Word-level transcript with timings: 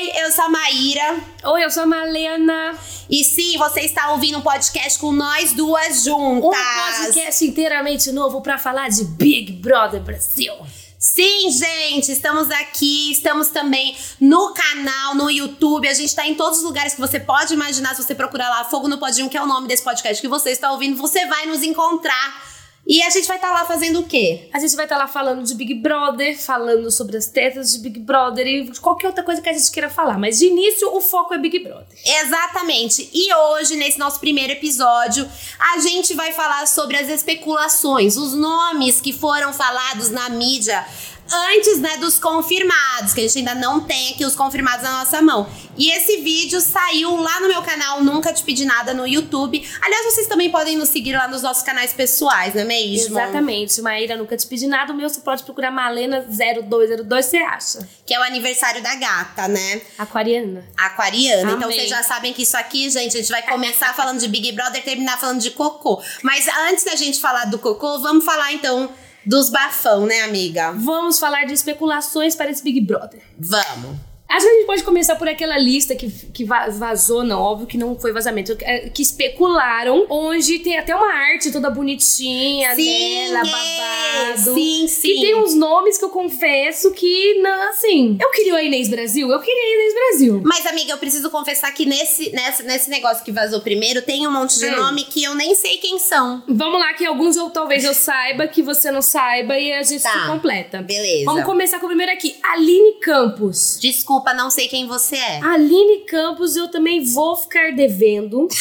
Oi, 0.00 0.12
eu 0.14 0.32
sou 0.32 0.44
a 0.44 0.48
Maíra. 0.48 1.20
Oi, 1.44 1.62
eu 1.62 1.70
sou 1.70 1.82
a 1.82 1.86
Malena. 1.86 2.74
E 3.10 3.22
sim, 3.22 3.58
você 3.58 3.80
está 3.80 4.12
ouvindo 4.12 4.38
um 4.38 4.40
podcast 4.40 4.98
com 4.98 5.12
nós 5.12 5.52
duas 5.52 6.04
juntas. 6.04 6.58
Um 6.58 7.04
podcast 7.04 7.46
inteiramente 7.46 8.10
novo 8.10 8.40
para 8.40 8.56
falar 8.56 8.88
de 8.88 9.04
Big 9.04 9.52
Brother 9.52 10.00
Brasil. 10.00 10.54
Sim, 10.98 11.50
gente, 11.50 12.12
estamos 12.12 12.50
aqui, 12.50 13.12
estamos 13.12 13.48
também 13.48 13.94
no 14.18 14.54
canal, 14.54 15.14
no 15.14 15.30
YouTube. 15.30 15.86
A 15.86 15.92
gente 15.92 16.16
tá 16.16 16.26
em 16.26 16.34
todos 16.34 16.60
os 16.60 16.64
lugares 16.64 16.94
que 16.94 17.00
você 17.00 17.20
pode 17.20 17.52
imaginar. 17.52 17.94
Se 17.94 18.02
você 18.02 18.14
procurar 18.14 18.48
lá 18.48 18.64
Fogo 18.64 18.88
no 18.88 18.96
Podinho, 18.96 19.28
que 19.28 19.36
é 19.36 19.42
o 19.42 19.46
nome 19.46 19.68
desse 19.68 19.84
podcast 19.84 20.18
que 20.18 20.28
você 20.28 20.48
está 20.48 20.72
ouvindo, 20.72 20.96
você 20.96 21.26
vai 21.26 21.44
nos 21.44 21.62
encontrar. 21.62 22.49
E 22.90 23.00
a 23.04 23.10
gente 23.10 23.28
vai 23.28 23.36
estar 23.36 23.50
tá 23.50 23.54
lá 23.54 23.64
fazendo 23.64 24.00
o 24.00 24.02
quê? 24.02 24.48
A 24.52 24.58
gente 24.58 24.74
vai 24.74 24.84
estar 24.84 24.96
tá 24.96 25.02
lá 25.02 25.06
falando 25.06 25.44
de 25.44 25.54
Big 25.54 25.74
Brother, 25.74 26.36
falando 26.36 26.90
sobre 26.90 27.16
as 27.16 27.28
tetas 27.28 27.70
de 27.70 27.78
Big 27.78 28.00
Brother 28.00 28.44
e 28.44 28.76
qualquer 28.80 29.06
outra 29.06 29.22
coisa 29.22 29.40
que 29.40 29.48
a 29.48 29.52
gente 29.52 29.70
queira 29.70 29.88
falar. 29.88 30.18
Mas 30.18 30.40
de 30.40 30.46
início, 30.46 30.92
o 30.92 31.00
foco 31.00 31.32
é 31.32 31.38
Big 31.38 31.60
Brother. 31.60 31.86
Exatamente. 32.04 33.08
E 33.14 33.32
hoje, 33.32 33.76
nesse 33.76 33.96
nosso 33.96 34.18
primeiro 34.18 34.54
episódio, 34.54 35.24
a 35.72 35.78
gente 35.78 36.14
vai 36.14 36.32
falar 36.32 36.66
sobre 36.66 36.96
as 36.96 37.08
especulações, 37.08 38.16
os 38.16 38.34
nomes 38.34 39.00
que 39.00 39.12
foram 39.12 39.52
falados 39.52 40.10
na 40.10 40.28
mídia 40.28 40.84
antes, 41.32 41.80
né, 41.80 41.96
dos 41.98 42.18
confirmados, 42.18 43.12
que 43.12 43.20
a 43.20 43.22
gente 43.22 43.38
ainda 43.38 43.54
não 43.54 43.80
tem 43.80 44.12
aqui 44.12 44.24
os 44.24 44.34
confirmados 44.34 44.82
na 44.82 44.98
nossa 44.98 45.22
mão. 45.22 45.48
E 45.76 45.90
esse 45.90 46.18
vídeo 46.18 46.60
saiu 46.60 47.16
lá 47.16 47.40
no 47.40 47.48
meu 47.48 47.62
canal 47.62 48.02
Nunca 48.02 48.32
Te 48.32 48.42
Pedi 48.42 48.64
Nada 48.64 48.92
no 48.92 49.06
YouTube. 49.06 49.66
Aliás, 49.80 50.04
vocês 50.06 50.26
também 50.26 50.50
podem 50.50 50.76
nos 50.76 50.88
seguir 50.88 51.14
lá 51.14 51.28
nos 51.28 51.42
nossos 51.42 51.62
canais 51.62 51.92
pessoais, 51.92 52.54
não 52.54 52.62
é 52.62 52.64
mesmo? 52.64 53.18
Exatamente. 53.18 53.80
Maíra 53.80 54.16
Nunca 54.16 54.36
Te 54.36 54.46
Pedi 54.46 54.66
Nada. 54.66 54.92
O 54.92 54.96
meu 54.96 55.08
você 55.08 55.20
pode 55.20 55.42
procurar 55.42 55.72
Malena0202, 55.72 57.22
você 57.22 57.38
acha? 57.38 57.88
Que 58.04 58.14
é 58.14 58.20
o 58.20 58.22
aniversário 58.22 58.82
da 58.82 58.94
gata, 58.96 59.48
né? 59.48 59.80
Aquariana. 59.96 60.64
Aquariana. 60.76 61.42
Amei. 61.42 61.54
Então 61.54 61.70
vocês 61.70 61.88
já 61.88 62.02
sabem 62.02 62.32
que 62.32 62.42
isso 62.42 62.56
aqui, 62.56 62.90
gente, 62.90 63.16
a 63.16 63.20
gente 63.20 63.30
vai 63.30 63.42
começar 63.42 63.94
falando 63.96 64.18
de 64.18 64.28
Big 64.28 64.52
Brother 64.52 64.80
e 64.80 64.84
terminar 64.84 65.18
falando 65.18 65.40
de 65.40 65.50
cocô. 65.50 66.02
Mas 66.22 66.46
antes 66.68 66.84
da 66.84 66.96
gente 66.96 67.20
falar 67.20 67.44
do 67.46 67.58
cocô, 67.58 67.98
vamos 68.00 68.24
falar 68.24 68.52
então 68.52 68.90
dos 69.24 69.50
bafão, 69.50 70.06
né, 70.06 70.22
amiga? 70.22 70.72
Vamos 70.72 71.18
falar 71.18 71.44
de 71.44 71.52
especulações 71.52 72.34
para 72.34 72.50
esse 72.50 72.62
Big 72.62 72.80
Brother. 72.80 73.22
Vamos. 73.38 74.09
Acho 74.30 74.46
que 74.46 74.52
a 74.52 74.54
gente 74.54 74.66
pode 74.66 74.82
começar 74.84 75.16
por 75.16 75.28
aquela 75.28 75.58
lista 75.58 75.96
que, 75.96 76.08
que 76.08 76.44
vazou, 76.44 77.24
não, 77.24 77.40
óbvio 77.40 77.66
que 77.66 77.76
não 77.76 77.98
foi 77.98 78.12
vazamento, 78.12 78.56
é, 78.60 78.88
que 78.88 79.02
especularam, 79.02 80.06
onde 80.08 80.60
tem 80.60 80.78
até 80.78 80.94
uma 80.94 81.12
arte 81.12 81.50
toda 81.50 81.68
bonitinha 81.68 82.72
sim, 82.76 82.84
dela, 82.84 83.40
é, 83.40 83.50
babado. 83.50 84.54
Sim, 84.54 84.86
sim. 84.86 85.14
Que 85.14 85.20
tem 85.20 85.34
uns 85.34 85.52
nomes 85.52 85.98
que 85.98 86.04
eu 86.04 86.10
confesso 86.10 86.92
que, 86.92 87.40
não, 87.40 87.70
assim, 87.70 88.16
eu 88.22 88.30
queria 88.30 88.54
a 88.54 88.62
Inês 88.62 88.88
Brasil, 88.88 89.28
eu 89.28 89.40
queria 89.40 89.62
a 89.62 89.74
Inês 89.74 89.94
Brasil. 89.94 90.42
Mas, 90.44 90.64
amiga, 90.64 90.92
eu 90.92 90.98
preciso 90.98 91.28
confessar 91.28 91.72
que 91.72 91.84
nesse, 91.84 92.30
nesse, 92.30 92.62
nesse 92.62 92.88
negócio 92.88 93.24
que 93.24 93.32
vazou 93.32 93.60
primeiro, 93.60 94.00
tem 94.02 94.28
um 94.28 94.32
monte 94.32 94.60
de 94.60 94.66
hum. 94.66 94.76
nome 94.76 95.04
que 95.04 95.24
eu 95.24 95.34
nem 95.34 95.56
sei 95.56 95.78
quem 95.78 95.98
são. 95.98 96.44
Vamos 96.46 96.78
lá, 96.78 96.94
que 96.94 97.04
alguns 97.04 97.36
eu 97.36 97.50
talvez 97.50 97.84
eu 97.84 97.94
saiba, 97.94 98.46
que 98.46 98.62
você 98.62 98.92
não 98.92 99.02
saiba, 99.02 99.58
e 99.58 99.72
a 99.72 99.82
gente 99.82 100.04
tá, 100.04 100.12
se 100.12 100.26
completa. 100.28 100.82
Beleza. 100.82 101.24
Vamos 101.24 101.44
começar 101.44 101.80
com 101.80 101.86
o 101.86 101.88
primeiro 101.88 102.12
aqui, 102.12 102.36
Aline 102.44 103.00
Campos. 103.00 103.76
Desculpa 103.80 104.19
desculpa, 104.20 104.34
não 104.34 104.50
sei 104.50 104.68
quem 104.68 104.86
você 104.86 105.16
é. 105.16 105.40
Aline 105.42 106.04
Campos, 106.06 106.56
eu 106.56 106.68
também 106.68 107.04
vou 107.04 107.36
ficar 107.36 107.72
devendo. 107.72 108.46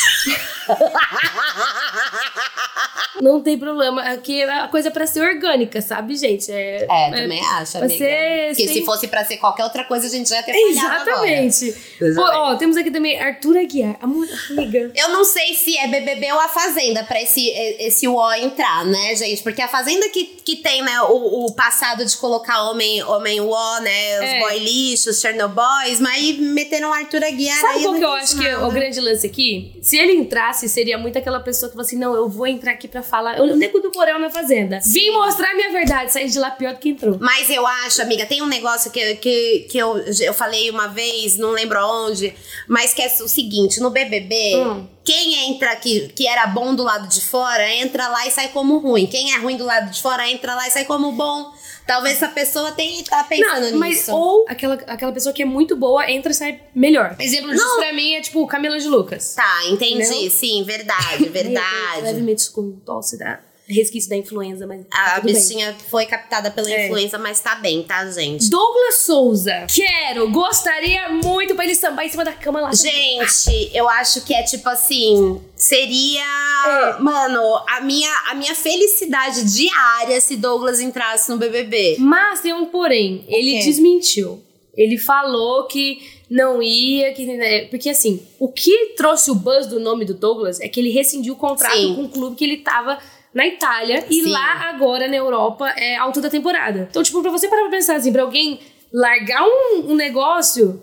não 3.22 3.42
tem 3.42 3.58
problema. 3.58 4.02
Aqui 4.04 4.42
é 4.42 4.60
a 4.60 4.68
coisa 4.68 4.88
é 4.88 4.92
pra 4.92 5.06
ser 5.06 5.22
orgânica, 5.22 5.82
sabe, 5.82 6.16
gente? 6.16 6.52
É, 6.52 6.88
é, 6.90 7.10
é 7.10 7.22
também 7.22 7.46
acho, 7.46 7.78
amiga. 7.78 7.98
Ser, 7.98 8.48
Porque 8.48 8.68
sem... 8.68 8.74
se 8.74 8.86
fosse 8.86 9.08
pra 9.08 9.26
ser 9.26 9.38
qualquer 9.38 9.64
outra 9.64 9.84
coisa, 9.84 10.08
a 10.08 10.10
gente 10.10 10.30
já 10.30 10.38
ia 10.38 10.44
ter 10.44 10.54
falhado 10.54 11.10
Exatamente. 11.10 11.76
Pô, 12.16 12.22
ó, 12.22 12.56
temos 12.56 12.78
aqui 12.78 12.92
também 12.92 13.20
Arthur 13.20 13.58
Aguiar. 13.58 13.98
Amor, 14.02 14.28
amiga. 14.52 14.92
Eu 14.96 15.10
não 15.10 15.24
sei 15.24 15.54
se 15.54 15.78
é 15.78 15.88
BBB 15.88 16.32
ou 16.32 16.40
a 16.40 16.48
Fazenda 16.48 17.04
pra 17.04 17.22
esse, 17.22 17.50
esse 17.80 18.08
UO 18.08 18.32
entrar, 18.34 18.86
né, 18.86 19.16
gente? 19.16 19.42
Porque 19.44 19.62
a 19.62 19.68
Fazenda 19.68 20.10
que, 20.10 20.26
que 20.26 20.58
tem, 20.58 20.82
né, 20.82 21.02
o, 21.02 21.46
o 21.46 21.54
passado 21.54 22.06
de 22.06 22.16
colocar 22.18 22.70
homem, 22.70 23.04
homem 23.04 23.42
UO, 23.42 23.80
né, 23.82 24.20
os 24.20 24.26
é. 24.26 24.40
boy 24.40 24.60
lixos, 24.60 25.20
Chernobyl 25.20 25.49
Boys, 25.50 26.00
mas 26.00 26.14
aí 26.14 26.38
meteram 26.40 26.94
Arthur 26.94 27.24
Aguiar. 27.24 27.60
Sabe 27.60 27.84
qual 27.84 27.96
que 27.96 28.04
eu 28.04 28.12
acho 28.12 28.38
nada. 28.38 28.50
que 28.50 28.56
é 28.56 28.58
o 28.58 28.72
grande 28.72 29.00
lance 29.00 29.26
aqui? 29.26 29.78
Se 29.82 29.98
ele 29.98 30.14
entrasse, 30.14 30.68
seria 30.70 30.98
muito 30.98 31.18
aquela 31.18 31.40
pessoa 31.40 31.70
que 31.70 31.76
fala 31.76 31.86
assim: 31.86 31.98
não, 31.98 32.14
eu 32.16 32.28
vou 32.28 32.48
entrar 32.48 32.72
aqui 32.72 32.88
pra 32.88 33.02
falar. 33.02 33.38
Eu 33.38 33.56
nego 33.56 33.80
do 33.80 33.92
Porão 33.92 34.20
na 34.20 34.30
Fazenda. 34.30 34.82
Sim. 34.82 34.94
Vim 34.94 35.12
mostrar 35.12 35.54
minha 35.56 35.72
verdade, 35.72 36.12
sair 36.12 36.30
de 36.30 36.40
lá 36.40 36.52
pior 36.52 36.74
do 36.74 36.80
que 36.80 36.90
entrou. 36.90 37.18
Mas 37.20 37.50
eu 37.50 37.66
acho, 37.66 38.02
amiga, 38.02 38.26
tem 38.26 38.42
um 38.42 38.48
negócio 38.48 38.92
que, 38.92 39.16
que, 39.16 39.68
que 39.70 39.78
eu, 39.78 39.98
eu 40.22 40.34
falei 40.34 40.70
uma 40.70 40.88
vez, 40.88 41.38
não 41.38 41.52
lembro 41.52 41.80
onde, 41.86 42.34
mas 42.68 42.94
que 42.94 43.02
é 43.02 43.08
o 43.08 43.28
seguinte: 43.28 43.80
no 43.80 43.90
BBB. 43.90 44.56
Hum. 44.56 44.99
Quem 45.10 45.50
entra 45.50 45.72
aqui, 45.72 46.08
que 46.16 46.28
era 46.28 46.46
bom 46.46 46.76
do 46.76 46.84
lado 46.84 47.08
de 47.08 47.20
fora, 47.20 47.68
entra 47.74 48.08
lá 48.10 48.28
e 48.28 48.32
sai 48.32 48.50
como 48.50 48.78
ruim. 48.78 49.08
Quem 49.08 49.34
é 49.34 49.40
ruim 49.40 49.58
do 49.58 49.66
lado 49.66 49.90
de 49.90 50.00
fora, 50.00 50.30
entra 50.30 50.54
lá 50.54 50.68
e 50.68 50.70
sai 50.70 50.86
como 50.86 51.12
bom. 51.14 51.52
Talvez 51.88 52.18
essa 52.18 52.28
pessoa 52.28 52.72
tenha 52.74 53.04
tá 53.04 53.24
pensando 53.24 53.72
não, 53.72 53.80
mas 53.80 53.98
nisso. 53.98 54.16
Ou 54.16 54.46
aquela, 54.48 54.76
aquela 54.76 55.12
pessoa 55.12 55.34
que 55.34 55.42
é 55.42 55.46
muito 55.46 55.76
boa 55.76 56.08
entra 56.12 56.32
e 56.32 56.36
sai 56.36 56.62
melhor. 56.76 57.16
Exemplo 57.18 57.50
disso 57.50 57.76
pra 57.78 57.92
mim 57.92 58.14
é 58.14 58.22
tipo 58.22 58.46
Camila 58.46 58.78
de 58.78 58.88
Lucas. 58.88 59.34
Tá, 59.34 59.66
entendi. 59.66 60.04
Entendeu? 60.04 60.30
Sim, 60.30 60.64
verdade, 60.64 61.26
verdade. 61.34 62.02
levemente 62.04 62.48
com 62.52 62.74
tosse 62.86 63.18
da 63.18 63.40
resquício 63.70 64.10
da 64.10 64.16
influenza, 64.16 64.66
mas. 64.66 64.86
Tá 64.90 65.18
a 65.18 65.20
bichinha 65.20 65.72
bem. 65.72 65.82
foi 65.90 66.06
captada 66.06 66.50
pela 66.50 66.70
é. 66.70 66.86
influenza, 66.86 67.18
mas 67.18 67.40
tá 67.40 67.56
bem, 67.56 67.84
tá, 67.84 68.10
gente? 68.10 68.50
Douglas 68.50 69.06
Souza. 69.06 69.68
Quero, 69.68 70.30
gostaria 70.32 71.10
muito 71.10 71.56
pra 71.56 71.66
ele 71.66 71.76
sambar 71.76 72.06
em 72.06 72.10
cima 72.10 72.26
da 72.26 72.34
cama 72.34 72.62
lá. 72.62 72.74
Gente, 72.74 73.70
eu 73.74 73.88
acho 73.88 74.22
que 74.22 74.34
é 74.34 74.44
tipo 74.44 74.68
assim. 74.70 75.40
Seria, 75.56 76.96
é. 76.98 77.02
mano, 77.02 77.42
a 77.68 77.82
minha, 77.82 78.12
a 78.30 78.36
minha 78.36 78.56
felicidade 78.56 79.44
diária 79.54 80.20
se 80.20 80.36
Douglas 80.36 80.80
entrasse 80.80 81.30
no 81.30 81.38
BBB. 81.38 81.98
Mas 82.00 82.42
tem 82.42 82.54
um 82.54 82.66
porém. 82.66 83.24
Ele 83.28 83.60
desmentiu. 83.60 84.42
Ele 84.76 84.98
falou 84.98 85.68
que 85.68 86.00
não 86.30 86.62
ia, 86.62 87.12
que 87.14 87.26
né, 87.26 87.66
porque 87.66 87.90
assim, 87.90 88.26
o 88.40 88.48
que 88.50 88.94
trouxe 88.96 89.30
o 89.30 89.36
buzz 89.36 89.68
do 89.68 89.80
nome 89.80 90.06
do 90.06 90.14
Douglas 90.14 90.62
é 90.62 90.70
que 90.70 90.80
ele 90.80 90.92
rescindiu 90.92 91.34
o 91.34 91.38
contrato 91.38 91.76
Sim. 91.76 91.96
com 91.96 92.04
o 92.04 92.10
clube 92.10 92.36
que 92.36 92.46
ele 92.46 92.58
tava 92.58 92.98
na 93.34 93.46
Itália 93.46 94.06
e 94.10 94.24
Sim. 94.24 94.32
lá 94.32 94.70
agora 94.70 95.08
na 95.08 95.16
Europa 95.16 95.70
é 95.78 95.96
alto 95.96 96.22
da 96.22 96.30
temporada. 96.30 96.88
Então, 96.90 97.04
tipo, 97.04 97.22
pra 97.22 97.32
você 97.32 97.48
parar 97.48 97.62
pra 97.62 97.72
pensar 97.72 97.96
assim, 97.96 98.12
pra 98.12 98.24
alguém 98.24 98.60
largar 98.92 99.44
um, 99.44 99.92
um 99.92 99.96
negócio 99.96 100.82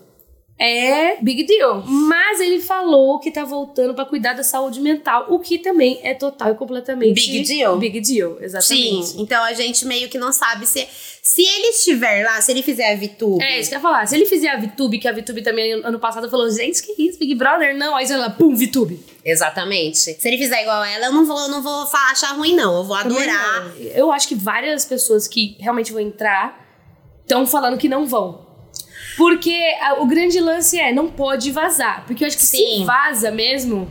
é 0.59 1.17
big 1.21 1.43
deal. 1.43 1.83
Mas 1.85 2.39
ele 2.39 2.59
falou 2.59 3.19
que 3.19 3.31
tá 3.31 3.43
voltando 3.43 3.93
para 3.93 4.05
cuidar 4.05 4.33
da 4.33 4.43
saúde 4.43 4.79
mental, 4.79 5.27
o 5.29 5.39
que 5.39 5.57
também 5.57 5.99
é 6.03 6.13
total 6.13 6.51
e 6.51 6.55
completamente 6.55 7.13
big 7.13 7.43
deal. 7.43 7.77
Big 7.77 8.01
deal, 8.01 8.37
exatamente. 8.41 9.07
Sim, 9.07 9.21
então 9.21 9.43
a 9.43 9.53
gente 9.53 9.85
meio 9.85 10.09
que 10.09 10.17
não 10.17 10.31
sabe 10.31 10.65
se 10.65 10.87
se 11.27 11.41
ele 11.41 11.67
estiver 11.67 12.23
lá, 12.23 12.39
se 12.39 12.51
ele 12.51 12.63
fizer 12.63 12.93
a 12.93 12.95
VTube. 12.95 13.43
É, 13.43 13.59
isso 13.59 13.69
que 13.69 13.75
eu 13.75 13.79
ia 13.79 13.81
falar. 13.81 14.07
Se 14.07 14.15
ele 14.15 14.25
fizer 14.25 14.47
a 14.47 14.57
VTube, 14.57 14.97
que 14.97 15.09
a 15.09 15.11
VTube 15.11 15.41
também 15.41 15.73
ano 15.73 15.99
passado 15.99 16.29
falou, 16.29 16.49
gente, 16.49 16.81
que 16.81 16.93
isso, 16.97 17.19
Big 17.19 17.35
Brother? 17.35 17.75
Não. 17.75 17.97
Aí 17.97 18.09
ela, 18.09 18.29
pum, 18.29 18.55
VTube. 18.55 18.97
Exatamente. 19.25 19.97
Se 19.97 20.25
ele 20.25 20.37
fizer 20.37 20.61
igual 20.61 20.81
ela, 20.85 21.07
eu 21.07 21.11
não 21.11 21.25
vou, 21.25 21.49
não 21.49 21.61
vou 21.61 21.85
achar 22.09 22.31
ruim, 22.31 22.55
não. 22.55 22.77
Eu 22.77 22.85
vou 22.85 22.95
adorar. 22.95 23.73
Eu 23.93 24.09
acho 24.09 24.25
que 24.25 24.35
várias 24.35 24.85
pessoas 24.85 25.27
que 25.27 25.57
realmente 25.59 25.91
vão 25.91 25.99
entrar 25.99 26.65
estão 27.23 27.45
falando 27.45 27.77
que 27.77 27.89
não 27.89 28.05
vão. 28.05 28.46
Porque 29.17 29.57
a, 29.81 29.95
o 30.01 30.05
grande 30.05 30.39
lance 30.39 30.79
é, 30.79 30.93
não 30.93 31.07
pode 31.07 31.51
vazar. 31.51 32.03
Porque 32.05 32.23
eu 32.23 32.27
acho 32.27 32.37
que 32.37 32.45
Sim. 32.45 32.79
se 32.79 32.85
vaza 32.85 33.31
mesmo, 33.31 33.89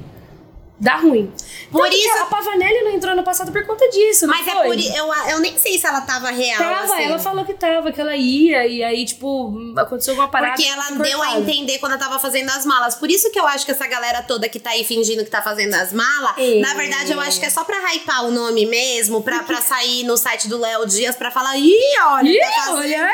dá 0.79 0.97
ruim. 0.97 1.33
Por 1.71 1.89
isso. 1.89 2.19
A 2.21 2.27
Pavanelli 2.27 2.83
não 2.83 2.91
entrou 2.91 3.17
no 3.17 3.23
passado 3.23 3.51
por 3.51 3.65
conta 3.67 3.89
disso. 3.89 4.27
Mas 4.27 4.47
é 4.47 4.53
por 4.53 4.79
eu, 4.79 5.15
eu 5.31 5.41
nem 5.41 5.57
sei 5.59 5.79
se 5.79 5.87
ela 5.87 6.01
tava 6.03 6.31
real. 6.31 6.59
Tava, 6.59 6.95
assim. 6.95 7.05
ela 7.05 7.19
falou 7.19 7.45
que 7.45 7.55
tava, 7.55 7.91
que 7.91 8.01
ela 8.01 8.17
ia, 8.17 8.67
e 8.67 8.83
aí, 8.83 9.05
tipo, 9.05 9.55
aconteceu 9.77 10.13
alguma 10.13 10.29
parada. 10.29 10.53
Porque 10.53 10.69
ela 10.69 10.91
deu 10.91 11.23
a 11.23 11.39
entender 11.39 11.79
quando 11.79 11.93
ela 11.93 12.01
tava 12.01 12.19
fazendo 12.19 12.51
as 12.51 12.67
malas. 12.67 12.95
Por 12.95 13.11
isso 13.11 13.31
que 13.31 13.39
eu 13.39 13.47
acho 13.47 13.65
que 13.65 13.73
essa 13.73 13.87
galera 13.87 14.23
toda 14.23 14.49
que 14.49 14.61
tá 14.61 14.71
aí 14.71 14.85
fingindo 14.85 15.25
que 15.25 15.31
tá 15.31 15.43
fazendo 15.43 15.75
as 15.75 15.93
malas, 15.93 16.35
é. 16.39 16.61
na 16.61 16.75
verdade, 16.75 17.13
eu 17.13 17.21
acho 17.21 17.41
que 17.41 17.47
é 17.47 17.51
só 17.51 17.65
pra 17.65 17.77
hypar 17.93 18.27
o 18.27 18.31
nome 18.31 18.67
mesmo, 18.67 19.23
pra, 19.23 19.43
pra 19.43 19.61
sair 19.61 20.05
no 20.05 20.17
site 20.17 20.49
do 20.49 20.59
Léo 20.59 20.87
Dias 20.87 21.17
pra 21.17 21.31
falar, 21.31 21.57
ih, 21.57 21.73
olha, 22.09 22.29
ih, 22.29 22.39
tá 22.39 22.75
olha 22.75 23.07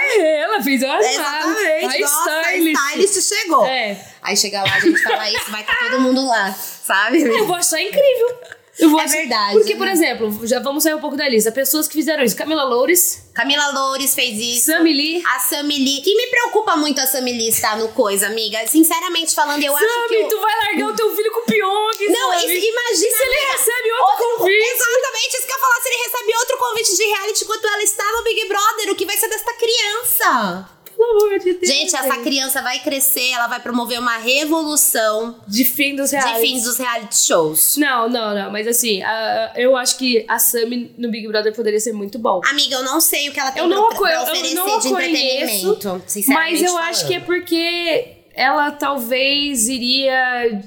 ela 0.53 0.63
fez 0.63 0.83
as 0.83 1.07
Exatamente. 1.07 1.97
A 1.97 2.01
Nossa, 2.01 2.41
stylist. 2.43 2.79
a 2.79 2.89
stylist 2.89 3.23
chegou. 3.23 3.67
É. 3.67 4.12
Aí 4.23 4.37
chega 4.37 4.63
lá, 4.63 4.75
a 4.75 4.81
gente 4.81 5.03
fala 5.03 5.29
isso, 5.29 5.51
vai 5.51 5.63
estar 5.63 5.75
tá 5.77 5.91
todo 5.91 6.01
mundo 6.01 6.25
lá, 6.27 6.53
sabe? 6.53 7.23
Eu 7.27 7.47
vou 7.47 7.57
achar 7.57 7.81
incrível. 7.83 8.39
Eu 8.79 8.89
vou 8.89 9.01
é 9.01 9.07
verdade. 9.07 9.53
Porque, 9.53 9.77
por 9.77 9.87
exemplo, 9.87 10.47
já 10.47 10.59
vamos 10.59 10.83
sair 10.83 10.95
um 10.95 11.01
pouco 11.01 11.15
da 11.15 11.29
lista. 11.29 11.53
Pessoas 11.53 11.87
que 11.87 11.93
fizeram 11.93 12.25
isso. 12.25 12.35
Camila 12.35 12.65
Loures. 12.65 13.23
Camila 13.35 13.71
Loures 13.71 14.15
fez 14.15 14.39
isso. 14.39 14.73
Sammy 14.73 14.95
Lee. 14.95 15.23
A 15.27 15.39
Sammy 15.41 15.79
Lee. 15.79 16.01
Que 16.01 16.17
me 16.17 16.27
preocupa 16.29 16.75
muito 16.77 16.99
a 16.99 17.07
Sammy 17.07 17.33
Lee 17.33 17.49
estar 17.49 17.77
no 17.77 17.89
coisa, 17.89 18.29
amiga. 18.29 18.67
Sinceramente 18.67 19.35
falando, 19.35 19.63
eu 19.63 19.73
Sammy, 19.73 19.85
acho 19.85 20.09
que. 20.09 20.17
Sammy, 20.17 20.29
tu 20.31 20.41
vai 20.41 20.57
largar 20.57 20.89
o 20.89 20.97
teu 20.97 21.15
filho 21.15 21.31
com 21.33 21.41
o 21.41 21.45
Pyong. 21.45 22.09
Não, 22.09 22.33
imagina. 22.33 22.59
E 22.59 22.97
se 22.97 23.05
ele 23.05 23.53
recebe 23.53 23.93
outro, 23.93 24.25
outro 24.25 24.39
convite? 24.39 24.65
Exatamente, 24.65 25.37
isso 25.37 25.47
que 25.47 25.53
eu 25.53 25.57
ia 25.57 25.61
falar. 25.61 25.81
Se 25.83 25.89
ele 25.89 26.03
recebe 26.05 26.37
outro 26.39 26.59
convite 26.59 26.97
de 26.97 27.05
reality 27.05 27.45
enquanto 27.45 27.65
ela 27.67 27.83
está 27.83 28.13
no 28.13 28.25
Big 28.25 28.49
Brother, 28.49 28.91
o 28.91 28.97
que 28.97 29.05
vai 29.05 29.19
ser 29.19 29.29
desta 29.29 29.53
criança? 29.53 30.82
Amor 31.13 31.39
de 31.39 31.53
Deus. 31.55 31.67
Gente, 31.67 31.95
essa 31.95 32.19
criança 32.19 32.63
vai 32.63 32.79
crescer, 32.81 33.31
ela 33.31 33.47
vai 33.47 33.61
promover 33.61 33.99
uma 33.99 34.17
revolução 34.19 35.37
de 35.47 35.65
fim 35.65 35.95
dos 35.95 36.11
realities. 36.11 36.41
De 36.41 36.47
fim 36.47 36.63
dos 36.63 36.79
reality 36.79 37.17
shows. 37.17 37.77
Não, 37.77 38.09
não, 38.09 38.35
não. 38.35 38.51
Mas 38.51 38.67
assim, 38.67 39.03
uh, 39.03 39.51
eu 39.57 39.77
acho 39.77 39.97
que 39.99 40.25
a 40.29 40.39
Sammy 40.39 40.95
no 40.97 41.11
Big 41.11 41.27
Brother 41.29 41.55
poderia 41.55 41.81
ser 41.81 41.93
muito 41.93 42.19
bom. 42.19 42.41
Amiga, 42.51 42.77
eu 42.77 42.85
não 42.85 43.01
sei 43.01 43.29
o 43.29 43.33
que 43.33 43.41
ela 43.41 43.51
tem 43.51 43.63
eu 43.63 43.69
não 43.69 43.89
pra, 43.89 43.99
pra 43.99 44.23
oferecer 44.23 44.57
eu 44.57 44.67
não 44.67 44.79
de 44.79 44.89
entretenimento. 44.89 46.03
Mas 46.29 46.63
eu 46.63 46.77
acho 46.79 47.07
que 47.07 47.15
é 47.15 47.21
porque 47.21 48.17
ela 48.35 48.71
talvez 48.71 49.69
iria 49.69 50.63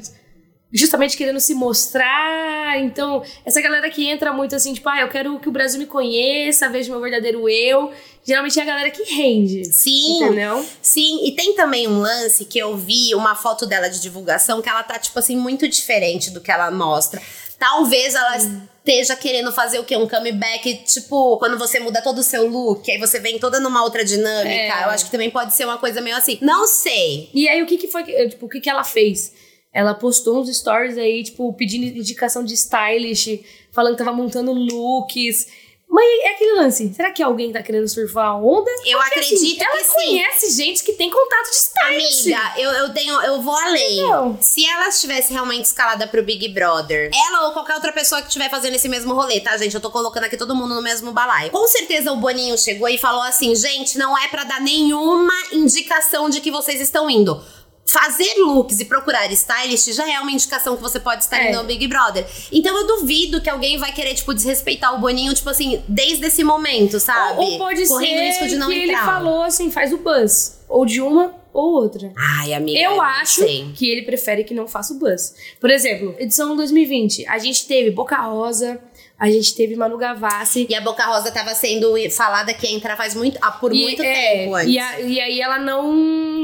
justamente 0.75 1.15
querendo 1.15 1.39
se 1.39 1.53
mostrar. 1.53 2.77
Então, 2.79 3.23
essa 3.45 3.61
galera 3.61 3.89
que 3.89 4.05
entra 4.05 4.33
muito 4.33 4.55
assim, 4.55 4.73
tipo, 4.73 4.87
ah, 4.89 5.01
eu 5.01 5.07
quero 5.07 5.39
que 5.39 5.47
o 5.47 5.51
Brasil 5.51 5.79
me 5.79 5.85
conheça, 5.85 6.69
veja 6.69 6.91
meu 6.91 7.01
verdadeiro 7.01 7.47
eu. 7.47 7.91
Geralmente 8.23 8.59
é 8.59 8.63
a 8.63 8.65
galera 8.65 8.91
que 8.91 9.03
rende. 9.03 9.65
Sim. 9.65 10.23
Entendeu? 10.23 10.65
Sim, 10.81 11.25
e 11.25 11.31
tem 11.35 11.55
também 11.55 11.87
um 11.87 11.99
lance 11.99 12.43
que 12.45 12.59
eu 12.59 12.75
vi 12.75 13.13
uma 13.15 13.35
foto 13.35 13.65
dela 13.65 13.87
de 13.87 14.01
divulgação 14.01 14.61
que 14.61 14.69
ela 14.69 14.83
tá, 14.83 14.99
tipo 14.99 15.17
assim, 15.17 15.37
muito 15.37 15.67
diferente 15.67 16.31
do 16.31 16.41
que 16.41 16.51
ela 16.51 16.69
mostra. 16.71 17.21
Talvez 17.57 18.15
ela 18.15 18.35
esteja 18.35 19.15
querendo 19.15 19.51
fazer 19.51 19.79
o 19.79 19.83
quê? 19.83 19.95
Um 19.95 20.07
comeback, 20.07 20.83
tipo, 20.85 21.37
quando 21.37 21.57
você 21.57 21.79
muda 21.79 22.01
todo 22.01 22.17
o 22.17 22.23
seu 22.23 22.47
look, 22.47 22.91
aí 22.91 22.97
você 22.97 23.19
vem 23.19 23.39
toda 23.39 23.59
numa 23.59 23.81
outra 23.83 24.03
dinâmica. 24.03 24.49
É. 24.49 24.83
Eu 24.83 24.89
acho 24.89 25.05
que 25.05 25.11
também 25.11 25.29
pode 25.29 25.53
ser 25.53 25.65
uma 25.65 25.77
coisa 25.77 26.01
meio 26.01 26.17
assim. 26.17 26.37
Não 26.41 26.67
sei. 26.67 27.29
E 27.33 27.47
aí, 27.47 27.61
o 27.61 27.65
que, 27.65 27.77
que 27.77 27.87
foi, 27.87 28.03
tipo, 28.03 28.47
o 28.47 28.49
que, 28.49 28.59
que 28.59 28.69
ela 28.69 28.83
fez? 28.83 29.31
Ela 29.75 29.93
postou 29.93 30.39
uns 30.39 30.57
stories 30.57 30.97
aí, 30.97 31.21
tipo, 31.21 31.51
pedindo 31.51 31.85
indicação 31.85 32.45
de 32.45 32.53
stylist, 32.53 33.41
falando 33.73 33.97
que 33.97 34.03
tava 34.05 34.15
montando 34.15 34.53
looks. 34.53 35.47
Mas 35.89 36.05
é 36.23 36.29
aquele 36.29 36.53
lance. 36.53 36.93
Será 36.93 37.11
que 37.11 37.21
alguém 37.21 37.51
tá 37.51 37.61
querendo 37.61 37.87
surfar 37.87 38.27
a 38.27 38.37
onda? 38.37 38.71
Eu 38.85 38.97
Porque, 38.97 39.19
acredito 39.19 39.35
assim, 39.35 39.55
que 39.55 39.63
ela 39.63 39.83
sim. 39.83 39.93
conhece 39.93 40.51
gente 40.55 40.81
que 40.81 40.93
tem 40.93 41.09
contato 41.09 41.49
de 41.49 41.55
stylist. 41.57 42.25
Amiga, 42.25 42.53
eu, 42.57 42.71
eu 42.71 42.93
tenho, 42.93 43.21
eu 43.21 43.41
vou 43.41 43.53
além. 43.53 44.01
Não. 44.01 44.37
Se 44.41 44.65
ela 44.65 44.87
estivesse 44.87 45.33
realmente 45.33 45.65
escalada 45.65 46.07
pro 46.07 46.23
Big 46.23 46.47
Brother, 46.49 47.11
ela 47.13 47.47
ou 47.47 47.51
qualquer 47.51 47.75
outra 47.75 47.91
pessoa 47.91 48.21
que 48.21 48.27
estiver 48.29 48.49
fazendo 48.49 48.75
esse 48.75 48.87
mesmo 48.87 49.13
rolê, 49.13 49.41
tá, 49.41 49.57
gente? 49.57 49.75
Eu 49.75 49.81
tô 49.81 49.91
colocando 49.91 50.23
aqui 50.23 50.37
todo 50.37 50.55
mundo 50.55 50.73
no 50.73 50.81
mesmo 50.81 51.11
balaio. 51.11 51.51
Com 51.51 51.67
certeza 51.67 52.13
o 52.13 52.17
Boninho 52.17 52.57
chegou 52.57 52.87
e 52.87 52.97
falou 52.97 53.21
assim: 53.23 53.53
gente, 53.55 53.97
não 53.97 54.17
é 54.17 54.29
para 54.29 54.45
dar 54.45 54.61
nenhuma 54.61 55.33
indicação 55.51 56.29
de 56.29 56.39
que 56.39 56.49
vocês 56.49 56.79
estão 56.79 57.09
indo 57.09 57.43
fazer 57.95 58.35
looks 58.39 58.81
e 58.81 58.85
procurar 58.85 59.31
stylist 59.31 59.93
já 59.93 60.11
é 60.11 60.19
uma 60.19 60.31
indicação 60.31 60.75
que 60.75 60.81
você 60.81 60.99
pode 60.99 61.23
estar 61.23 61.37
é. 61.37 61.51
no 61.53 61.63
Big 61.63 61.87
Brother. 61.87 62.25
Então 62.51 62.77
eu 62.77 62.85
duvido 62.85 63.39
que 63.41 63.49
alguém 63.49 63.77
vai 63.77 63.93
querer, 63.93 64.13
tipo, 64.13 64.33
desrespeitar 64.33 64.93
o 64.93 64.99
Boninho, 64.99 65.33
tipo 65.33 65.49
assim, 65.49 65.81
desde 65.87 66.25
esse 66.25 66.43
momento, 66.43 66.99
sabe? 66.99 67.39
Ou, 67.39 67.51
ou 67.53 67.57
pode 67.57 67.87
Correndo 67.87 68.17
ser 68.17 68.25
risco 68.25 68.47
de 68.47 68.55
não 68.57 68.67
que 68.67 68.75
entrar. 68.75 68.93
ele 68.93 68.97
falou 68.97 69.43
assim, 69.43 69.71
faz 69.71 69.93
o 69.93 69.97
buzz. 69.97 70.59
Ou 70.67 70.85
de 70.85 70.99
uma 70.99 71.33
ou 71.53 71.71
outra. 71.75 72.11
Ai, 72.17 72.53
amiga. 72.53 72.77
Eu 72.77 73.01
acho 73.01 73.41
sei. 73.41 73.71
que 73.73 73.89
ele 73.89 74.01
prefere 74.01 74.43
que 74.43 74.53
não 74.53 74.67
faça 74.67 74.93
o 74.93 74.99
buzz. 74.99 75.35
Por 75.61 75.69
exemplo, 75.69 76.13
edição 76.19 76.53
2020, 76.55 77.25
a 77.27 77.37
gente 77.37 77.65
teve 77.65 77.91
Boca 77.91 78.17
Rosa, 78.17 78.77
a 79.17 79.29
gente 79.29 79.55
teve 79.55 79.75
Manu 79.75 79.97
Gavassi. 79.97 80.67
E 80.69 80.75
a 80.75 80.81
Boca 80.81 81.05
Rosa 81.05 81.31
tava 81.31 81.55
sendo 81.55 81.95
falada 82.11 82.53
que 82.53 82.67
ia 82.67 82.75
entrar 82.75 82.97
faz 82.97 83.15
muito, 83.15 83.37
ah, 83.41 83.51
por 83.51 83.73
e, 83.73 83.81
muito 83.81 84.03
é, 84.03 84.13
tempo 84.13 84.55
antes. 84.55 84.73
E, 84.73 84.79
a, 84.79 84.99
e 84.99 85.21
aí 85.21 85.39
ela 85.39 85.57
não, 85.57 85.93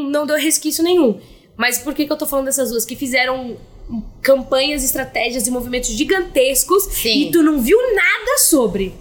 não 0.09 0.25
deu 0.25 0.37
resquício 0.37 0.81
nenhum. 0.81 1.19
Mas 1.61 1.77
por 1.77 1.93
que, 1.93 2.07
que 2.07 2.11
eu 2.11 2.17
tô 2.17 2.25
falando 2.25 2.45
dessas 2.45 2.71
duas? 2.71 2.83
Que 2.83 2.95
fizeram 2.95 3.55
campanhas, 4.19 4.83
estratégias 4.83 5.45
e 5.45 5.51
movimentos 5.51 5.89
gigantescos 5.91 6.85
Sim. 6.85 7.27
e 7.27 7.31
tu 7.31 7.43
não 7.43 7.61
viu 7.61 7.77
nada 7.93 8.39
sobre. 8.39 8.95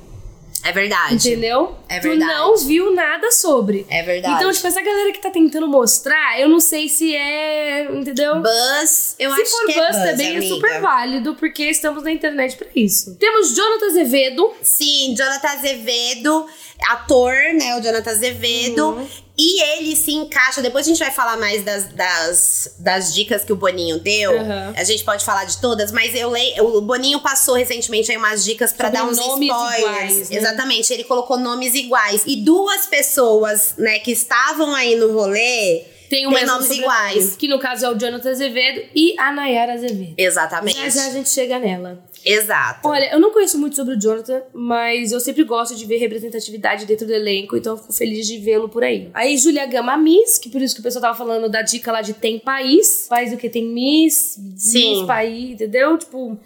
É 0.63 0.71
verdade. 0.73 1.15
Entendeu? 1.15 1.75
É 1.89 2.01
verdade. 2.01 2.31
Tu 2.31 2.37
não 2.37 2.57
viu 2.59 2.95
nada 2.95 3.31
sobre. 3.33 3.87
É 3.89 4.03
verdade. 4.03 4.35
Então, 4.35 4.53
tipo, 4.53 4.67
essa 4.67 4.83
galera 4.83 5.11
que 5.11 5.23
tá 5.23 5.31
tentando 5.31 5.67
mostrar, 5.67 6.39
eu 6.39 6.51
não 6.51 6.61
sei 6.61 6.87
se 6.87 7.17
é. 7.17 7.85
Entendeu? 7.85 8.43
Buzz, 8.43 9.17
eu 9.19 9.35
se 9.35 9.41
acho 9.41 9.67
que 9.67 9.73
é 9.73 9.87
buzz, 9.87 9.97
é 9.97 10.11
também 10.11 10.37
amiga. 10.37 10.45
é 10.45 10.49
super 10.49 10.81
válido, 10.83 11.35
porque 11.37 11.65
estamos 11.65 12.05
na 12.05 12.13
internet 12.13 12.59
pra 12.59 12.69
isso. 12.77 13.17
Temos 13.17 13.55
Jonathan 13.55 13.87
Azevedo. 13.87 14.53
Sim, 14.61 15.15
Jonathan 15.17 15.49
Azevedo, 15.49 16.47
ator, 16.89 17.33
né? 17.55 17.77
O 17.77 17.83
Jonathan 17.83 18.11
Azevedo. 18.11 18.91
Uhum. 18.91 19.07
E 19.39 19.63
ele 19.63 19.97
se 19.97 20.13
encaixa. 20.13 20.61
Depois 20.61 20.87
a 20.87 20.89
gente 20.91 20.99
vai 20.99 21.11
falar 21.11 21.37
mais 21.39 21.65
das, 21.65 21.87
das, 21.95 22.75
das 22.79 23.15
dicas 23.15 23.43
que 23.43 23.53
o 23.53 23.57
Boninho 23.57 23.99
deu. 23.99 24.33
Uhum. 24.33 24.73
A 24.77 24.85
gente 24.85 25.03
pode 25.03 25.25
falar 25.25 25.45
de 25.45 25.59
todas, 25.59 25.91
mas 25.91 26.15
eu 26.15 26.29
leio. 26.29 26.63
O 26.77 26.83
Boninho 26.83 27.21
passou 27.21 27.55
recentemente 27.55 28.11
aí 28.11 28.19
umas 28.19 28.45
dicas 28.45 28.73
para 28.73 28.91
dar 28.91 29.05
uns 29.05 29.19
spoilers. 29.19 29.79
Iguais, 29.79 30.31
né? 30.31 30.37
Exatamente. 30.37 30.93
Ele 30.93 31.05
colocou 31.05 31.39
nomes 31.39 31.75
iguais. 31.75 32.23
E 32.27 32.37
duas 32.37 32.87
pessoas, 32.87 33.75
né, 33.79 33.99
que 34.01 34.11
estavam 34.11 34.75
aí 34.75 34.95
no 34.97 35.13
rolê 35.13 35.85
tem, 36.11 36.29
tem 36.29 36.45
nomes 36.45 36.71
iguais. 36.71 37.37
Que 37.37 37.47
no 37.47 37.61
caso 37.61 37.87
é 37.87 37.89
o 37.89 37.95
Jonathan 37.97 38.31
Azevedo 38.31 38.83
e 38.95 39.15
a 39.17 39.31
Nayara 39.31 39.75
Azevedo. 39.75 40.15
Exatamente. 40.19 40.77
Já 40.77 40.89
já 40.91 41.07
a 41.07 41.11
gente 41.11 41.31
chega 41.31 41.59
nela. 41.61 42.03
Exato. 42.25 42.87
Olha, 42.89 43.13
eu 43.13 43.21
não 43.21 43.33
conheço 43.33 43.59
muito 43.59 43.77
sobre 43.77 43.95
o 43.95 44.01
Jonathan, 44.01 44.43
mas 44.53 45.13
eu 45.13 45.21
sempre 45.21 45.45
gosto 45.45 45.75
de 45.75 45.85
ver 45.87 45.97
representatividade 45.99 46.87
dentro 46.87 47.07
do 47.07 47.13
elenco, 47.13 47.57
então 47.57 47.75
eu 47.75 47.79
fico 47.79 47.93
feliz 47.93 48.27
de 48.27 48.39
vê-lo 48.39 48.69
por 48.69 48.85
aí. 48.85 49.11
Aí 49.15 49.37
Julia 49.37 49.67
Gama 49.67 49.97
Miss, 49.97 50.39
que 50.39 50.49
por 50.49 50.61
isso 50.61 50.75
que 50.75 50.81
o 50.81 50.85
pessoal 50.85 51.03
tava 51.03 51.19
falando 51.19 51.49
da 51.49 51.63
dica 51.63 51.91
lá 51.91 52.03
de 52.03 52.15
tem 52.15 52.39
país. 52.39 53.07
País 53.09 53.31
do 53.31 53.37
que 53.37 53.49
tem 53.49 53.65
Miss, 53.65 54.39
sim. 54.57 54.97
Miss 54.97 55.07
país, 55.07 55.51
entendeu? 55.53 55.97
Tipo, 55.97 56.39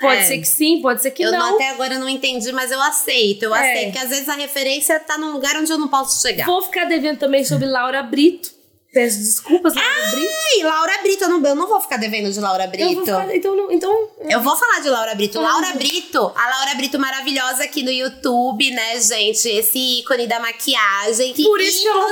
Pode 0.00 0.22
é. 0.22 0.24
ser 0.24 0.38
que 0.38 0.48
sim, 0.48 0.80
pode 0.80 1.02
ser 1.02 1.10
que 1.10 1.22
eu 1.22 1.30
não. 1.30 1.50
Eu 1.50 1.54
até 1.56 1.68
agora 1.68 1.98
não 1.98 2.08
entendi, 2.08 2.50
mas 2.52 2.70
eu 2.70 2.80
aceito. 2.80 3.42
Eu 3.42 3.54
é. 3.54 3.58
aceito 3.58 3.92
que 3.92 3.98
às 3.98 4.08
vezes 4.08 4.28
a 4.30 4.34
referência 4.34 4.98
tá 4.98 5.18
num 5.18 5.30
lugar 5.30 5.54
onde 5.56 5.70
eu 5.70 5.76
não 5.76 5.88
posso 5.88 6.22
chegar. 6.26 6.46
Vou 6.46 6.62
ficar 6.62 6.86
devendo 6.86 7.18
também 7.18 7.44
sobre 7.44 7.66
Laura 7.66 8.02
Brito. 8.02 8.59
Peço 8.92 9.18
desculpas, 9.18 9.72
Laura 9.72 9.88
Ai, 9.88 10.10
Brito. 10.10 10.32
Ai, 10.32 10.62
Laura 10.64 10.98
Brito, 11.02 11.24
eu 11.24 11.28
não, 11.28 11.46
eu 11.46 11.54
não 11.54 11.68
vou 11.68 11.80
ficar 11.80 11.96
devendo 11.96 12.28
de 12.32 12.40
Laura 12.40 12.66
Brito. 12.66 12.88
Eu 12.88 12.94
vou 12.94 13.04
ficar, 13.04 13.36
então, 13.36 13.56
não, 13.56 13.70
então. 13.70 14.08
Eu 14.28 14.40
vou 14.42 14.56
falar 14.56 14.80
de 14.80 14.88
Laura 14.88 15.14
Brito. 15.14 15.40
Laura 15.40 15.72
Brito, 15.74 16.32
a 16.34 16.50
Laura 16.56 16.74
Brito 16.74 16.98
maravilhosa 16.98 17.62
aqui 17.62 17.84
no 17.84 17.90
YouTube, 17.90 18.68
né, 18.72 19.00
gente? 19.00 19.48
Esse 19.48 20.00
ícone 20.00 20.26
da 20.26 20.40
maquiagem. 20.40 21.32
Que 21.34 21.44
Por 21.44 21.60
isso 21.60 21.82
que 21.82 21.88
eu 21.88 21.94
não 21.94 22.10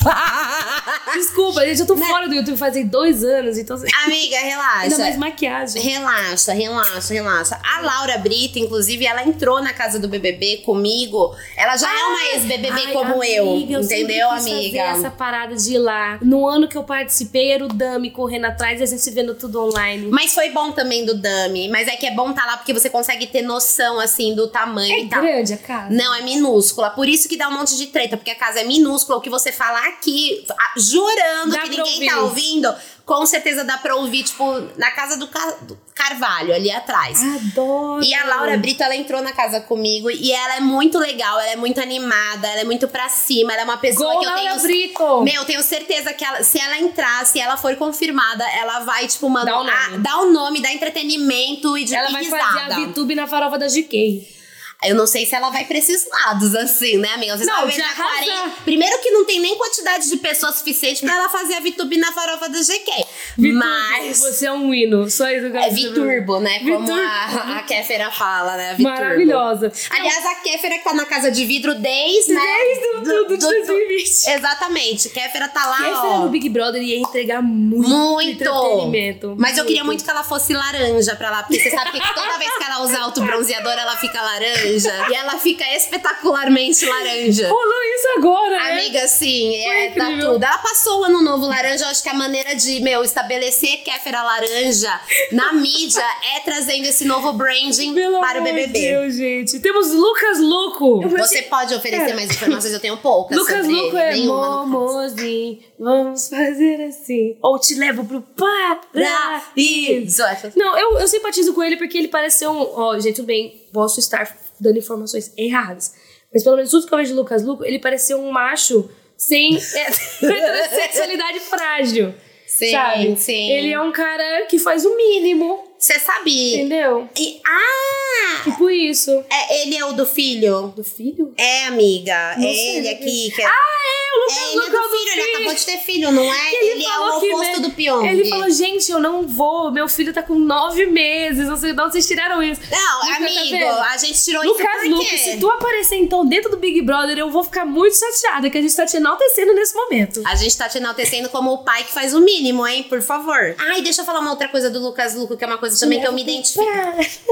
Desculpa, 1.12 1.66
gente, 1.66 1.80
eu 1.80 1.86
tô 1.86 1.96
né? 1.96 2.06
fora 2.06 2.28
do 2.28 2.34
YouTube 2.36 2.56
fazem 2.56 2.86
dois 2.86 3.24
anos, 3.24 3.58
então. 3.58 3.76
Amiga, 4.04 4.38
relaxa. 4.38 4.82
Ainda 4.82 4.98
mais 4.98 5.16
maquiagem. 5.16 5.82
Relaxa, 5.82 6.52
relaxa, 6.52 7.12
relaxa. 7.14 7.60
A 7.64 7.80
Laura 7.80 8.16
Brito, 8.18 8.60
inclusive, 8.60 9.04
ela 9.04 9.24
entrou 9.24 9.60
na 9.60 9.72
casa 9.72 9.98
do 9.98 10.06
BBB 10.06 10.58
comigo. 10.58 11.34
Ela 11.56 11.76
já 11.76 11.90
é 11.92 12.04
uma 12.04 12.22
ex-BBB 12.34 12.92
como 12.92 13.14
amiga, 13.14 13.26
eu, 13.26 13.46
eu 13.68 13.80
entendeu, 13.80 14.30
amiga? 14.30 14.78
Fazer 14.84 14.98
essa 15.00 15.10
parada 15.10 15.56
de 15.56 15.79
lá. 15.80 16.18
No 16.22 16.46
ano 16.46 16.68
que 16.68 16.76
eu 16.76 16.84
participei, 16.84 17.52
era 17.52 17.64
o 17.64 17.68
Dami 17.68 18.10
correndo 18.10 18.46
atrás 18.46 18.80
e 18.80 18.82
a 18.82 18.86
gente 18.86 19.02
se 19.02 19.10
vendo 19.10 19.34
tudo 19.34 19.64
online. 19.64 20.08
Mas 20.10 20.34
foi 20.34 20.50
bom 20.50 20.72
também 20.72 21.04
do 21.04 21.14
Dami. 21.14 21.68
Mas 21.68 21.88
é 21.88 21.96
que 21.96 22.06
é 22.06 22.14
bom 22.14 22.30
estar 22.30 22.42
tá 22.42 22.50
lá 22.52 22.56
porque 22.56 22.72
você 22.72 22.88
consegue 22.88 23.26
ter 23.26 23.42
noção, 23.42 23.98
assim, 23.98 24.34
do 24.34 24.48
tamanho 24.48 24.94
é 24.94 25.00
e 25.00 25.08
tal. 25.08 25.24
É 25.24 25.32
grande 25.32 25.52
a 25.54 25.58
casa? 25.58 25.90
Não, 25.90 26.14
é 26.14 26.22
minúscula. 26.22 26.90
Por 26.90 27.08
isso 27.08 27.28
que 27.28 27.36
dá 27.36 27.48
um 27.48 27.58
monte 27.58 27.76
de 27.76 27.86
treta, 27.86 28.16
porque 28.16 28.30
a 28.30 28.36
casa 28.36 28.60
é 28.60 28.64
minúscula. 28.64 29.18
O 29.18 29.20
que 29.20 29.30
você 29.30 29.52
falar 29.52 29.86
aqui, 29.88 30.44
jurando 30.76 31.52
dá 31.52 31.62
que 31.62 31.70
ninguém 31.70 31.94
ouvir. 31.94 32.06
tá 32.08 32.20
ouvindo, 32.20 32.74
com 33.10 33.26
certeza 33.26 33.64
dá 33.64 33.76
pra 33.76 33.96
ouvir, 33.96 34.22
tipo, 34.22 34.44
na 34.76 34.92
casa 34.92 35.16
do, 35.16 35.26
Car 35.26 35.64
do 35.64 35.76
Carvalho, 35.92 36.54
ali 36.54 36.70
atrás. 36.70 37.20
Adoro! 37.20 38.04
E 38.04 38.14
a 38.14 38.24
Laura 38.24 38.56
Brito, 38.56 38.84
ela 38.84 38.94
entrou 38.94 39.20
na 39.20 39.32
casa 39.32 39.60
comigo 39.60 40.08
e 40.08 40.30
ela 40.30 40.58
é 40.58 40.60
muito 40.60 40.96
legal, 40.96 41.40
ela 41.40 41.50
é 41.50 41.56
muito 41.56 41.80
animada, 41.80 42.46
ela 42.46 42.60
é 42.60 42.64
muito 42.64 42.86
pra 42.86 43.08
cima, 43.08 43.52
ela 43.52 43.62
é 43.62 43.64
uma 43.64 43.78
pessoa 43.78 44.14
Go 44.14 44.20
que 44.20 44.26
eu 44.26 44.30
Laura 44.30 44.50
tenho. 44.50 44.62
Brito! 44.62 45.22
Meu, 45.22 45.44
tenho 45.44 45.60
certeza 45.60 46.12
que 46.12 46.24
ela, 46.24 46.44
se 46.44 46.60
ela 46.60 46.78
entrar, 46.78 47.26
se 47.26 47.40
ela 47.40 47.56
for 47.56 47.74
confirmada, 47.74 48.48
ela 48.48 48.78
vai, 48.84 49.08
tipo, 49.08 49.28
mandar. 49.28 49.54
Dá 49.54 49.58
o 49.58 49.64
nome, 49.64 49.98
dar 49.98 50.18
o 50.18 50.30
nome, 50.30 50.62
dar 50.62 50.72
entretenimento 50.72 51.76
e 51.76 51.82
de 51.82 51.92
Ela 51.92 52.12
vai 52.12 52.24
fazer 52.24 52.60
a 52.60 52.78
VTube 52.78 53.16
na 53.16 53.26
farofa 53.26 53.58
da 53.58 53.66
GK. 53.66 54.39
Eu 54.82 54.94
não 54.94 55.06
sei 55.06 55.26
se 55.26 55.34
ela 55.34 55.50
vai 55.50 55.66
pra 55.66 55.76
esses 55.76 56.08
lados, 56.08 56.54
assim, 56.54 56.96
né, 56.96 57.10
amiga? 57.10 57.36
Você 57.36 57.44
não, 57.44 57.68
já 57.70 57.94
40... 57.94 58.62
Primeiro 58.64 58.98
que 59.00 59.10
não 59.10 59.26
tem 59.26 59.38
nem 59.38 59.56
quantidade 59.58 60.08
de 60.08 60.16
pessoas 60.16 60.56
suficiente 60.56 61.02
pra 61.02 61.16
ela 61.16 61.28
fazer 61.28 61.54
a 61.54 61.60
VTube 61.60 61.98
na 61.98 62.10
farofa 62.12 62.48
do 62.48 62.58
GK. 62.58 63.04
Viturbo, 63.36 63.58
Mas. 63.58 64.20
Você 64.20 64.46
é 64.46 64.52
um 64.52 64.72
hino, 64.72 65.10
só 65.10 65.28
isso 65.30 65.50
que 65.50 65.56
eu 65.56 65.60
É 65.60 65.68
Viturbo, 65.68 66.40
né? 66.40 66.60
Viturbo. 66.60 66.86
Como 66.86 66.92
a, 66.98 67.58
a 67.58 67.62
Kéfera 67.64 68.10
fala, 68.10 68.56
né? 68.56 68.74
Viturbo. 68.74 68.98
Maravilhosa. 68.98 69.72
Aliás, 69.90 70.24
a 70.24 70.34
Kéfera 70.36 70.78
que 70.78 70.84
tá 70.84 70.94
na 70.94 71.04
casa 71.04 71.30
de 71.30 71.44
vidro 71.44 71.74
desde, 71.74 72.32
né? 72.32 72.40
Desde 72.40 72.80
do, 72.80 73.00
do, 73.02 73.24
do, 73.24 73.36
do 73.36 73.36
2020. 73.36 74.30
Exatamente. 74.30 75.10
Kéfera 75.10 75.48
tá 75.48 75.66
lá. 75.66 75.76
Kéfera 75.76 76.08
ó. 76.14 76.18
no 76.20 76.30
Big 76.30 76.48
Brother 76.48 76.82
ia 76.82 76.98
entregar 76.98 77.42
muito, 77.42 77.86
muito. 77.86 78.30
entretenimento. 78.30 79.34
Mas 79.38 79.58
eu 79.58 79.66
queria 79.66 79.84
muito 79.84 80.02
que 80.02 80.10
ela 80.10 80.24
fosse 80.24 80.54
laranja 80.54 81.14
pra 81.16 81.30
lá, 81.30 81.42
porque 81.42 81.60
você 81.60 81.70
sabe 81.70 81.92
que 81.92 82.14
toda 82.14 82.38
vez 82.38 82.56
que 82.56 82.64
ela 82.64 82.82
usa 82.82 82.98
auto 83.00 83.20
bronzeador, 83.20 83.72
ela 83.72 83.96
fica 83.96 84.22
laranja. 84.22 84.69
Laranja. 84.78 85.10
e 85.10 85.14
ela 85.14 85.38
fica 85.38 85.64
espetacularmente 85.76 86.84
laranja. 86.84 87.48
Rolou 87.48 87.82
isso 87.96 88.08
agora, 88.18 88.58
né? 88.58 88.72
Amiga, 88.72 89.08
sim, 89.08 89.56
é, 89.56 89.90
tá 89.90 90.06
tudo. 90.20 90.42
Ela 90.42 90.58
passou 90.58 91.00
o 91.00 91.04
ano 91.04 91.22
novo 91.22 91.46
laranja, 91.46 91.84
eu 91.84 91.88
acho 91.88 92.02
que 92.02 92.08
a 92.08 92.14
maneira 92.14 92.54
de, 92.54 92.80
meu, 92.80 93.02
estabelecer 93.02 93.78
Kéfera 93.82 94.22
laranja 94.22 95.00
na 95.32 95.52
mídia 95.52 96.04
é 96.36 96.40
trazendo 96.40 96.86
esse 96.86 97.04
novo 97.04 97.32
branding 97.32 97.94
Pelo 97.94 98.20
para 98.20 98.40
o 98.40 98.44
BBB. 98.44 98.78
Meu 98.78 99.00
Deus, 99.00 99.14
gente. 99.14 99.60
Temos 99.60 99.92
Lucas 99.92 100.38
Luco. 100.38 101.08
Você 101.08 101.42
pode 101.42 101.74
oferecer 101.74 102.14
mais 102.14 102.30
informações, 102.30 102.72
eu 102.72 102.80
tenho 102.80 102.96
poucas. 102.96 103.36
Lucas 103.36 103.66
Luco 103.66 103.96
é. 103.96 104.16
Momozinho, 104.16 105.58
vamos 105.80 106.28
fazer 106.28 106.84
assim. 106.84 107.38
Ou 107.42 107.58
te 107.58 107.74
levo 107.74 108.04
pro 108.04 108.20
paraíso. 108.20 110.22
Não, 110.54 110.78
eu, 110.78 110.98
eu 110.98 111.08
simpatizo 111.08 111.54
com 111.54 111.62
ele 111.62 111.78
porque 111.78 111.96
ele 111.96 112.08
parece 112.08 112.40
ser 112.40 112.48
um. 112.48 112.58
Ó, 112.58 112.98
gente, 112.98 113.16
tudo 113.16 113.26
bem, 113.26 113.66
posso 113.72 113.98
estar 113.98 114.36
dando 114.60 114.78
informações 114.78 115.32
erradas. 115.36 115.94
Mas 116.32 116.44
pelo 116.44 116.56
menos 116.56 116.70
tudo 116.70 116.86
que 116.86 116.92
eu 116.92 116.98
vejo 116.98 117.12
de 117.12 117.16
Lucas 117.16 117.42
Luco, 117.42 117.64
ele 117.64 117.78
parece 117.78 118.08
ser 118.08 118.14
um 118.14 118.30
macho 118.30 118.88
sem 119.16 119.56
é, 119.56 119.60
sexualidade 120.68 121.40
frágil. 121.40 122.14
Sim, 122.46 122.72
sabe? 122.72 123.16
sim. 123.16 123.50
Ele 123.50 123.72
é 123.72 123.80
um 123.80 123.90
cara 123.90 124.44
que 124.46 124.58
faz 124.58 124.84
o 124.84 124.94
mínimo. 124.96 125.69
Você 125.80 125.98
sabia? 125.98 126.58
Entendeu? 126.58 127.08
E, 127.18 127.40
ah! 127.46 128.42
Tipo 128.44 128.68
isso. 128.68 129.24
É, 129.30 129.62
ele 129.62 129.76
é 129.76 129.84
o 129.86 129.94
do 129.94 130.04
filho? 130.04 130.74
Do 130.76 130.84
filho? 130.84 131.32
É, 131.38 131.64
amiga. 131.64 132.34
Não 132.36 132.46
é 132.46 132.52
ele 132.52 132.82
não 132.82 132.92
aqui. 132.92 133.32
Que 133.34 133.42
Ah, 133.42 133.48
é! 133.48 134.00
O 134.10 134.20
Lucas 134.20 134.36
é, 134.36 134.44
ele 134.44 134.56
Luco 134.56 134.66
é 134.66 134.70
do 134.70 134.76
é 134.76 134.80
o 134.80 134.90
filho, 134.90 135.12
ele 135.12 135.34
acabou 135.34 135.54
de 135.54 135.66
ter 135.66 135.78
filho, 135.78 136.12
não 136.12 136.22
é? 136.22 136.54
Ele, 136.54 136.84
é 136.84 136.98
o 136.98 137.20
que, 137.20 137.32
oposto 137.32 137.60
né, 137.60 137.68
do 137.68 137.70
Pyong. 137.70 138.06
Ele 138.06 138.28
falou, 138.28 138.50
gente, 138.50 138.90
eu 138.90 138.98
não 138.98 139.26
vou, 139.26 139.70
meu 139.70 139.88
filho 139.88 140.12
tá 140.12 140.22
com 140.22 140.34
nove 140.34 140.84
meses, 140.86 141.46
não 141.46 141.56
sei 141.56 141.72
de 141.72 141.80
onde 141.80 141.92
vocês 141.92 142.06
tiraram 142.06 142.42
isso. 142.42 142.60
Não, 142.70 143.00
Lucas, 143.00 143.34
tá 143.34 143.40
amigo, 143.40 143.58
vendo? 143.58 143.78
a 143.78 143.96
gente 143.96 144.22
tirou 144.22 144.44
Lucas 144.44 144.66
isso 144.82 144.96
porque... 144.96 145.18
se 145.18 145.38
tu 145.38 145.48
aparecer 145.48 145.96
então 145.96 146.26
dentro 146.26 146.50
do 146.50 146.56
Big 146.56 146.82
Brother, 146.82 147.18
eu 147.18 147.30
vou 147.30 147.44
ficar 147.44 147.64
muito 147.64 147.96
chateada 147.96 148.50
que 148.50 148.58
a 148.58 148.62
gente 148.62 148.74
tá 148.74 148.84
te 148.84 148.96
enaltecendo 148.96 149.54
nesse 149.54 149.74
momento. 149.74 150.22
A 150.26 150.34
gente 150.34 150.56
tá 150.56 150.68
te 150.68 150.78
enaltecendo 150.78 151.28
como 151.28 151.52
o 151.52 151.58
pai 151.58 151.84
que 151.84 151.92
faz 151.92 152.12
o 152.12 152.20
mínimo, 152.20 152.66
hein? 152.66 152.82
Por 152.82 153.00
favor. 153.00 153.54
Ai, 153.58 153.80
deixa 153.80 154.02
eu 154.02 154.04
falar 154.04 154.20
uma 154.20 154.30
outra 154.30 154.48
coisa 154.48 154.68
do 154.68 154.80
Lucas 154.80 155.14
Luco, 155.14 155.36
que 155.36 155.44
é 155.44 155.46
uma 155.46 155.58
coisa 155.58 155.69
também 155.78 156.00
que 156.00 156.06
eu 156.06 156.12
me 156.12 156.22
identifico. 156.22 156.64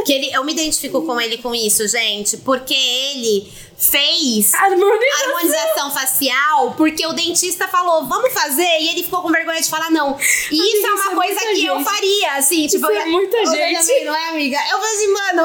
Que 0.04 0.12
ele, 0.12 0.30
eu 0.32 0.44
me 0.44 0.52
identifico 0.52 1.02
com 1.02 1.20
ele 1.20 1.38
com 1.38 1.54
isso, 1.54 1.86
gente. 1.88 2.36
Porque 2.38 2.74
ele 2.74 3.50
fez 3.80 4.52
Harmonização. 4.54 5.28
harmonização 5.28 5.90
facial 5.92 6.74
porque 6.76 7.06
o 7.06 7.12
dentista 7.12 7.68
falou, 7.68 8.06
vamos 8.06 8.32
fazer, 8.32 8.80
e 8.80 8.88
ele 8.88 9.04
ficou 9.04 9.22
com 9.22 9.28
vergonha 9.30 9.60
de 9.60 9.70
falar 9.70 9.88
não. 9.90 10.18
E 10.50 10.54
isso 10.56 10.56
é 10.58 10.78
isso 10.80 10.86
uma 10.88 11.12
é 11.12 11.14
coisa 11.14 11.34
muita 11.34 11.54
que 11.54 11.66
eu 11.66 11.76
gente. 11.76 11.84
faria, 11.84 12.32
assim, 12.34 12.66
tipo, 12.66 12.90
é 12.90 13.02
eu- 13.02 13.10
muita 13.12 13.36
eu 13.36 13.46
gente. 13.46 14.04
não 14.04 14.14
é, 14.14 14.28
amiga? 14.30 14.58
Eu 14.70 14.78
falei 14.78 14.94
assim, 14.94 15.12
mano, 15.12 15.42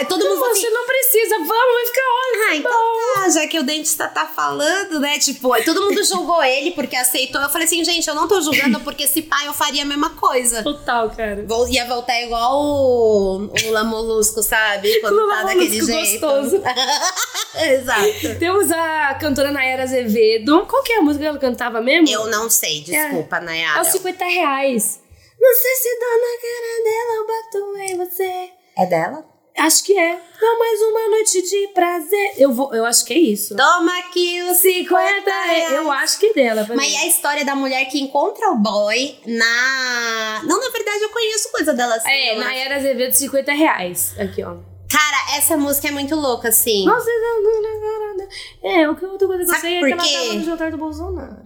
eu. 0.00 0.06
Todo 0.06 0.24
mundo 0.24 0.38
falou 0.38 0.52
assim. 0.52 0.60
Você 0.62 0.70
não 0.70 0.86
precisa, 0.86 1.34
vamos, 1.36 1.74
vai 1.74 1.86
ficar 1.86 2.02
ótimo. 2.02 2.46
Ah, 2.48 2.56
então 2.56 3.14
tá, 3.24 3.28
já 3.30 3.46
que 3.46 3.58
o 3.58 3.62
dentista 3.62 4.08
tá 4.08 4.26
falando, 4.26 4.98
né? 5.00 5.18
Tipo, 5.18 5.50
todo 5.64 5.82
mundo 5.82 6.02
julgou 6.04 6.42
ele 6.42 6.70
porque 6.70 6.96
aceitou. 6.96 7.40
Eu 7.42 7.48
falei 7.50 7.66
assim, 7.66 7.84
gente, 7.84 8.06
eu 8.08 8.14
não 8.14 8.26
tô 8.28 8.40
julgando 8.40 8.80
porque 8.80 9.06
se 9.06 9.22
pai 9.22 9.46
eu 9.48 9.52
faria 9.52 9.82
a 9.82 9.86
mesma 9.86 10.10
coisa. 10.10 10.62
Total, 10.62 11.10
cara. 11.10 11.44
Vou, 11.46 11.68
ia 11.68 11.84
voltar 11.86 12.20
igual 12.22 12.56
o, 12.62 13.36
o 13.46 13.66
Lula 13.66 13.84
Molusco, 13.84 14.42
sabe? 14.42 14.98
Quando 15.00 15.14
Lula 15.16 15.36
tá 15.36 15.42
daquele 15.44 15.80
Molusco 15.82 15.86
jeito. 15.92 16.20
gostoso. 16.26 16.62
Exato. 17.74 18.38
Temos 18.38 18.70
a 18.70 19.14
cantora 19.20 19.50
Nayara 19.50 19.82
Azevedo. 19.84 20.66
Qual 20.66 20.82
que 20.82 20.92
é 20.92 20.98
a 20.98 21.02
música 21.02 21.22
que 21.24 21.28
ela 21.28 21.38
cantava 21.38 21.80
mesmo? 21.80 22.08
Eu 22.08 22.26
não 22.26 22.48
sei, 22.48 22.82
desculpa, 22.82 23.36
É 23.36 23.40
Nayara. 23.40 23.82
os 23.82 23.88
50 23.88 24.24
reais. 24.24 25.00
Não 25.40 25.54
sei 25.54 25.74
se 25.74 25.98
dá 26.00 26.06
na 26.16 26.32
cara 26.42 26.84
dela, 26.84 27.14
eu 27.16 27.26
bato 27.26 27.78
em 27.92 27.96
você. 27.96 28.50
É 28.78 28.86
dela? 28.86 29.36
Acho 29.58 29.84
que 29.84 29.98
é. 29.98 30.20
Não, 30.40 30.58
mais 30.58 30.82
uma 30.82 31.08
noite 31.08 31.40
de 31.42 31.68
prazer. 31.68 32.32
Eu 32.36 32.52
vou, 32.52 32.74
eu 32.74 32.84
acho 32.84 33.04
que 33.06 33.14
é 33.14 33.18
isso. 33.18 33.56
Toma 33.56 33.98
aqui 34.00 34.42
os 34.42 34.58
50 34.58 35.30
reais. 35.30 35.72
Eu 35.72 35.90
acho 35.90 36.18
que 36.18 36.26
é 36.26 36.32
dela. 36.34 36.66
Mas 36.74 36.92
é 36.92 36.98
a 36.98 37.06
história 37.06 37.42
da 37.42 37.54
mulher 37.54 37.86
que 37.86 37.98
encontra 37.98 38.50
o 38.50 38.56
boy 38.56 39.18
na. 39.26 40.42
Não, 40.44 40.60
na 40.60 40.68
verdade, 40.68 41.02
eu 41.02 41.08
conheço 41.08 41.50
coisa 41.50 41.72
dela 41.72 41.94
assim. 41.96 42.10
É. 42.10 42.34
Nayara 42.38 42.76
Azevedo, 42.76 43.14
50 43.14 43.52
reais. 43.52 44.14
Aqui, 44.18 44.42
ó. 44.44 44.56
Cara, 44.96 45.36
essa 45.36 45.58
música 45.58 45.88
é 45.88 45.90
muito 45.90 46.14
louca, 46.14 46.48
assim. 46.48 46.86
Nossa, 46.86 47.06
não, 47.06 47.42
não, 47.42 48.16
não. 48.16 48.28
É, 48.62 48.88
o 48.88 48.96
que 48.96 49.04
outra 49.04 49.26
coisa 49.26 49.44
que 49.44 49.50
eu 49.50 49.60
sei 49.60 49.76
é 49.76 49.80
que 49.80 49.92
ela 49.92 50.02
tava 50.02 50.34
no 50.34 50.44
jantar 50.44 50.70
do 50.70 50.78
Bolsonaro. 50.78 51.36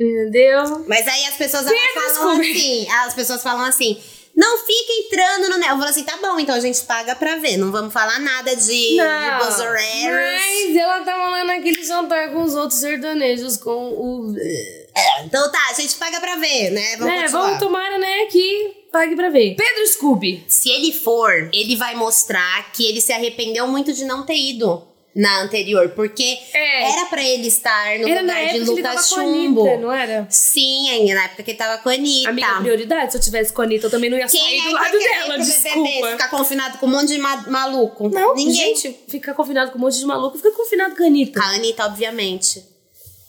Entendeu? 0.00 0.84
Mas 0.88 1.06
aí 1.06 1.26
as 1.26 1.36
pessoas 1.36 1.66
falam 1.94 2.40
assim, 2.40 2.90
as 2.90 3.14
pessoas 3.14 3.42
falam 3.42 3.64
assim, 3.66 4.02
não 4.34 4.58
fica 4.58 4.92
entrando 4.92 5.50
no... 5.50 5.58
ne-" 5.58 5.66
Eu 5.66 5.76
falo 5.76 5.84
assim, 5.84 6.04
tá 6.04 6.16
bom, 6.16 6.40
então 6.40 6.54
a 6.54 6.60
gente 6.60 6.80
paga 6.84 7.14
pra 7.14 7.36
ver, 7.36 7.58
não 7.58 7.70
vamos 7.70 7.92
falar 7.92 8.18
nada 8.18 8.56
de, 8.56 8.64
de 8.64 9.38
Bolsonaro. 9.38 9.74
Mas 9.74 10.76
ela 10.76 11.02
tava 11.02 11.30
lá 11.30 11.44
naquele 11.44 11.84
jantar 11.84 12.32
com 12.32 12.42
os 12.42 12.54
outros 12.54 12.80
sertanejos, 12.80 13.58
com 13.58 13.90
o. 13.90 14.34
É, 14.38 15.24
então 15.24 15.52
tá, 15.52 15.60
a 15.70 15.74
gente 15.74 15.94
paga 15.96 16.18
pra 16.18 16.36
ver, 16.36 16.70
né? 16.70 16.96
Vamos 16.96 17.12
é, 17.12 17.22
continuar. 17.22 17.42
vamos 17.42 17.58
tomar, 17.58 17.98
né, 17.98 18.26
que 18.26 18.83
pague 18.94 19.16
pra 19.16 19.28
ver. 19.28 19.56
Pedro 19.56 19.86
Scooby. 19.88 20.44
Se 20.48 20.70
ele 20.70 20.92
for, 20.92 21.50
ele 21.52 21.74
vai 21.76 21.94
mostrar 21.96 22.72
que 22.72 22.86
ele 22.86 23.00
se 23.00 23.12
arrependeu 23.12 23.66
muito 23.66 23.92
de 23.92 24.04
não 24.04 24.24
ter 24.24 24.36
ido 24.36 24.82
na 25.16 25.42
anterior, 25.42 25.90
porque 25.90 26.38
É. 26.52 26.90
era 26.92 27.06
pra 27.06 27.22
ele 27.22 27.46
estar 27.46 27.98
no 28.00 28.08
Era 28.08 28.20
na 28.22 28.32
lugar 28.34 28.34
de 28.36 28.56
época 28.56 28.64
que 28.64 28.70
ele 28.72 28.82
tava 28.82 28.94
Lucas 28.94 29.08
com 29.10 29.14
a 29.14 29.22
Chumbo. 29.24 29.60
Anitta, 29.62 29.78
não 29.80 29.92
era? 29.92 30.26
Sim, 30.28 30.90
ainda 30.90 31.14
na 31.14 31.24
época 31.24 31.42
que 31.44 31.50
ele 31.52 31.58
tava 31.58 31.78
com 31.82 31.88
a 31.88 31.92
Anitta. 31.92 32.30
Amiga, 32.30 32.54
prioridade. 32.60 33.12
Se 33.12 33.18
eu 33.18 33.22
tivesse 33.22 33.52
com 33.52 33.62
a 33.62 33.64
Anitta, 33.64 33.86
eu 33.86 33.90
também 33.90 34.10
não 34.10 34.18
ia 34.18 34.26
Quem 34.26 34.40
sair 34.40 34.58
é 34.58 34.62
do 34.62 34.68
que 34.68 34.74
lado 34.74 34.98
dela, 34.98 35.34
pro 35.34 35.44
BBB, 35.44 35.44
desculpa. 35.44 36.10
ficar 36.10 36.28
confinado 36.30 36.78
com 36.78 36.86
um 36.86 36.90
monte 36.90 37.06
de 37.08 37.18
ma- 37.18 37.44
maluco? 37.48 38.08
Não, 38.08 38.34
Ninguém. 38.34 38.54
gente, 38.76 38.96
fica 39.06 39.32
confinado 39.34 39.70
com 39.70 39.78
um 39.78 39.82
monte 39.82 39.98
de 40.00 40.04
maluco, 40.04 40.36
fica 40.36 40.50
confinado 40.50 40.96
com 40.96 41.04
a 41.04 41.06
Anitta. 41.06 41.40
A 41.40 41.48
Anitta, 41.54 41.84
obviamente. 41.86 42.64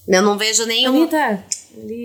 Eu 0.08 0.22
não 0.24 0.38
vejo 0.40 0.66
nenhum. 0.66 1.04
Anitta. 1.04 1.46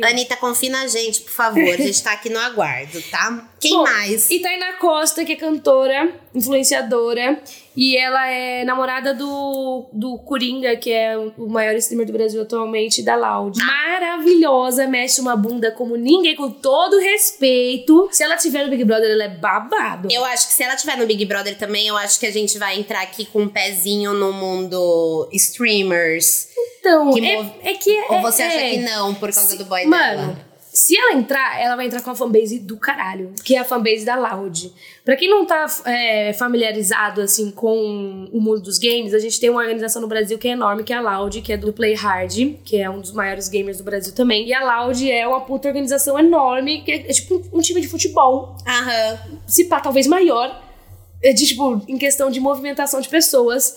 Anitta, 0.05 0.37
confina 0.37 0.83
a 0.83 0.89
gente, 0.89 1.21
por 1.23 1.31
favor. 1.31 1.62
A 1.62 1.77
gente 1.77 2.03
tá 2.03 2.12
aqui 2.12 2.29
no 2.29 2.39
aguardo, 2.39 3.00
tá? 3.11 3.49
Quem 3.61 3.73
Bom, 3.73 3.83
mais? 3.83 4.31
E 4.31 4.41
Tainá 4.41 4.75
Costa, 4.75 5.25
que 5.25 5.33
é 5.33 5.37
cantora, 5.37 6.15
influenciadora. 6.35 7.41
E 7.77 7.97
ela 7.97 8.29
é 8.29 8.65
namorada 8.65 9.15
do, 9.15 9.87
do 9.93 10.19
Coringa, 10.19 10.77
que 10.77 10.93
é 10.93 11.17
o 11.17 11.49
maior 11.49 11.75
streamer 11.77 12.07
do 12.07 12.13
Brasil 12.13 12.43
atualmente, 12.43 13.03
da 13.03 13.15
Loud. 13.15 13.59
Maravilhosa, 13.65 14.87
mexe 14.87 15.21
uma 15.21 15.37
bunda 15.37 15.71
como 15.71 15.97
ninguém, 15.97 16.35
com 16.35 16.51
todo 16.51 16.99
respeito. 16.99 18.09
Se 18.11 18.23
ela 18.25 18.37
tiver 18.37 18.65
no 18.65 18.71
Big 18.71 18.85
Brother, 18.85 19.11
ela 19.11 19.25
é 19.25 19.29
babado. 19.29 20.09
Eu 20.11 20.25
acho 20.25 20.49
que 20.49 20.55
se 20.55 20.63
ela 20.63 20.77
tiver 20.77 20.97
no 20.97 21.07
Big 21.07 21.25
Brother 21.25 21.57
também, 21.57 21.87
eu 21.87 21.97
acho 21.97 22.19
que 22.19 22.27
a 22.27 22.33
gente 22.33 22.59
vai 22.59 22.79
entrar 22.79 23.03
aqui 23.03 23.25
com 23.25 23.43
um 23.43 23.49
pezinho 23.49 24.13
no 24.13 24.33
mundo 24.33 25.29
streamers. 25.33 26.49
Então, 26.81 27.13
Que 27.13 27.25
é, 27.25 27.55
é 27.63 27.75
que. 27.75 27.91
Ou 28.09 28.17
é- 28.17 28.21
você 28.23 28.43
acha 28.43 28.57
é. 28.57 28.71
que 28.71 28.79
não, 28.79 29.15
por 29.15 29.33
causa 29.33 29.57
do 29.57 29.65
boy 29.65 29.85
Mano, 29.87 30.17
dela? 30.23 30.50
Se 30.81 30.97
ela 30.97 31.13
entrar, 31.13 31.61
ela 31.61 31.77
vai 31.77 31.85
entrar 31.85 32.01
com 32.01 32.11
a 32.11 32.15
fanbase 32.15 32.59
do 32.59 32.75
caralho, 32.75 33.35
que 33.45 33.55
é 33.55 33.59
a 33.59 33.65
fanbase 33.65 34.03
da 34.03 34.17
Loud. 34.17 34.73
Pra 35.05 35.15
quem 35.15 35.29
não 35.29 35.45
tá 35.45 35.67
é, 35.85 36.33
familiarizado, 36.33 37.21
assim, 37.21 37.51
com 37.51 38.27
o 38.33 38.41
mundo 38.41 38.63
dos 38.63 38.79
games, 38.79 39.13
a 39.13 39.19
gente 39.19 39.39
tem 39.39 39.51
uma 39.51 39.61
organização 39.61 40.01
no 40.01 40.09
Brasil 40.09 40.39
que 40.39 40.49
é 40.49 40.53
enorme, 40.53 40.83
que 40.83 40.91
é 40.91 40.97
a 40.97 41.03
Loud, 41.03 41.43
que 41.43 41.53
é 41.53 41.59
do 41.59 41.71
Play 41.71 41.93
Hard, 41.93 42.33
que 42.65 42.79
é 42.79 42.89
um 42.89 42.99
dos 42.99 43.13
maiores 43.13 43.47
gamers 43.47 43.77
do 43.77 43.85
Brasil 43.85 44.15
também. 44.15 44.47
E 44.49 44.55
a 44.55 44.85
Loud 44.85 45.13
é 45.13 45.29
uma 45.29 45.43
puta 45.43 45.69
organização 45.69 46.19
enorme, 46.19 46.81
que 46.81 46.93
é, 46.93 47.11
é 47.11 47.13
tipo 47.13 47.35
um, 47.35 47.59
um 47.59 47.61
time 47.61 47.83
de 47.83 47.87
futebol, 47.87 48.57
Aham. 48.67 49.19
se 49.47 49.67
pá, 49.67 49.81
talvez 49.81 50.07
maior, 50.07 50.65
é 51.23 51.35
de, 51.35 51.47
tipo, 51.47 51.83
em 51.87 51.99
questão 51.99 52.31
de 52.31 52.41
movimentação 52.41 53.03
de 53.03 53.09
pessoas, 53.11 53.77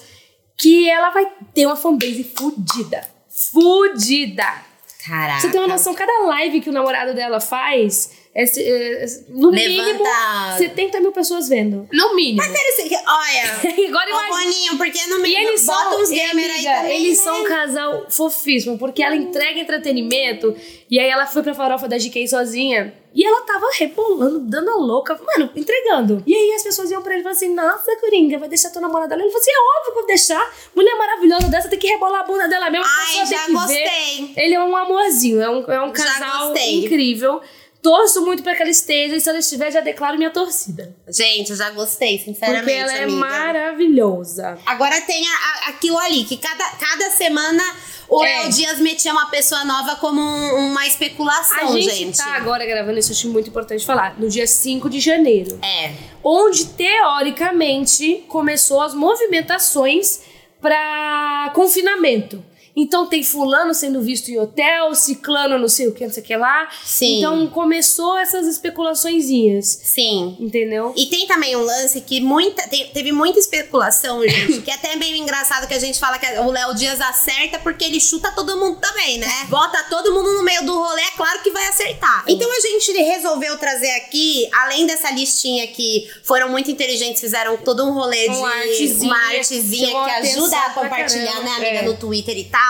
que 0.58 0.90
ela 0.90 1.10
vai 1.10 1.30
ter 1.54 1.66
uma 1.66 1.76
fanbase 1.76 2.24
fudida. 2.24 3.06
Fudida! 3.28 4.72
Caraca. 5.06 5.42
Você 5.42 5.50
tem 5.50 5.60
uma 5.60 5.68
noção, 5.68 5.94
cada 5.94 6.26
live 6.28 6.62
que 6.62 6.70
o 6.70 6.74
namorado 6.74 7.14
dela 7.14 7.40
faz, 7.40 8.12
é, 8.34 8.44
é, 8.44 9.04
é, 9.04 9.06
no 9.30 9.52
mínimo, 9.52 9.84
Levanta- 9.84 10.58
70 10.58 11.00
mil 11.02 11.12
pessoas 11.12 11.50
vendo. 11.50 11.88
No 11.92 12.16
mínimo. 12.16 12.42
Interessante. 12.44 12.96
Olha. 13.06 13.88
Agora 13.90 14.10
imagina. 14.10 14.44
Boninho, 14.44 14.78
por 14.78 14.90
que 14.92 15.06
não 15.08 15.20
me 15.22 15.30
E 15.30 15.36
eles 15.36 15.66
bota 15.66 15.90
são, 15.90 16.02
uns 16.02 16.10
e, 16.12 16.16
gamers 16.16 16.56
aí 16.56 16.64
também, 16.64 16.96
eles 17.06 17.18
né? 17.18 17.24
são 17.24 17.42
um 17.42 17.44
casal 17.44 18.06
fofíssimo, 18.10 18.78
porque 18.78 19.04
ela 19.04 19.16
entrega 19.16 19.60
entretenimento, 19.60 20.56
e 20.90 21.00
aí 21.00 21.10
ela 21.10 21.26
foi 21.26 21.44
pra 21.44 21.54
farofa 21.54 21.88
da 21.88 21.98
GK 21.98 22.28
sozinha, 22.28 22.94
e 23.13 23.25
ela 23.25 23.41
tava 23.41 23.67
rebolando, 23.77 24.39
dando 24.39 24.72
a 24.72 24.75
louca, 24.75 25.20
mano, 25.22 25.50
entregando. 25.55 26.24
E 26.25 26.36
aí 26.36 26.53
as 26.53 26.63
pessoas 26.63 26.89
iam 26.89 27.01
pra 27.01 27.13
ele 27.13 27.22
e 27.22 27.24
falavam 27.24 27.38
assim, 27.38 27.53
nossa, 27.53 27.96
Coringa, 27.98 28.39
vai 28.39 28.50
deixar 28.50 28.70
tua 28.72 28.82
namorada 28.82 29.13
Ele 29.13 29.25
falou 29.25 29.39
assim, 29.39 29.51
é 29.51 29.79
óbvio 29.79 29.84
que 29.84 29.89
eu 29.89 29.93
vou 29.96 30.05
deixar, 30.08 30.53
mulher 30.75 30.96
maravilhosa 30.98 31.48
dessa, 31.48 31.70
tem 31.70 31.79
que 31.79 31.88
rebolar 31.88 32.22
a 32.22 32.24
bunda 32.24 32.48
dela 32.48 32.70
mesmo, 32.70 32.86
Ai, 32.88 33.25
já 33.25 33.46
que 33.46 33.51
ver. 33.51 33.53
gostei. 33.53 34.34
Ele 34.36 34.55
é 34.55 34.63
um 34.63 34.75
amorzinho, 34.75 35.41
é 35.41 35.50
um, 35.50 35.63
é 35.72 35.82
um 35.82 35.91
casal 35.91 36.50
gostei. 36.50 36.86
incrível. 36.86 37.41
Torço 37.84 38.24
muito 38.25 38.42
pra 38.42 38.56
que 38.56 38.62
ela 38.62 38.72
esteja, 38.72 39.16
e 39.16 39.20
se 39.20 39.30
ela 39.30 39.38
estiver, 39.40 39.70
já 39.72 39.82
declaro 39.82 40.18
minha 40.18 40.32
torcida. 40.32 40.96
Gente, 41.10 41.52
eu 41.52 41.56
já 41.58 41.70
gostei, 41.72 42.18
sinceramente. 42.18 42.63
Porque 42.63 42.72
ela 42.78 42.92
amiga. 42.94 43.04
é 43.04 43.16
maravilhosa. 43.16 44.58
Agora 44.66 45.00
tem 45.02 45.24
a, 45.28 45.32
a, 45.32 45.70
aquilo 45.70 45.98
ali, 46.00 46.24
que 46.24 46.38
cada, 46.38 46.63
cada 46.72 47.10
semana 47.12 47.62
o 48.08 48.24
É. 48.24 48.42
Léo 48.44 48.50
Dias 48.52 48.80
metia 48.80 49.12
uma 49.12 49.25
pessoa 49.28 49.63
nova 49.66 49.96
como 49.98 50.20
um- 50.22 50.68
uma 50.72 50.86
especulação, 50.88 51.70
A 51.70 51.72
gente, 51.74 51.94
gente. 51.96 52.18
tá 52.18 52.34
agora 52.36 52.66
gravando 52.66 52.98
isso, 53.00 53.12
acho 53.12 53.28
muito 53.30 53.50
importante 53.50 53.86
falar. 53.86 54.18
No 54.20 54.30
dia 54.30 54.48
5 54.48 54.90
de 54.90 55.00
janeiro. 55.00 55.60
É. 55.63 55.92
Onde, 56.24 56.66
teoricamente, 56.68 58.24
começou 58.28 58.82
as 58.82 58.94
movimentações 58.94 60.22
para 60.62 61.52
confinamento. 61.54 62.44
Então 62.75 63.06
tem 63.06 63.24
fulano 63.24 63.74
sendo 63.74 64.01
visto 64.01 64.30
em 64.30 64.39
hotel, 64.39 64.96
ciclano 64.96 65.60
não 65.60 65.68
sei 65.68 65.88
o 65.88 65.94
que, 65.94 66.06
não 66.06 66.12
sei 66.13 66.24
o 66.24 66.25
que 66.25 66.36
lá. 66.36 66.68
Sim. 66.84 67.20
Então 67.20 67.48
começou 67.48 68.18
essas 68.18 68.48
especulaçõezinhas, 68.48 69.80
Sim. 69.84 70.36
entendeu? 70.39 70.94
E 70.96 71.06
tem 71.08 71.27
também 71.27 71.56
um 71.56 71.62
lance 71.62 72.01
que 72.01 72.20
muita, 72.20 72.68
te- 72.68 72.86
teve 72.94 73.12
muita 73.12 73.38
especulação, 73.39 74.22
gente, 74.27 74.62
que 74.63 74.72
é 74.72 74.74
até 74.74 74.96
meio 74.96 75.15
engraçado 75.15 75.68
que 75.68 75.74
a 75.74 75.80
gente 75.80 76.00
fala 76.00 76.18
que 76.18 76.25
o 76.39 76.50
Léo 76.51 76.74
Dias 76.75 77.00
acerta 77.01 77.60
porque 77.60 77.86
ele 77.86 78.00
chuta 78.00 78.32
todo 78.32 78.58
mundo 78.58 78.80
também, 78.80 79.18
né? 79.20 79.27
Bota 79.50 79.84
todo 79.89 80.12
mundo 80.13 80.34
no 80.34 80.44
meio 80.44 80.65
do 80.65 80.74
rolê, 80.74 81.01
é 81.01 81.12
claro 81.12 81.42
que 81.44 81.51
vai 81.51 81.68
acertar. 81.68 82.24
Então 82.27 82.50
a 82.51 82.60
gente 82.60 82.92
resolveu 82.94 83.58
trazer 83.58 83.92
aqui, 83.98 84.48
além 84.51 84.86
dessa 84.88 85.12
listinha 85.12 85.68
que 85.68 86.10
foram 86.24 86.50
muito 86.50 86.72
inteligentes, 86.72 87.22
fizeram 87.22 87.58
todo 87.58 87.86
um 87.86 87.92
rolê 87.94 88.24
de 88.30 88.36
Uma 88.36 88.50
artezinha, 88.50 89.03
uma 89.03 89.27
artezinha 89.30 89.88
que 90.06 90.10
ajuda 90.12 90.58
a 90.58 90.70
compartilhar, 90.72 91.25
caramba. 91.34 91.44
né, 91.44 91.51
amiga, 91.56 91.80
É. 91.80 91.82
no 91.84 91.96
Twitter 91.98 92.38
e 92.38 92.46
tal. 92.46 92.62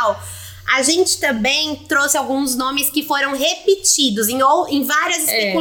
A 0.76 0.82
gente 0.82 1.18
também 1.20 1.76
trouxe 1.76 2.18
alguns 2.18 2.56
nomes 2.56 2.90
que 2.90 3.04
foram 3.04 3.36
repetidos 3.36 4.30
em, 4.30 4.42
ou, 4.42 4.68
em 4.70 4.84
várias 4.84 5.28
É. 5.28 5.52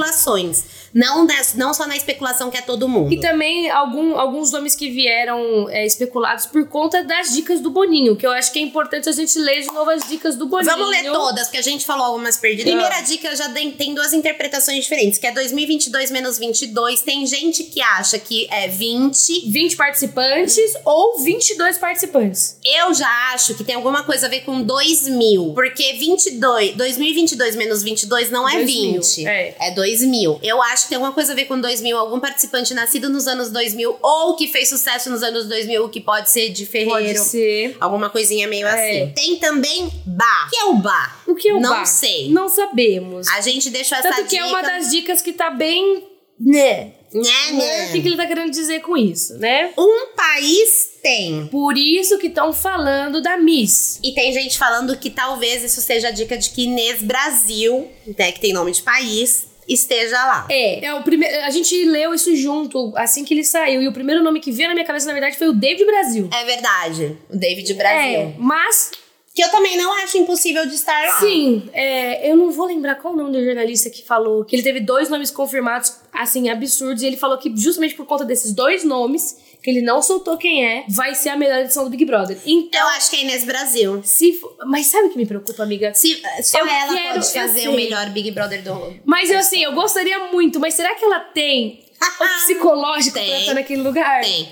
Não, 0.94 1.26
não 1.54 1.72
só 1.72 1.86
na 1.86 1.96
especulação 1.96 2.50
que 2.50 2.56
é 2.58 2.60
todo 2.60 2.88
mundo. 2.88 3.12
E 3.12 3.20
também 3.20 3.70
algum- 3.70 4.18
alguns 4.18 4.50
nomes 4.52 4.74
que 4.74 4.90
vieram 4.90 5.68
é, 5.70 5.86
especulados 5.86 6.46
por 6.46 6.66
conta 6.68 7.02
das 7.02 7.32
dicas 7.32 7.60
do 7.60 7.70
Boninho, 7.70 8.14
que 8.16 8.26
eu 8.26 8.30
acho 8.30 8.52
que 8.52 8.58
é 8.58 8.62
importante 8.62 9.08
a 9.08 9.12
gente 9.12 9.38
ler 9.38 9.62
de 9.62 9.68
novo 9.68 9.90
as 9.90 10.08
dicas 10.08 10.36
do 10.36 10.46
Boninho. 10.46 10.70
Vamos 10.70 10.90
ler 10.90 11.04
todas, 11.10 11.44
porque 11.44 11.58
a 11.58 11.62
gente 11.62 11.86
falou 11.86 12.04
algumas 12.06 12.36
perdidas. 12.36 12.72
Primeira 12.72 13.00
dica 13.00 13.34
já 13.34 13.48
tem, 13.50 13.70
tem 13.70 13.94
duas 13.94 14.12
interpretações 14.12 14.82
diferentes, 14.82 15.18
que 15.18 15.26
é 15.26 15.32
2022 15.32 16.10
menos 16.10 16.38
22. 16.38 17.00
Tem 17.02 17.26
gente 17.26 17.64
que 17.64 17.80
acha 17.80 18.18
que 18.18 18.46
é 18.50 18.68
20. 18.68 19.50
20 19.50 19.76
participantes 19.76 20.74
ou 20.84 21.18
22 21.20 21.78
participantes. 21.78 22.56
Eu 22.64 22.92
já 22.94 23.08
acho 23.34 23.54
que 23.54 23.64
tem 23.64 23.74
alguma 23.74 24.02
coisa 24.04 24.26
a 24.26 24.28
ver 24.28 24.40
com 24.40 24.62
2000, 24.62 25.52
porque 25.54 25.94
22, 25.94 26.74
2022 26.76 27.56
menos 27.56 27.82
22 27.82 28.30
não 28.30 28.48
é 28.48 28.56
2000, 28.56 28.92
20, 29.02 29.26
é. 29.26 29.56
é 29.60 29.70
2000. 29.70 30.38
Eu 30.42 30.62
acho 30.62 30.81
que 30.84 30.88
tem 30.90 30.96
alguma 30.96 31.12
coisa 31.12 31.32
a 31.32 31.36
ver 31.36 31.44
com 31.46 31.60
2000, 31.60 31.96
algum 31.96 32.18
participante 32.20 32.74
nascido 32.74 33.08
nos 33.08 33.26
anos 33.26 33.50
2000 33.50 33.98
ou 34.02 34.36
que 34.36 34.48
fez 34.48 34.68
sucesso 34.68 35.10
nos 35.10 35.22
anos 35.22 35.46
2000, 35.46 35.88
que 35.88 36.00
pode 36.00 36.30
ser 36.30 36.50
de 36.50 36.64
Ferreiro. 36.66 36.90
Pode 36.92 37.18
ser. 37.18 37.76
Alguma 37.80 38.08
coisinha 38.10 38.46
meio 38.48 38.66
É. 38.66 38.70
assim. 39.02 39.12
Tem 39.14 39.36
também 39.36 39.90
bar. 40.06 40.46
O 40.46 40.50
que 40.50 40.56
é 40.56 40.64
o 40.64 40.74
bar? 40.74 41.22
O 41.26 41.34
que 41.34 41.48
é 41.48 41.54
o 41.54 41.60
Não 41.60 41.70
bar? 41.70 41.86
sei. 41.86 42.28
Não 42.30 42.48
sabemos. 42.48 43.28
A 43.28 43.40
gente 43.40 43.70
deixou 43.70 43.96
essa 43.98 44.08
Tanto 44.10 44.22
que 44.24 44.36
dica. 44.36 44.42
é 44.42 44.46
uma 44.46 44.62
das 44.62 44.90
dicas 44.90 45.22
que 45.22 45.32
tá 45.32 45.50
bem. 45.50 46.08
Né? 46.40 46.92
Né, 47.14 47.22
Né? 47.52 47.52
né? 47.52 47.88
O 47.88 47.92
que, 47.92 48.00
que 48.00 48.08
ele 48.08 48.16
tá 48.16 48.26
querendo 48.26 48.50
dizer 48.50 48.80
com 48.80 48.96
isso, 48.96 49.34
né? 49.38 49.70
Um 49.78 50.14
país 50.16 50.88
tem. 51.02 51.46
Por 51.48 51.76
isso 51.76 52.18
que 52.18 52.28
estão 52.28 52.52
falando 52.54 53.20
da 53.20 53.36
Miss. 53.36 54.00
E 54.02 54.12
tem 54.14 54.32
gente 54.32 54.58
falando 54.58 54.96
que 54.96 55.10
talvez 55.10 55.62
isso 55.62 55.80
seja 55.82 56.08
a 56.08 56.10
dica 56.10 56.36
de 56.38 56.48
que 56.50 56.62
Inês 56.64 57.02
Brasil, 57.02 57.86
né, 58.18 58.32
que 58.32 58.40
tem 58.40 58.52
nome 58.54 58.72
de 58.72 58.82
país, 58.82 59.46
esteja 59.68 60.16
lá. 60.24 60.46
É, 60.50 60.84
é 60.86 60.94
o 60.94 61.02
primeiro. 61.02 61.42
A 61.44 61.50
gente 61.50 61.84
leu 61.84 62.14
isso 62.14 62.34
junto 62.36 62.92
assim 62.96 63.24
que 63.24 63.32
ele 63.34 63.44
saiu. 63.44 63.80
E 63.82 63.88
o 63.88 63.92
primeiro 63.92 64.22
nome 64.22 64.40
que 64.40 64.50
veio 64.52 64.68
na 64.68 64.74
minha 64.74 64.86
cabeça, 64.86 65.06
na 65.06 65.12
verdade, 65.12 65.36
foi 65.38 65.48
o 65.48 65.52
David 65.52 65.84
Brasil. 65.84 66.28
É 66.32 66.44
verdade. 66.44 67.16
O 67.30 67.36
David 67.36 67.70
É, 67.72 67.74
Brasil. 67.74 68.34
mas 68.38 68.90
Que 69.34 69.42
eu 69.42 69.48
também 69.50 69.78
não 69.78 69.90
acho 70.04 70.18
impossível 70.18 70.66
de 70.66 70.74
estar 70.74 71.06
lá. 71.06 71.18
Sim, 71.20 71.70
é, 71.72 72.30
eu 72.30 72.36
não 72.36 72.50
vou 72.50 72.66
lembrar 72.66 72.96
qual 72.96 73.14
o 73.14 73.16
nome 73.16 73.32
do 73.32 73.42
jornalista 73.42 73.88
que 73.88 74.02
falou 74.02 74.44
que 74.44 74.54
ele 74.54 74.62
teve 74.62 74.78
dois 74.80 75.08
nomes 75.08 75.30
confirmados, 75.30 75.90
assim, 76.12 76.50
absurdos, 76.50 77.02
e 77.02 77.06
ele 77.06 77.16
falou 77.16 77.38
que 77.38 77.50
justamente 77.56 77.94
por 77.94 78.04
conta 78.04 78.26
desses 78.26 78.52
dois 78.52 78.84
nomes, 78.84 79.38
que 79.62 79.70
ele 79.70 79.80
não 79.80 80.02
soltou 80.02 80.36
quem 80.36 80.66
é, 80.66 80.84
vai 80.88 81.14
ser 81.14 81.28
a 81.28 81.36
melhor 81.36 81.60
edição 81.60 81.84
do 81.84 81.90
Big 81.90 82.04
Brother. 82.04 82.36
Então, 82.44 82.80
Eu 82.80 82.86
acho 82.88 83.10
que 83.10 83.16
é 83.16 83.20
Inês 83.22 83.44
Brasil. 83.44 84.00
se. 84.04 84.32
for- 84.34 84.56
Mas 84.66 84.86
sabe 84.86 85.06
o 85.06 85.10
que 85.10 85.16
me 85.16 85.24
preocupa, 85.26 85.62
amiga? 85.62 85.94
Se, 85.94 86.20
só 86.42 86.58
Eu 86.58 86.66
ela 86.66 86.92
quero- 86.94 87.14
pode 87.20 87.32
fazer 87.32 87.68
o 87.68 87.72
melhor 87.74 88.10
Big 88.10 88.30
Brother 88.32 88.62
do 88.62 88.94
Mas 89.04 89.30
eu, 89.30 89.38
assim, 89.38 89.62
eu 89.62 89.72
gostaria 89.72 90.18
muito, 90.32 90.58
mas 90.58 90.74
será 90.74 90.94
que 90.94 91.04
ela 91.04 91.20
tem 91.20 91.84
o 92.20 92.24
psicológico 92.40 93.12
pra 93.14 93.22
Tem. 93.22 93.40
estar 93.40 93.54
naquele 93.54 93.82
lugar? 93.82 94.22
Tem. 94.22 94.48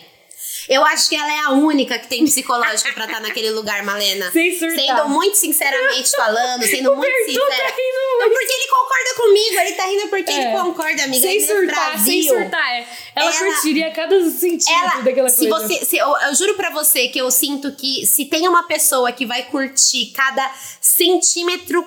Eu 0.71 0.85
acho 0.85 1.09
que 1.09 1.17
ela 1.17 1.33
é 1.33 1.41
a 1.41 1.51
única 1.51 1.99
que 1.99 2.07
tem 2.07 2.25
psicológico 2.25 2.95
pra 2.95 3.05
estar 3.07 3.21
naquele 3.21 3.51
lugar, 3.51 3.83
Malena. 3.83 4.31
Sem 4.31 4.57
surtar. 4.57 4.79
Sendo 4.79 5.09
muito 5.09 5.35
sinceramente 5.37 6.11
falando, 6.15 6.63
sendo 6.65 6.95
muito 6.95 7.11
Bertu 7.13 7.41
tá 7.41 7.47
sincera. 7.47 7.69
rindo 7.77 8.21
Não, 8.21 8.31
porque 8.31 8.53
ele 8.53 8.69
concorda 8.69 9.15
comigo, 9.17 9.61
ele 9.61 9.73
tá 9.73 9.85
rindo 9.87 10.09
porque 10.09 10.31
É. 10.31 10.35
ele 10.37 10.53
concorda, 10.63 11.03
amiga. 11.03 11.27
Sem 11.27 11.45
surtar, 11.45 11.91
Brasil. 11.95 12.05
sem 12.05 12.23
surtar. 12.23 12.71
É. 12.71 12.87
Ela, 13.17 13.31
Ela- 13.37 13.53
curtiria 13.53 13.91
cada 13.91 14.31
centímetro 14.31 14.73
Ela, 14.93 15.03
daquela 15.03 15.29
se 15.29 15.49
coisa. 15.49 15.67
você, 15.69 15.85
se, 15.85 15.97
eu, 15.97 16.17
eu 16.17 16.35
juro 16.37 16.55
pra 16.55 16.71
você 16.71 17.09
que 17.09 17.19
eu 17.19 17.29
sinto 17.33 17.73
que 17.73 18.07
se 18.07 18.27
tem 18.27 18.47
uma 18.47 18.63
pessoa 18.63 19.11
que 19.11 19.27
vai 19.27 19.43
curtir 19.43 20.13
cada 20.15 20.55
centímetro 20.81 21.85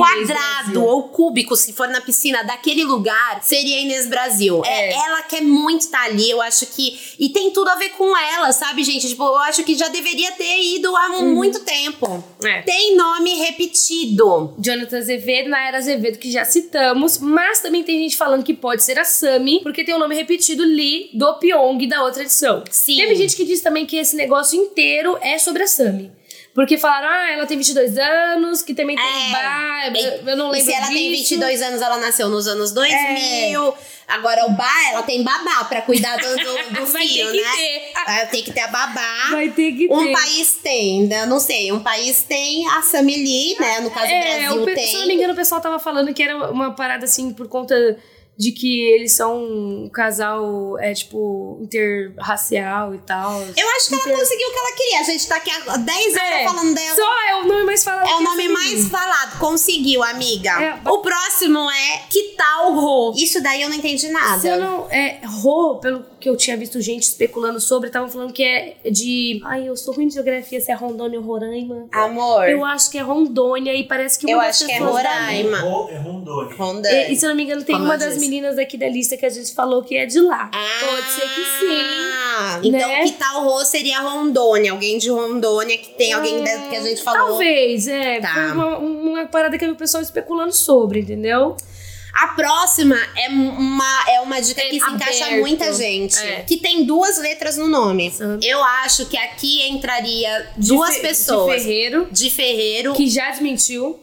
quadrado 0.00 0.84
ou 0.84 1.04
cúbico, 1.04 1.56
se 1.56 1.72
for 1.72 1.88
na 1.88 2.00
piscina 2.00 2.42
daquele 2.44 2.84
lugar, 2.84 3.42
seria 3.42 3.76
a 3.76 3.80
Inês 3.80 4.06
Brasil. 4.06 4.62
É. 4.64 4.76
É. 4.76 4.92
ela 4.92 5.22
quer 5.22 5.42
muito 5.42 5.82
estar 5.82 6.04
ali, 6.04 6.30
eu 6.30 6.40
acho 6.40 6.66
que. 6.66 6.98
E 7.18 7.28
tem 7.30 7.50
tudo 7.50 7.68
a 7.68 7.74
ver 7.76 7.90
com 7.90 8.16
ela, 8.16 8.52
sabe, 8.52 8.84
gente? 8.84 9.08
Tipo, 9.08 9.24
eu 9.24 9.38
acho 9.38 9.64
que 9.64 9.74
já 9.74 9.88
deveria 9.88 10.32
ter 10.32 10.62
ido 10.62 10.94
há 10.96 11.08
muito 11.20 11.60
tempo. 11.60 12.22
É. 12.44 12.62
Tem 12.62 12.96
nome 12.96 13.34
repetido. 13.34 14.54
Jonathan 14.58 14.98
Azevedo, 14.98 15.48
Naira 15.48 15.78
Azevedo, 15.78 16.18
que 16.18 16.30
já 16.30 16.44
citamos, 16.44 17.18
mas 17.18 17.60
também 17.60 17.82
tem 17.82 17.98
gente 18.00 18.16
falando 18.16 18.44
que 18.44 18.54
pode 18.54 18.84
ser 18.84 18.98
a 18.98 19.04
Sami, 19.04 19.60
porque 19.62 19.84
tem 19.84 19.94
o 19.94 19.98
nome 19.98 20.14
repetido 20.14 20.62
Lee 20.62 21.10
do 21.14 21.34
Pyong 21.34 21.86
da 21.86 22.02
outra 22.04 22.22
edição. 22.22 22.62
Sim. 22.70 22.96
Teve 22.96 23.14
gente 23.16 23.36
que 23.36 23.44
diz 23.44 23.60
também 23.60 23.86
que 23.86 23.96
esse 23.96 24.16
negócio 24.16 24.58
inteiro 24.58 25.18
é 25.20 25.38
sobre 25.38 25.62
a 25.62 25.66
Sami. 25.66 26.12
Porque 26.56 26.78
falaram, 26.78 27.06
ah, 27.08 27.30
ela 27.32 27.46
tem 27.46 27.58
22 27.58 27.98
anos, 27.98 28.62
que 28.62 28.72
também 28.74 28.96
tem 28.96 29.04
É. 29.28 29.30
bar, 29.30 29.92
eu- 29.94 30.28
eu 30.30 30.36
não 30.38 30.48
E 30.48 30.52
lembro 30.52 30.64
se 30.66 30.72
ela 30.72 30.86
tem 30.88 31.10
disso. 31.10 31.28
22 31.34 31.60
anos, 31.60 31.82
ela 31.82 31.98
nasceu 31.98 32.30
nos 32.30 32.48
anos 32.48 32.72
2000. 32.72 33.68
É. 33.68 33.72
Agora, 34.08 34.46
o 34.46 34.50
bar, 34.52 34.90
ela 34.90 35.02
tem 35.02 35.22
babá 35.22 35.64
pra 35.64 35.82
cuidar 35.82 36.16
do, 36.16 36.22
do, 36.28 36.34
do 36.80 36.86
Vai 36.86 37.06
filho, 37.06 37.30
ter 37.30 37.36
que 37.38 37.44
né? 37.44 37.50
ter. 37.56 37.92
Vai 38.06 38.26
ter 38.28 38.42
que 38.42 38.52
ter 38.52 38.60
a 38.60 38.68
babá. 38.68 39.28
Vai 39.32 39.48
ter 39.50 39.72
que 39.72 39.86
Um 39.90 40.04
ter. 40.06 40.12
país 40.12 40.52
tem, 40.62 41.06
né? 41.06 41.26
não 41.26 41.38
sei, 41.38 41.70
um 41.72 41.80
país 41.80 42.22
tem 42.22 42.66
a 42.70 42.80
Samili, 42.80 43.54
né? 43.60 43.80
No 43.80 43.90
caso, 43.90 44.06
É, 44.06 44.38
Brasil 44.38 44.62
o 44.62 44.64
tem. 44.64 44.86
se 44.86 44.96
não 44.96 45.06
me 45.08 45.14
engano, 45.14 45.34
o 45.34 45.36
pessoal 45.36 45.60
tava 45.60 45.78
falando 45.78 46.14
que 46.14 46.22
era 46.22 46.50
uma 46.50 46.72
parada 46.72 47.04
assim 47.04 47.34
por 47.34 47.48
conta 47.48 47.74
de 48.38 48.52
que 48.52 48.80
eles 48.92 49.16
são 49.16 49.42
um 49.42 49.88
casal, 49.88 50.78
é 50.78 50.92
tipo, 50.92 51.58
interracial 51.62 52.94
e 52.94 52.98
tal. 52.98 53.40
Eu 53.56 53.68
acho 53.76 53.88
que 53.88 53.94
ela 53.94 54.02
Inter- 54.04 54.18
conseguiu 54.18 54.48
o 54.48 54.52
que 54.52 54.58
ela 54.58 54.72
queria. 54.76 55.00
A 55.00 55.02
gente 55.04 55.26
tá 55.28 55.36
aqui 55.36 55.50
há 55.50 55.76
10 55.78 56.06
anos 56.06 56.16
É, 56.20 56.44
falando 56.44 56.74
dela. 56.74 56.94
Só 56.96 57.28
é 57.28 57.36
o 57.36 57.44
nome 57.46 57.64
mais 57.64 57.84
falado. 57.84 58.08
É 58.08 58.14
o 58.14 58.20
nome 58.20 58.48
mais 58.48 58.88
falado. 58.88 59.38
Conseguiu, 59.38 60.02
amiga. 60.02 60.50
É, 60.62 60.88
o 60.90 60.98
próximo 60.98 61.70
é 61.70 62.02
Que 62.10 62.34
tal 62.36 62.74
Rô? 62.74 63.14
Isso 63.16 63.42
daí 63.42 63.62
eu 63.62 63.68
não 63.68 63.76
entendi 63.76 64.08
nada. 64.08 64.40
Se 64.40 64.48
eu 64.48 64.58
não. 64.60 64.86
É, 64.90 65.20
Rô, 65.24 65.76
pelo 65.76 66.04
que 66.20 66.28
eu 66.28 66.36
tinha 66.36 66.56
visto 66.56 66.80
gente 66.80 67.04
especulando 67.04 67.60
sobre, 67.60 67.88
estavam 67.88 68.08
falando 68.08 68.32
que 68.32 68.42
é 68.42 68.76
de. 68.90 69.40
Ai, 69.44 69.68
eu 69.68 69.76
sou 69.76 69.94
ruim 69.94 70.08
de 70.08 70.14
geografia, 70.14 70.60
se 70.60 70.70
é 70.70 70.74
Rondônia 70.74 71.18
ou 71.20 71.24
Roraima. 71.24 71.86
Amor, 71.92 72.48
Eu 72.48 72.64
acho 72.64 72.90
que 72.90 72.98
é 72.98 73.02
Rondônia 73.02 73.72
e 73.74 73.84
parece 73.84 74.18
que 74.18 74.26
uma 74.26 74.32
eu 74.32 74.38
das 74.40 74.56
acho 74.56 74.66
que 74.66 74.72
é 74.72 74.78
Roraima. 74.78 75.58
Ro- 75.60 75.88
É 75.90 75.96
Rondônia. 75.98 76.54
Rondônia. 76.56 77.08
E, 77.08 77.12
e 77.12 77.16
se 77.16 77.24
eu 77.24 77.30
não 77.30 77.36
me 77.36 77.44
engano, 77.44 77.62
tem 77.62 77.74
Como 77.74 77.86
uma 77.86 77.96
das. 77.96 78.25
Meninas 78.28 78.56
daqui 78.56 78.76
da 78.76 78.88
lista 78.88 79.16
que 79.16 79.24
a 79.26 79.30
gente 79.30 79.54
falou 79.54 79.82
que 79.82 79.96
é 79.96 80.06
de 80.06 80.20
lá. 80.20 80.50
Pode 80.50 81.08
ser 81.10 81.20
que 81.22 81.44
sim. 81.60 81.82
Ah, 82.38 82.60
Então, 82.62 82.88
né? 82.88 83.04
que 83.04 83.12
tal 83.12 83.42
Rô 83.44 83.64
seria 83.64 84.00
Rondônia? 84.00 84.72
Alguém 84.72 84.98
de 84.98 85.08
Rondônia 85.10 85.76
que 85.78 85.88
tem 85.90 86.12
alguém 86.12 86.42
da- 86.44 86.68
que 86.68 86.76
a 86.76 86.80
gente 86.82 87.02
falou. 87.02 87.28
Talvez, 87.28 87.88
é. 87.88 88.20
Tá. 88.20 88.32
Foi 88.34 88.42
uma, 88.52 88.78
uma 88.78 89.26
parada 89.26 89.56
que 89.58 89.64
o 89.66 89.74
pessoal 89.76 90.02
especulando 90.02 90.52
sobre, 90.52 91.00
entendeu? 91.00 91.56
A 92.18 92.28
próxima 92.28 92.96
é 93.16 93.28
uma, 93.28 94.04
é 94.08 94.20
uma 94.20 94.40
dica 94.40 94.60
É 94.62 94.70
que 94.70 94.80
se 94.80 94.90
encaixa 94.90 95.26
aberto. 95.26 95.40
muita 95.42 95.70
gente. 95.72 96.16
É. 96.18 96.42
Que 96.42 96.56
tem 96.56 96.84
duas 96.84 97.18
letras 97.18 97.58
no 97.58 97.66
nome. 97.68 98.10
Eu 98.42 98.64
acho 98.64 99.04
que 99.06 99.18
aqui 99.18 99.68
entraria 99.68 100.50
De 100.56 100.68
duas 100.68 100.94
Fe- 100.96 101.00
pessoas. 101.08 101.56
De 101.56 101.62
Ferreiro, 101.68 102.08
De 102.10 102.30
Ferreiro, 102.30 102.94
que 102.94 103.06
já 103.08 103.30
desmentiu. 103.30 104.00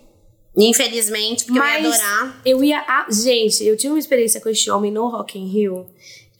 Infelizmente, 0.55 1.45
porque 1.45 1.59
eu 1.59 1.63
Mas 1.63 1.83
ia 1.83 1.89
adorar. 1.89 2.41
eu 2.45 2.63
ia. 2.63 2.79
a- 2.79 3.07
Gente, 3.11 3.63
eu 3.65 3.75
tive 3.77 3.93
uma 3.93 3.99
experiência 3.99 4.39
com 4.41 4.49
este 4.49 4.69
homem 4.69 4.91
no 4.91 5.07
Rock 5.07 5.37
in 5.39 5.47
Rio 5.47 5.85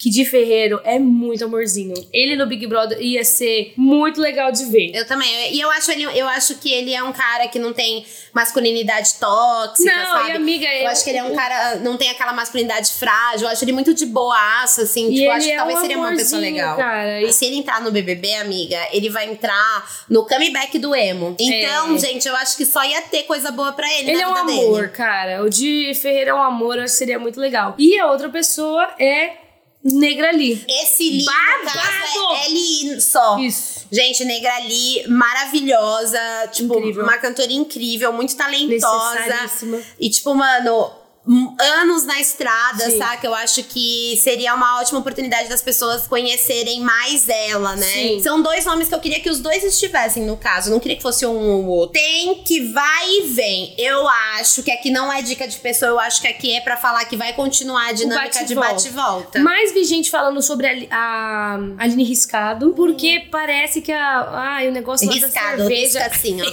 que 0.04 0.10
de 0.10 0.26
Ferreiro 0.26 0.82
é 0.84 1.00
muito 1.00 1.46
amorzinho. 1.46 1.94
Ele 2.12 2.36
no 2.36 2.46
Big 2.46 2.68
Brother 2.68 3.00
ia 3.02 3.24
ser 3.24 3.72
muito 3.78 4.20
legal 4.20 4.52
de 4.52 4.66
ver. 4.66 4.92
Eu 4.94 5.08
também. 5.08 5.54
E 5.54 5.62
eu 5.62 5.72
acho, 5.72 5.89
ele, 5.92 6.04
eu 6.04 6.28
acho 6.28 6.56
que 6.56 6.70
ele 6.74 6.94
é 6.94 7.02
um 7.02 7.13
cara 7.13 7.48
que 7.48 7.58
não 7.58 7.72
tem 7.72 8.06
masculinidade 8.34 9.13
tóxica, 9.20 9.96
Não, 9.96 10.06
sabe? 10.18 10.32
e 10.32 10.36
amiga, 10.36 10.66
eu 10.66 10.82
eu- 10.84 10.88
acho 10.89 11.04
que 11.06 11.10
ele 11.10 11.20
é 11.20 11.24
um 11.24 11.34
cara, 11.34 11.78
não 11.78 11.96
tem 11.96 12.10
aquela 12.10 12.34
masculinidade 12.34 12.92
frágil. 12.92 13.48
Eu 13.48 13.52
acho 13.54 13.63
ele 13.63 13.72
muito 13.72 13.94
de 13.94 14.06
boaça, 14.06 14.82
assim. 14.82 15.10
E 15.10 15.16
tipo, 15.20 15.32
acho 15.32 15.46
que 15.48 15.54
é 15.54 15.58
talvez 15.58 15.78
um 15.78 15.82
seria 15.82 15.98
uma 15.98 16.10
pessoa 16.12 16.42
legal. 16.42 16.76
cara. 16.76 17.22
E- 17.22 17.32
Se 17.32 17.46
ele 17.46 17.56
entrar 17.56 17.80
no 17.82 17.89
BBB, 17.92 18.34
amiga, 18.36 18.78
ele 18.92 19.10
vai 19.10 19.30
entrar 19.30 19.89
no 20.10 20.26
comeback 20.28 20.78
do 20.80 20.94
emo. 20.94 21.34
Então, 21.39 21.96
É. 21.96 22.00
gente, 22.00 22.28
eu 22.28 22.36
acho 22.36 22.58
que 22.58 22.66
só 22.66 22.84
ia 22.84 23.02
ter 23.04 23.24
coisa 23.24 23.52
boa 23.52 23.72
pra 23.72 23.88
ele 23.94 24.12
Ele 24.12 24.22
é 24.22 24.28
um 24.28 24.36
amor, 24.36 24.82
dele. 24.82 24.88
cara. 24.89 25.44
O 25.44 25.50
de 25.50 25.94
Ferreira 25.96 26.32
é 26.32 26.34
um 26.34 26.42
amor, 26.44 26.76
eu 26.78 26.84
acho 26.84 26.94
que 26.94 26.98
seria 27.00 27.18
muito 27.20 27.39
legal. 27.39 27.74
E 27.78 27.98
a 28.00 28.08
outra 28.12 28.28
pessoa 28.30 28.84
é 29.00 29.42
Negra 29.84 30.32
Lee. 30.32 30.63
Esse 30.67 31.26
Babado! 31.26 31.78
caso, 31.78 32.34
é 32.36 32.46
L 32.46 33.02
só. 33.02 33.38
Isso. 33.39 33.86
Gente, 33.91 34.24
Negra 34.24 34.58
Lee, 34.60 35.08
maravilhosa. 35.08 36.19
Tipo, 36.52 36.80
Incrível. 36.80 37.04
uma 37.04 37.17
cantora 37.17 37.52
incrível, 37.52 38.13
muito 38.13 38.36
talentosa. 38.36 39.50
E, 40.00 40.10
tipo, 40.10 40.34
mano, 40.34 40.91
anos 41.25 42.03
na 42.05 42.19
estrada, 42.19 42.89
Sim. 42.89 42.97
saca? 42.97 43.25
Eu 43.25 43.33
acho 43.33 43.63
que 43.63 44.19
seria 44.21 44.53
uma 44.53 44.79
ótima 44.81 44.99
oportunidade 44.99 45.47
das 45.47 45.62
pessoas 45.62 46.05
conhecerem 46.05 46.81
mais 46.81 47.29
ela, 47.29 47.75
né? 47.75 47.86
Sim. 47.86 48.21
São 48.21 48.41
dois 48.41 48.65
nomes 48.65 48.89
que 48.89 48.95
eu 48.95 48.99
queria 48.99 49.19
que 49.21 49.29
os 49.29 49.39
dois 49.39 49.63
estivessem, 49.63 50.23
no 50.25 50.36
caso. 50.36 50.69
Não 50.69 50.79
queria 50.79 50.97
que 50.97 51.03
fosse 51.03 51.25
um 51.25 51.38
ou 51.38 51.65
outro. 51.67 51.93
Tem 51.93 52.43
que 52.43 52.62
vai 52.73 53.09
e 53.09 53.21
vem. 53.29 53.73
Eu 53.77 54.05
acho 54.38 54.62
que 54.63 54.71
aqui 54.71 54.91
não 54.91 55.12
é 55.12 55.21
dica 55.21 55.47
de 55.47 55.57
pessoa, 55.57 55.91
eu 55.91 55.99
acho 55.99 56.21
que 56.21 56.27
aqui 56.27 56.55
é 56.55 56.62
pra 56.62 56.75
falar 56.75 57.05
que 57.05 57.15
vai 57.15 57.31
continuar 57.33 57.88
a 57.89 57.91
dinâmica 57.93 58.43
de 58.43 58.53
bate-volta. 58.55 59.39
Mais 59.39 59.73
vi 59.73 59.86
gente 59.86 60.12
falando 60.12 60.41
sobre 60.41 60.88
a, 60.91 61.57
a 61.77 61.83
Aline 61.83 62.03
Riscado, 62.03 62.73
porque 62.75 63.27
parece 63.31 63.81
que 63.81 63.91
a, 63.91 64.29
ai, 64.31 64.67
o 64.67 64.71
negócio 64.71 65.07
lá 65.07 65.13
da 65.13 65.27
Riscado, 65.27 65.57
cerveja. 65.57 66.05
assim, 66.05 66.41
ó. 66.41 66.43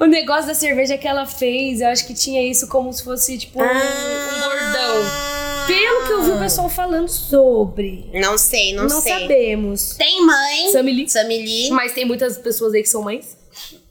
O 0.04 0.06
negócio 0.06 0.46
da 0.46 0.54
cerveja 0.54 0.98
que 0.98 1.06
ela 1.08 1.24
fez, 1.26 1.80
eu 1.80 1.88
acho 1.88 2.06
que 2.06 2.12
tinha 2.14 2.42
isso 2.42 2.66
como 2.68 2.92
se 2.92 3.02
fosse, 3.02 3.38
tipo, 3.38 3.53
um, 3.56 3.62
um 3.62 3.64
Ah. 3.64 4.40
bordão. 4.44 5.34
Pelo 5.66 6.06
que 6.06 6.12
eu 6.12 6.22
vi 6.22 6.30
o 6.32 6.38
pessoal 6.38 6.68
falando 6.68 7.08
sobre. 7.08 8.10
Não 8.12 8.36
sei, 8.36 8.74
não, 8.74 8.84
Não 8.86 9.00
sei. 9.00 9.12
sabemos. 9.20 9.94
Tem 9.96 10.24
mãe. 10.24 10.70
Sammy 10.72 10.92
Lee. 10.92 11.70
Mas 11.70 11.92
tem 11.92 12.04
muitas 12.04 12.36
pessoas 12.36 12.74
aí 12.74 12.82
que 12.82 12.88
são 12.88 13.02
mães. 13.02 13.36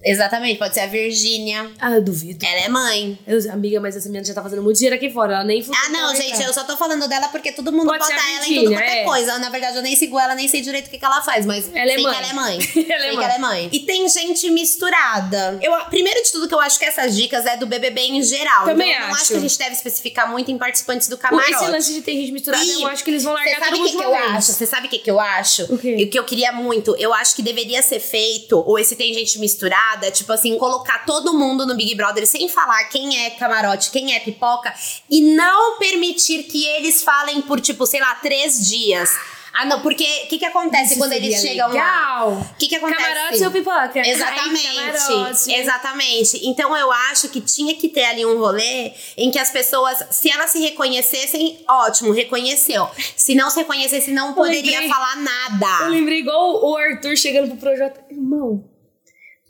Exatamente, 0.06 0.58
pode 0.60 0.74
ser 0.74 0.82
a 0.82 0.88
Virgínia. 0.88 1.72
Ah, 1.80 1.92
eu 1.94 2.02
duvido. 2.02 2.46
Ela 2.46 2.66
é 2.66 2.70
mãe. 2.70 3.18
Eu, 3.26 3.40
amiga, 3.52 3.80
mas 3.80 3.96
essa 3.96 4.08
menina 4.08 4.26
já 4.26 4.34
tá 4.34 4.42
fazendo 4.44 4.62
muito 4.62 4.78
dinheiro 4.78 4.96
aqui 4.96 5.10
fora. 5.10 5.34
Ela 5.36 5.44
nem 5.44 5.66
Ah, 5.86 5.90
não, 5.90 6.16
gente, 6.16 6.42
eu 6.42 6.54
só 6.54 6.64
tô 6.64 6.76
falando 6.78 7.08
dela 7.08 7.28
porque 7.30 7.52
todo 7.52 7.72
mundo 7.72 7.86
Pode 7.88 8.00
bota 8.00 8.14
ela 8.14 8.48
em 8.48 8.56
tudo 8.56 8.72
quanto 8.72 8.84
é 8.84 9.00
é. 9.02 9.04
coisa. 9.06 9.40
Na 9.40 9.50
verdade, 9.50 9.78
eu 9.78 9.82
nem 9.82 9.96
sigo 9.96 10.20
ela, 10.20 10.36
nem 10.36 10.48
sei 10.48 10.62
direito 10.62 10.88
o 10.88 10.90
que, 10.90 10.98
que 10.98 11.06
ela 11.06 11.22
faz, 11.22 11.46
mas 11.46 11.70
Ela 11.74 11.92
é 11.92 11.96
sei 11.96 12.04
mãe. 12.04 12.14
que 12.14 12.20
ela 12.20 12.30
é 12.30 12.34
mãe. 12.34 12.54
Ela 12.94 13.06
é 13.06 13.08
sei 13.08 13.08
mãe. 13.08 13.18
que 13.18 13.24
ela 13.24 13.34
é 13.36 13.40
mãe. 13.40 13.70
E 13.72 13.80
tem 13.80 14.08
gente 14.10 14.50
misturada. 14.52 15.58
Eu, 15.62 15.74
primeiro 15.86 16.22
de 16.24 16.32
tudo, 16.32 16.48
que 16.48 16.54
eu 16.54 16.60
acho 16.60 16.78
que 16.78 16.86
essas 16.86 17.16
dicas 17.16 17.46
é 17.46 17.56
do 17.58 17.66
BBB 17.66 18.02
em 18.02 18.22
geral. 18.24 18.66
Também 18.66 18.90
então, 18.92 19.02
eu 19.02 19.08
não 19.08 19.14
acho. 19.14 19.24
acho 19.24 19.32
que 19.32 19.38
a 19.38 19.42
gente 19.42 19.58
deve 19.58 19.72
especificar 19.72 20.30
muito 20.30 20.52
em 20.52 20.58
participantes 20.58 21.08
do 21.08 21.16
Esse 21.16 21.22
camarote. 21.22 21.72
lance 21.72 21.94
de 21.94 22.02
ter 22.02 22.14
gente 22.14 22.32
misturada, 22.32 22.64
E 22.64 22.82
eu 22.82 22.88
acho 22.88 23.04
que 23.04 23.10
eles 23.10 23.24
vão 23.24 23.34
largar 23.34 23.60
sabe 23.60 23.66
todo 23.66 23.76
o 23.76 23.78
mundo 23.80 23.92
que, 23.92 23.98
que 23.98 24.04
eu 24.04 24.16
acho? 24.16 24.52
Você 24.54 24.66
sabe 24.66 24.88
o 24.88 24.90
que, 24.90 25.00
que 25.00 25.12
eu 25.12 25.20
acho? 25.20 25.74
O 25.74 25.78
quê? 25.78 25.96
E 26.00 26.04
o 26.04 26.10
que 26.10 26.20
eu 26.20 26.24
queria 26.26 26.52
muito? 26.52 26.96
Eu 26.98 27.14
acho 27.14 27.36
que 27.36 27.42
deveria 27.42 27.82
ser 27.82 28.00
feito, 28.00 28.58
ou 28.66 28.78
esse 28.78 28.96
tem 28.96 29.14
gente 29.14 29.40
misturada, 29.40 29.93
tipo 30.12 30.32
assim, 30.32 30.58
colocar 30.58 31.06
todo 31.06 31.34
mundo 31.34 31.66
no 31.66 31.76
Big 31.76 31.96
Brother 31.96 32.26
sem 32.28 32.48
falar 32.50 32.84
quem 32.86 33.26
é 33.26 33.30
camarote, 33.32 33.92
quem 33.92 34.16
é 34.16 34.20
pipoca, 34.20 34.74
e 35.10 35.22
não 35.36 35.78
permitir 35.78 36.44
que 36.44 36.66
eles 36.66 37.02
falem 37.04 37.42
por, 37.42 37.60
tipo, 37.60 37.86
sei 37.86 38.00
lá, 38.00 38.16
três 38.16 38.68
dias. 38.68 39.10
Ah, 39.56 39.66
não, 39.66 39.82
porque 39.82 40.04
o 40.26 40.28
que, 40.30 40.40
que 40.40 40.46
acontece 40.46 40.94
Isso 40.94 40.98
quando 40.98 41.12
eles 41.14 41.40
chegam 41.40 41.68
lá? 41.68 41.74
legal. 41.74 42.32
O 42.32 42.56
que, 42.58 42.68
que 42.68 42.76
acontece? 42.76 43.04
Camarote 43.04 43.44
ou 43.44 43.52
pipoca? 43.52 44.00
Exatamente. 44.00 44.76
Camarote. 44.76 45.54
Exatamente. 45.54 46.48
Então 46.48 46.76
eu 46.76 46.92
acho 46.92 47.30
que 47.30 47.40
tinha 47.40 47.76
que 47.76 47.88
ter 47.88 48.04
ali 48.04 48.26
um 48.26 48.40
rolê 48.40 48.94
em 49.16 49.30
que 49.30 49.38
as 49.38 49.52
pessoas, 49.52 50.04
se 50.10 50.32
elas 50.32 50.50
se 50.50 50.60
reconhecessem, 50.60 51.64
ótimo, 51.70 52.12
reconheceu. 52.12 52.90
Se 53.16 53.36
não 53.36 53.52
se 53.52 53.60
reconhecesse, 53.60 54.10
não 54.10 54.34
poderia 54.34 54.72
lembrei. 54.72 54.90
falar 54.90 55.18
Eu 55.18 55.22
nada. 55.22 55.88
lembrei 55.88 56.20
igual 56.22 56.66
o 56.66 56.76
Arthur 56.76 57.16
chegando 57.16 57.50
pro 57.50 57.58
Projota. 57.58 58.04
Irmão, 58.10 58.64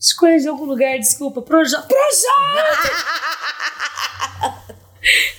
escolha 0.03 0.37
de 0.37 0.47
algum 0.47 0.65
lugar, 0.65 0.99
desculpa. 0.99 1.41
Projota. 1.41 1.87
Projota! 1.87 2.91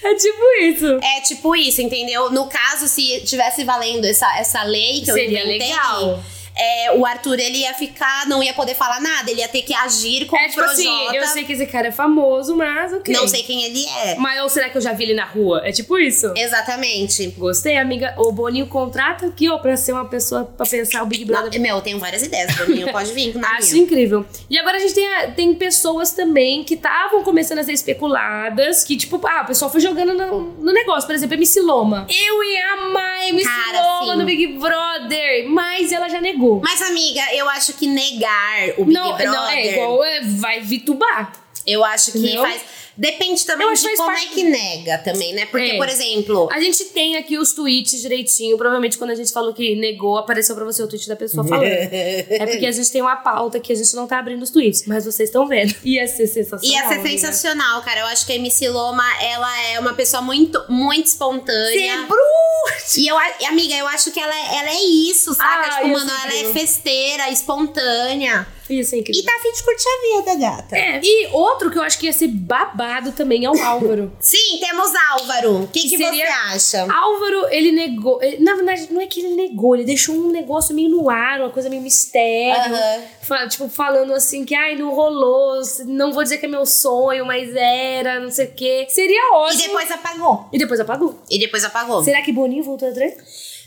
é 0.03 0.15
tipo 0.15 0.43
isso. 0.63 0.99
É 1.03 1.21
tipo 1.21 1.55
isso, 1.55 1.83
entendeu? 1.83 2.31
No 2.31 2.49
caso, 2.49 2.89
se 2.89 3.21
tivesse 3.21 3.65
valendo 3.65 4.07
essa, 4.07 4.39
essa 4.39 4.63
lei 4.63 5.03
que 5.03 5.11
eu 5.11 5.15
Seria 5.15 5.45
inventei, 5.45 5.69
legal. 5.69 6.25
É, 6.57 6.93
o 6.93 7.05
Arthur 7.05 7.39
ele 7.41 7.59
ia 7.59 7.75
ficar, 7.75 8.27
não 8.29 8.43
ia 8.43 8.53
poder 8.55 8.75
falar 8.75 9.01
nada, 9.01 9.31
ele 9.31 9.41
ia 9.41 9.49
ter 9.49 9.63
que 9.63 9.75
agir 9.75 10.27
com 10.27 10.37
É 10.37 10.47
o 10.47 10.49
tipo 10.49 10.61
assim, 10.63 10.85
Projota. 10.85 11.17
eu 11.17 11.27
sei 11.29 11.45
que 11.45 11.53
esse 11.53 11.67
cara 11.67 11.89
é 11.89 11.93
famoso, 11.93 12.57
mas 12.57 12.93
ok. 12.93 13.15
Não 13.15 13.27
sei 13.27 13.43
quem 13.43 13.65
ele 13.65 13.85
é. 13.87 14.15
Mas 14.17 14.41
ou 14.43 14.49
será 14.49 14.69
que 14.69 14.77
eu 14.77 14.81
já 14.83 14.93
vi 14.93 15.05
ele 15.05 15.15
na 15.15 15.25
rua? 15.25 15.63
É 15.65 15.73
tipo 15.73 15.99
isso. 15.99 16.33
Exatamente. 16.37 17.27
Gostei, 17.39 17.77
amiga. 17.77 18.15
O 18.19 18.31
Boninho 18.33 18.67
contrata 18.67 19.27
aqui, 19.27 19.49
ó, 19.49 19.59
pra 19.59 19.77
ser 19.77 19.93
uma 19.93 20.05
pessoa 20.05 20.45
pra 20.45 20.67
pensar 20.67 21.03
o 21.03 21.07
Big 21.07 21.25
Brother. 21.25 21.53
Não, 21.53 21.61
meu, 21.61 21.77
eu 21.77 21.83
tenho 21.83 21.99
várias 21.99 22.23
ideias, 22.23 22.55
Bruninho. 22.55 22.91
Pode 22.93 23.13
vir 23.13 23.35
na 23.39 23.49
Acho 23.57 23.73
minha. 23.73 23.83
incrível. 23.85 24.25
E 24.49 24.59
agora 24.59 24.77
a 24.77 24.81
gente 24.81 24.95
tem, 24.95 25.07
a- 25.07 25.31
tem 25.33 25.55
pessoas 25.55 26.13
também 26.13 26.63
que 26.65 26.75
estavam 26.75 27.23
começando 27.23 27.59
a 27.59 27.65
ser 27.65 27.73
especuladas, 27.73 28.85
que 28.85 28.97
tipo, 28.97 29.21
ah, 29.27 29.43
o 29.43 29.47
pessoal 29.47 29.71
foi 29.71 29.81
jogando 29.81 30.15
no, 30.15 30.41
no 30.53 30.73
negócio. 30.73 31.07
Por 31.07 31.15
exemplo, 31.15 31.35
MC 31.35 31.61
Loma. 31.61 32.07
Eu 32.09 32.45
ia 32.45 32.73
amar 32.75 33.29
MC 33.29 33.45
Cara, 33.45 33.83
Loma 34.01 34.13
sim. 34.13 34.19
no 34.19 34.25
Big 34.25 34.47
Brother, 34.59 35.49
mas 35.49 35.91
ela 35.93 36.09
já 36.09 36.21
negou. 36.21 36.44
Mas, 36.63 36.83
amiga, 36.83 37.23
eu 37.35 37.49
acho 37.51 37.73
que 37.75 37.87
negar 37.87 38.71
o 38.79 38.85
Big 38.85 38.95
não, 38.95 39.09
Brother. 39.09 39.31
não, 39.31 39.49
é 39.49 39.73
igual 39.73 40.05
é, 40.05 40.21
vai 40.23 40.61
vitubar. 40.61 41.33
Eu 41.67 41.85
acho 41.85 42.13
que 42.13 42.19
Entendeu? 42.19 42.43
faz. 42.43 42.63
Depende 42.97 43.45
também 43.45 43.73
de 43.73 43.97
como 43.97 44.11
é 44.11 44.15
parte- 44.15 44.29
que 44.29 44.45
nega 44.45 44.99
também, 44.99 45.33
né? 45.33 45.47
Porque, 45.47 45.73
É. 45.73 45.77
por 45.77 45.89
exemplo. 45.89 46.49
A 46.53 46.61
gente 46.61 46.85
tem 46.87 47.17
aqui 47.17 47.37
os 47.39 47.53
tweets 47.53 48.01
direitinho. 48.01 48.57
Provavelmente 48.57 48.97
quando 48.97 49.11
a 49.11 49.15
gente 49.15 49.33
falou 49.33 49.53
que 49.53 49.75
negou, 49.77 50.17
apareceu 50.17 50.55
pra 50.55 50.65
você 50.65 50.83
o 50.83 50.87
tweet 50.89 51.09
da 51.09 51.17
pessoa 51.17 51.47
falando. 51.47 51.65
é 51.67 52.47
porque 52.47 52.67
a 52.67 52.73
gente 52.73 52.91
tem 52.93 53.03
uma 53.03 53.17
pauta 53.17 53.59
que 53.59 53.73
a 53.73 53.77
gente 53.77 53.95
não 53.97 54.07
tá 54.07 54.19
abrindo 54.19 54.43
os 54.43 54.51
tweets, 54.51 54.85
mas 54.87 55.05
vocês 55.05 55.29
estão 55.29 55.47
vendo. 55.49 55.75
Ia 55.85 56.07
ser 56.07 56.27
sensacional. 56.27 56.65
Ia 56.77 56.89
ser 56.89 56.95
amiga. 56.95 57.09
sensacional, 57.11 57.83
cara. 57.83 58.01
Eu 58.01 58.07
acho 58.07 58.25
que 58.27 58.33
a 58.33 58.37
MC 58.37 58.69
Loma, 58.69 59.05
ela 59.23 59.61
é 59.71 59.81
uma 59.81 59.95
pessoa 59.95 60.23
muito, 60.23 60.63
muito 60.69 61.07
espontânea. 61.07 61.99
Ser 61.99 62.07
bruxa! 62.07 63.01
E 63.01 63.07
eu, 63.09 63.17
amiga, 63.49 63.75
eu 63.75 63.87
acho 63.89 64.11
que 64.13 64.21
ela, 64.21 64.35
é- 64.35 64.57
ela 64.59 64.71
é 64.71 64.83
isso, 64.83 65.35
saca? 65.35 65.67
Ah, 65.67 65.71
tipo, 65.77 65.89
eu 65.89 65.93
mano, 65.93 66.11
ela 66.25 66.35
é 66.49 66.53
festeira, 66.53 67.31
espontânea. 67.31 68.47
Isso 68.69 68.95
é 68.95 68.99
incrível. 68.99 69.21
E 69.23 69.25
tá 69.27 69.33
afim 69.37 69.53
de 69.53 69.63
curtir 69.63 69.85
a 69.89 70.23
vida, 70.23 70.35
gata. 70.41 70.77
É, 70.77 71.01
e 71.03 71.27
outro 71.33 71.71
que 71.71 71.79
eu 71.79 71.83
acho 71.83 71.99
que 71.99 72.07
ia 72.07 72.13
ser 72.13 72.29
babado 72.29 73.13
também 73.13 73.45
é 73.45 73.51
o 73.51 73.63
Álvaro. 73.63 74.11
Sim, 74.21 74.59
temos 74.59 74.91
Álvaro. 75.11 75.65
O 75.65 75.69
que, 75.69 75.83
Que 75.83 75.91
que 75.91 75.97
você 75.99 76.23
acha? 76.23 76.83
Álvaro, 76.91 77.49
ele 77.51 77.73
negou. 77.73 78.23
ele- 78.23 78.39
na 78.43 78.55
verdade, 78.55 78.89
não 78.91 79.01
é 79.01 79.07
que 79.07 79.21
ele 79.21 79.35
negou, 79.35 79.75
ele 79.77 79.85
deixou 79.85 80.15
um 80.15 80.31
negócio 80.31 80.75
meio 80.75 80.89
no 80.89 81.11
ar, 81.11 81.41
uma 81.41 81.51
coisa 81.51 81.69
meio 81.69 81.83
mistério. 81.83 82.75
Aham. 82.75 83.03
Fa- 83.23 83.47
tipo, 83.49 83.69
falando 83.69 84.13
assim 84.15 84.45
que, 84.45 84.55
ai, 84.55 84.77
não 84.77 84.95
rolou, 84.95 85.61
não 85.87 86.13
vou 86.13 86.23
dizer 86.23 86.39
que 86.39 86.47
é 86.47 86.49
meu 86.49 86.65
sonho, 86.65 87.27
mas 87.27 87.55
era, 87.55 88.19
não 88.21 88.31
sei 88.31 88.47
o 88.47 88.53
quê. 88.53 88.87
Seria 88.89 89.15
E 89.15 89.35
ótimo. 89.35 89.63
depois 89.63 89.91
apagou. 89.91 90.49
E 90.53 90.59
depois 90.59 90.81
apagou. 90.81 91.19
E 91.31 91.39
depois 91.39 91.65
apagou. 91.65 92.03
Será 92.03 92.23
que 92.23 92.33
Boninho 92.33 92.63
voltou 92.65 92.89
atrás? 92.89 93.15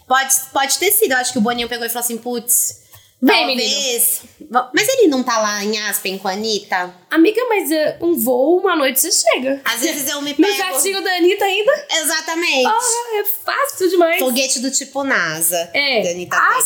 Pode, 0.07 0.33
pode 0.53 0.77
ter 0.79 0.91
sido. 0.91 1.11
Eu 1.11 1.17
acho 1.17 1.33
que 1.33 1.37
o 1.37 1.41
Boninho 1.41 1.67
pegou 1.67 1.85
e 1.85 1.89
falou 1.89 1.99
assim, 2.03 2.17
putz, 2.17 2.81
Vem, 3.19 3.47
talvez... 3.47 4.21
Va- 4.49 4.69
Mas 4.75 4.87
ele 4.87 5.07
não 5.07 5.23
tá 5.23 5.39
lá 5.41 5.63
em 5.63 5.77
Aspen 5.79 6.19
com 6.19 6.27
a 6.27 6.33
Anitta? 6.33 6.93
Amiga, 7.09 7.41
mas 7.49 7.71
é, 7.71 7.97
um 7.99 8.13
voo, 8.13 8.59
uma 8.59 8.75
noite 8.75 8.99
você 8.99 9.11
chega. 9.11 9.59
Às 9.65 9.81
vezes 9.81 10.07
eu 10.07 10.21
me 10.21 10.31
No 10.37 10.45
pego... 10.45 10.55
jatinho 10.55 11.03
da 11.03 11.11
Anitta 11.15 11.43
ainda? 11.43 11.85
Exatamente. 11.99 12.65
Ah, 12.67 13.19
é 13.19 13.23
fácil 13.23 13.89
demais. 13.89 14.19
Foguete 14.19 14.59
do 14.59 14.69
tipo 14.69 15.03
NASA. 15.03 15.57
É, 15.73 16.01
a 16.01 16.59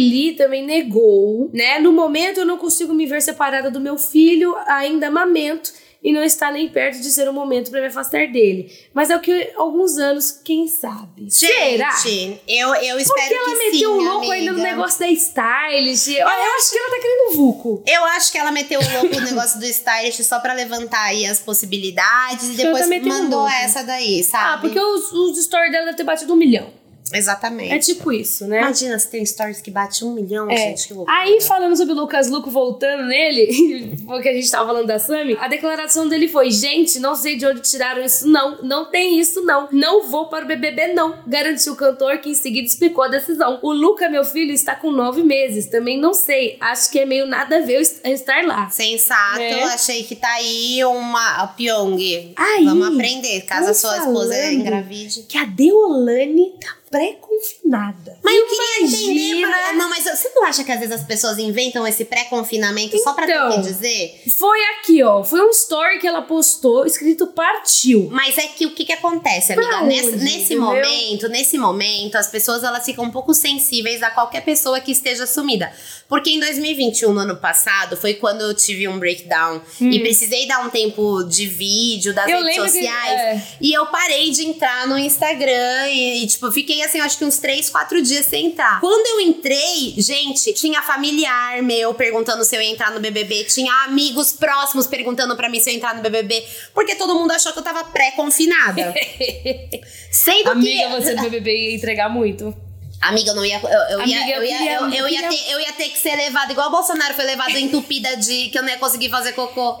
Lee 0.00 0.34
também 0.34 0.64
negou, 0.64 1.50
né? 1.52 1.78
No 1.78 1.92
momento 1.92 2.40
eu 2.40 2.46
não 2.46 2.56
consigo 2.56 2.94
me 2.94 3.04
ver 3.06 3.20
separada 3.20 3.70
do 3.70 3.78
meu 3.80 3.98
filho, 3.98 4.56
ainda 4.66 5.08
amamento, 5.08 5.72
e 6.02 6.12
não 6.12 6.22
está 6.22 6.50
nem 6.52 6.68
perto 6.68 7.00
de 7.00 7.10
ser 7.10 7.28
o 7.28 7.32
momento 7.32 7.70
para 7.70 7.80
me 7.80 7.86
afastar 7.88 8.28
dele. 8.28 8.72
Mas 8.94 9.10
é 9.10 9.16
o 9.16 9.20
que 9.20 9.52
alguns 9.56 9.98
anos, 9.98 10.30
quem 10.44 10.68
sabe? 10.68 11.28
Será? 11.30 11.90
Gente, 11.96 12.40
eu, 12.46 12.72
eu 12.76 12.98
espero 12.98 13.20
Porque 13.20 13.34
ela 13.34 13.44
que 13.50 13.64
meteu 13.64 13.78
sim, 13.78 13.86
o 13.86 14.00
louco 14.02 14.18
amiga. 14.18 14.34
ainda 14.34 14.52
no 14.52 14.58
negócio 14.58 15.00
da 15.00 15.08
stylist. 15.08 16.08
Olha, 16.08 16.16
eu 16.46 16.56
acho 16.56 16.70
que 16.70 16.78
ela 16.78 16.90
tá 16.90 16.96
querendo 17.02 17.30
um 17.32 17.36
vulco. 17.36 17.82
Eu 17.86 18.04
acho 18.04 18.32
que 18.32 18.38
ela 18.38 18.52
meteu 18.52 18.80
o 18.80 18.92
louco 18.92 19.14
no 19.20 19.26
negócio 19.26 19.58
do 19.58 19.66
stylist 19.66 20.22
só 20.22 20.38
pra 20.38 20.52
levantar 20.52 21.02
aí 21.02 21.26
as 21.26 21.40
possibilidades 21.40 22.44
e 22.58 22.62
Eu 22.62 22.72
depois 22.72 22.88
mandou 23.04 23.40
louco. 23.40 23.54
essa 23.54 23.82
daí, 23.82 24.22
sabe? 24.22 24.44
Ah, 24.54 24.58
porque 24.60 24.78
os, 24.78 25.12
os 25.12 25.42
stories 25.44 25.70
dela 25.72 25.84
devem 25.84 25.96
ter 25.96 26.04
batido 26.04 26.32
um 26.32 26.36
milhão. 26.36 26.72
Exatamente. 27.12 27.72
É 27.72 27.78
tipo 27.78 28.12
isso, 28.12 28.46
né? 28.46 28.58
Imagina 28.60 28.98
se 28.98 29.08
tem 29.10 29.24
stories 29.24 29.60
que 29.60 29.70
bate 29.70 30.04
um 30.04 30.12
milhão, 30.12 30.50
É. 30.50 30.56
gente, 30.56 30.88
que 30.88 30.94
loucura. 30.94 31.16
Aí, 31.18 31.40
falando 31.40 31.76
sobre 31.76 31.92
o 31.94 31.96
Lucas 31.96 32.28
Luco, 32.28 32.50
voltando 32.50 33.04
nele, 33.06 33.96
porque 34.06 34.28
a 34.28 34.34
gente 34.34 34.50
tava 34.50 34.66
falando 34.66 34.86
da 34.86 34.98
Sammy, 34.98 35.36
a 35.40 35.48
declaração 35.48 36.08
dele 36.08 36.28
foi: 36.28 36.50
gente, 36.50 36.98
não 36.98 37.14
sei 37.14 37.36
de 37.36 37.46
onde 37.46 37.60
tiraram 37.62 38.02
isso, 38.04 38.26
não. 38.28 38.62
Não 38.62 38.84
tem 38.90 39.18
isso, 39.18 39.42
não. 39.42 39.68
Não 39.72 40.06
vou 40.08 40.28
para 40.28 40.44
o 40.44 40.48
BBB, 40.48 40.88
não. 40.94 41.18
Garantiu 41.26 41.72
o 41.72 41.76
cantor, 41.76 42.18
que 42.18 42.30
em 42.30 42.34
seguida 42.34 42.66
explicou 42.66 43.04
a 43.04 43.08
decisão. 43.08 43.58
O 43.62 43.72
Luca, 43.72 44.08
meu 44.08 44.24
filho, 44.24 44.52
está 44.52 44.74
com 44.74 44.90
nove 44.90 45.22
meses. 45.22 45.66
Também 45.66 45.98
não 45.98 46.12
sei. 46.14 46.56
Acho 46.60 46.90
que 46.90 46.98
é 46.98 47.06
meio 47.06 47.26
nada 47.26 47.58
a 47.58 47.60
ver 47.60 47.80
estar 47.80 48.44
lá. 48.44 48.68
Sensato, 48.70 49.38
Né? 49.38 49.62
achei 49.64 50.02
que 50.04 50.14
tá 50.16 50.28
aí 50.34 50.84
uma 50.84 51.42
a 51.42 51.46
Pyong. 51.46 52.32
Aí, 52.36 52.64
Vamos 52.64 52.88
aprender, 52.88 53.42
caso 53.42 53.70
a 53.70 53.74
sua 53.74 53.98
esposa 53.98 54.52
engravide. 54.52 55.22
Que 55.28 55.38
a 55.38 55.44
Deolane 55.44 56.54
tá 56.60 56.76
pré-confinada. 56.90 58.18
Mas 58.22 58.36
eu 58.36 58.46
queria 58.46 58.82
entender. 58.82 59.12
Imagina. 59.12 59.48
pra- 59.56 59.72
Não, 59.74 59.88
mas 59.90 59.97
você 60.16 60.28
não 60.34 60.44
acha 60.44 60.64
que 60.64 60.72
às 60.72 60.78
vezes 60.80 60.94
as 60.94 61.04
pessoas 61.06 61.38
inventam 61.38 61.86
esse 61.86 62.04
pré-confinamento 62.04 62.96
só 62.98 63.12
pra 63.12 63.26
ter 63.26 63.32
o 63.40 63.46
Então. 63.48 63.62
que 63.62 63.68
dizer? 63.68 64.22
Foi 64.38 64.58
aqui, 64.76 65.02
ó. 65.02 65.22
Foi 65.24 65.40
um 65.40 65.50
story 65.50 65.98
que 65.98 66.06
ela 66.06 66.22
postou, 66.22 66.86
escrito 66.86 67.26
partiu. 67.28 68.08
Mas 68.10 68.36
é 68.38 68.46
que 68.48 68.66
o 68.66 68.70
que 68.74 68.84
que 68.84 68.92
acontece, 68.92 69.52
amiga? 69.52 69.82
Nesse, 69.82 70.16
nesse 70.16 70.56
momento, 70.56 71.28
nesse 71.28 71.58
momento, 71.58 72.16
as 72.16 72.28
pessoas 72.28 72.62
elas 72.64 72.84
ficam 72.84 73.04
um 73.04 73.10
pouco 73.10 73.32
sensíveis 73.34 74.02
a 74.02 74.10
qualquer 74.10 74.42
pessoa 74.44 74.80
que 74.80 74.92
esteja 74.92 75.26
sumida. 75.26 75.72
Porque 76.08 76.30
em 76.30 76.40
2021, 76.40 77.12
no 77.12 77.20
ano 77.20 77.36
passado, 77.36 77.96
foi 77.96 78.14
quando 78.14 78.40
eu 78.40 78.54
tive 78.54 78.88
um 78.88 78.98
breakdown 78.98 79.60
e 79.80 80.00
precisei 80.00 80.46
dar 80.46 80.64
um 80.66 80.70
tempo 80.70 81.22
de 81.24 81.46
vídeo 81.46 82.14
das 82.14 82.26
Hum. 82.26 82.30
Eu 82.30 82.42
redes 82.44 82.54
que- 82.54 82.68
sociais. 82.78 83.20
é. 83.20 83.42
E 83.60 83.72
eu 83.72 83.86
parei 83.86 84.30
de 84.30 84.46
entrar 84.46 84.86
no 84.86 84.98
Instagram 84.98 85.88
e, 85.90 86.22
e, 86.22 86.26
tipo, 86.26 86.50
fiquei 86.50 86.82
assim, 86.82 87.00
acho 87.00 87.18
que 87.18 87.24
uns 87.24 87.38
três, 87.38 87.68
quatro 87.68 88.00
dias 88.00 88.24
sem 88.26 88.46
entrar. 88.46 88.80
Quando 88.80 89.06
eu 89.06 89.20
entrei, 89.20 89.94
gente, 90.00 90.52
tinha 90.52 90.80
familiar 90.82 91.62
meu 91.62 91.92
perguntando 91.94 92.44
se 92.44 92.54
eu 92.56 92.62
ia 92.62 92.70
entrar 92.70 92.90
no 92.92 93.00
BBB, 93.00 93.44
tinha 93.44 93.72
amigos 93.84 94.32
próximos 94.32 94.86
perguntando 94.86 95.36
pra 95.36 95.48
mim 95.48 95.60
se 95.60 95.68
eu 95.70 95.72
ia 95.72 95.76
entrar 95.78 95.94
no 95.94 96.02
BBB, 96.02 96.46
porque 96.72 96.94
todo 96.94 97.14
mundo 97.14 97.32
achou 97.32 97.52
que 97.52 97.58
eu 97.58 97.64
tava 97.64 97.84
pré-confinada. 97.84 98.94
Sendo 100.10 100.50
Amiga, 100.50 100.88
que. 100.88 101.02
você 101.02 101.14
do 101.14 101.22
BBB 101.22 101.70
ia 101.70 101.74
entregar 101.74 102.08
muito. 102.08 102.54
Amiga, 103.00 103.30
eu 103.30 103.36
não 103.36 103.44
ia. 103.44 103.60
Eu, 103.60 103.68
eu 103.68 104.00
Amiga, 104.00 104.18
ia, 104.18 104.36
eu, 104.36 104.42
ia, 104.44 104.58
queria- 104.58 104.98
eu, 104.98 105.08
ia 105.08 105.28
ter, 105.28 105.50
eu 105.52 105.60
ia 105.60 105.72
ter 105.72 105.88
que 105.88 105.98
ser 105.98 106.16
levada, 106.16 106.50
igual 106.50 106.66
o 106.66 106.70
Bolsonaro 106.70 107.14
foi 107.14 107.24
levado 107.26 107.56
entupida 107.56 108.16
de 108.16 108.48
que 108.48 108.58
eu 108.58 108.62
não 108.62 108.68
ia 108.70 108.76
conseguir 108.78 109.08
fazer 109.08 109.32
cocô. 109.32 109.78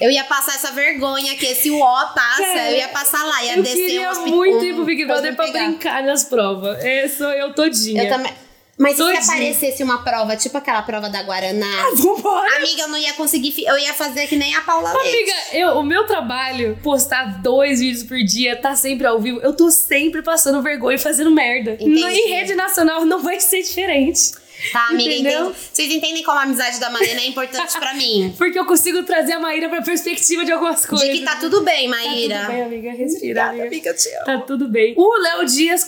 Eu 0.00 0.10
ia 0.10 0.24
passar 0.24 0.54
essa 0.54 0.70
vergonha 0.72 1.36
que 1.36 1.46
esse 1.46 1.70
uó 1.70 2.06
passa, 2.08 2.42
Cara, 2.42 2.70
eu 2.70 2.76
ia 2.76 2.88
passar 2.88 3.24
lá, 3.24 3.44
ia 3.44 3.56
eu 3.56 3.62
descer 3.62 3.76
queria 3.76 4.12
um 4.12 4.26
muito 4.26 4.64
ir 4.64 4.74
pro 4.74 4.84
Big 4.84 5.06
Brother 5.06 5.34
pra 5.34 5.46
brincar 5.46 6.02
nas 6.02 6.24
provas. 6.24 6.84
É, 6.84 7.08
sou 7.08 7.30
eu 7.30 7.54
todinha. 7.54 8.02
Eu 8.02 8.08
também. 8.10 8.32
Mas 8.78 8.96
se 8.96 9.02
aparecesse 9.02 9.82
uma 9.82 10.02
prova, 10.02 10.36
tipo 10.36 10.58
aquela 10.58 10.82
prova 10.82 11.08
da 11.08 11.22
Guaraná? 11.22 11.90
Vambora! 11.94 12.56
Amiga, 12.56 12.82
eu 12.82 12.88
não 12.88 12.98
ia 12.98 13.12
conseguir. 13.12 13.54
Eu 13.64 13.78
ia 13.78 13.94
fazer 13.94 14.26
que 14.26 14.36
nem 14.36 14.54
a 14.54 14.60
Paula 14.62 14.92
Leite. 14.92 15.08
Amiga, 15.08 15.32
eu, 15.52 15.68
o 15.78 15.82
meu 15.82 16.06
trabalho, 16.06 16.78
postar 16.82 17.40
dois 17.40 17.80
vídeos 17.80 18.02
por 18.02 18.18
dia, 18.18 18.56
tá 18.56 18.74
sempre 18.74 19.06
ao 19.06 19.20
vivo, 19.20 19.40
eu 19.40 19.54
tô 19.54 19.70
sempre 19.70 20.22
passando 20.22 20.62
vergonha 20.62 20.96
e 20.96 20.98
fazendo 20.98 21.30
merda. 21.30 21.74
Entendi. 21.74 22.02
Em 22.02 22.28
rede 22.28 22.54
nacional 22.54 23.04
não 23.04 23.22
vai 23.22 23.40
ser 23.40 23.62
diferente. 23.62 24.32
Tá, 24.72 24.86
amiga, 24.88 25.12
Entendeu? 25.14 25.40
entende- 25.50 25.58
vocês 25.72 25.90
entendem 25.92 26.22
como 26.22 26.38
a 26.38 26.42
amizade 26.42 26.80
da 26.80 26.90
Marina 26.90 27.20
é 27.20 27.26
importante 27.26 27.78
pra 27.78 27.94
mim. 27.94 28.34
Porque 28.38 28.58
eu 28.58 28.64
consigo 28.64 29.02
trazer 29.02 29.32
a 29.32 29.40
Maíra 29.40 29.68
pra 29.68 29.82
perspectiva 29.82 30.44
de 30.44 30.52
algumas 30.52 30.86
coisas. 30.86 31.08
De 31.08 31.18
que 31.18 31.24
tá 31.24 31.36
tudo 31.36 31.62
bem, 31.62 31.90
Tá 31.90 31.96
Maíra. 31.96 32.38
tudo 32.40 32.52
bem, 32.52 32.62
amiga. 32.62 32.92
Respira, 32.92 33.44
amiga. 33.50 33.88
eu 33.90 33.96
te 33.96 34.08
amo. 34.08 34.24
Tá 34.24 34.38
tudo 34.46 34.68
bem. 34.68 34.94
O 34.96 35.16
Léo 35.20 35.44
Dias 35.46 35.84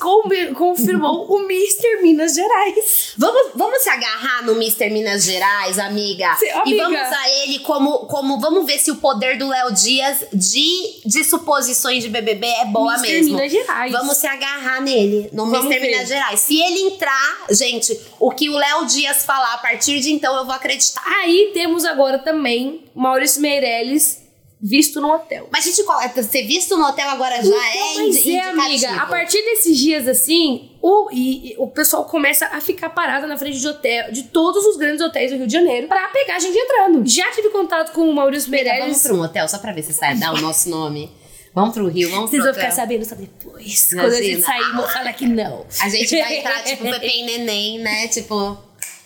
confirmou 0.55 1.27
o 1.31 1.41
Mr. 1.45 2.03
Minas 2.03 2.35
Gerais. 2.35 3.13
Vamos, 3.17 3.53
vamos 3.55 3.83
se 3.83 3.89
agarrar 3.89 4.45
no 4.45 4.53
Mr. 4.53 4.91
Minas 4.91 5.25
Gerais, 5.25 5.79
amiga. 5.79 6.35
Se- 6.37 6.47
E 6.47 6.51
amiga. 6.51 6.83
vamos 6.85 7.01
usar 7.01 7.29
ele 7.45 7.59
como, 7.61 7.99
como. 8.07 8.41
Vamos 8.41 8.67
ver 8.67 8.79
se 8.79 8.91
o 8.91 8.97
poder 8.97 9.39
do 9.39 9.49
Léo 9.49 9.73
Dias 9.73 10.25
de, 10.33 11.01
de 11.05 11.25
suposições 11.25 12.03
de 12.03 12.09
BBB 12.11 12.47
é 12.47 12.65
boa 12.67 12.95
Mr. 12.95 13.13
mesmo. 13.13 13.37
Minas 13.37 13.53
Gerais. 13.53 13.93
Vamos 13.93 14.17
se 14.17 14.27
agarrar 14.27 14.81
nele, 14.83 15.29
no 15.33 15.47
Vamos 15.51 15.67
Mr. 15.67 15.81
ver. 15.81 15.91
Minas 15.93 16.09
Gerais. 16.09 16.41
Se 16.41 16.61
ele 16.61 16.81
entrar, 16.95 17.45
gente, 17.51 17.99
o 18.27 18.31
que 18.31 18.49
o 18.49 18.57
Léo 18.57 18.87
Dias 18.87 19.25
falar 19.25 19.55
a 19.55 19.59
partir 19.59 20.01
de 20.01 20.13
então, 20.13 20.37
eu 20.37 20.45
vou 20.45 20.55
acreditar. 20.55 21.03
Aí 21.23 21.51
temos 21.55 21.85
agora 21.85 22.19
também 22.19 22.85
Maurício 22.95 23.41
Meirelles 23.41 24.25
visto 24.61 25.01
no 25.03 25.13
hotel. 25.13 25.49
Mas, 25.53 25.65
gente, 25.65 25.85
qual- 25.85 26.01
ser 26.23 26.43
visto 26.45 26.77
no 26.79 26.87
hotel 26.87 27.09
agora 27.11 27.37
já 27.37 27.43
Então, 27.43 27.61
é 27.61 27.95
mas 27.99 28.17
indi- 28.17 28.37
é, 28.37 28.41
amiga, 28.49 28.69
indicativo. 28.73 29.01
a 29.03 29.07
partir 29.07 29.43
desses 29.43 29.77
dias 29.79 30.09
assim, 30.09 30.71
o, 30.81 31.09
e, 31.13 31.55
o 31.59 31.69
pessoal 31.69 32.05
começa 32.07 32.47
a 32.47 32.61
ficar 32.61 32.89
parado 32.91 33.27
na 33.27 33.37
frente 33.37 33.61
de 33.61 33.69
hotel, 33.69 34.11
de 34.11 34.25
todos 34.25 34.65
os 34.65 34.77
grandes 34.79 35.03
hotéis 35.03 35.31
do 35.31 35.37
Rio 35.37 35.47
de 35.47 35.53
Janeiro, 35.53 35.87
pra 35.89 36.09
pegar 36.09 36.37
a 36.37 36.39
gente 36.39 36.57
entrando. 36.57 37.07
Já 37.07 37.31
tive 37.33 37.51
contato 37.51 37.93
com 37.93 38.09
o 38.09 38.15
Maurício 38.15 38.49
Amiga, 38.49 38.65
vamos 38.65 38.79
Meirelles. 38.81 39.03
pra 39.03 39.15
um 39.15 39.21
hotel 39.21 39.47
só 39.47 39.59
pra 39.59 39.73
ver 39.73 39.83
se 39.83 39.93
sai, 39.93 40.17
dá 40.17 40.33
o 40.33 40.41
nosso 40.41 40.69
nome. 40.71 41.11
Vamos 41.57 41.73
pro 41.73 41.89
Rio, 41.89 42.11
vamos 42.11 42.29
Vocês 42.29 42.43
pro 42.43 42.53
vão 42.53 42.61
hotel. 42.61 42.71
ficar 42.71 42.83
sabendo 42.83 43.05
só 43.07 43.15
depois. 43.15 43.89
Quando 43.89 44.13
a 44.13 44.21
gente 44.21 44.41
Imagina. 44.41 44.47
sair, 44.47 44.77
vou 44.77 44.87
falar 44.87 45.13
que 45.15 45.27
não. 45.27 45.67
A 45.81 45.89
gente 45.89 46.15
vai 46.15 46.37
entrar, 46.37 46.63
tipo, 46.63 46.85
Pepe 46.93 47.07
e 47.07 47.23
Neném, 47.23 47.79
né? 47.79 48.09
Tipo, 48.09 48.59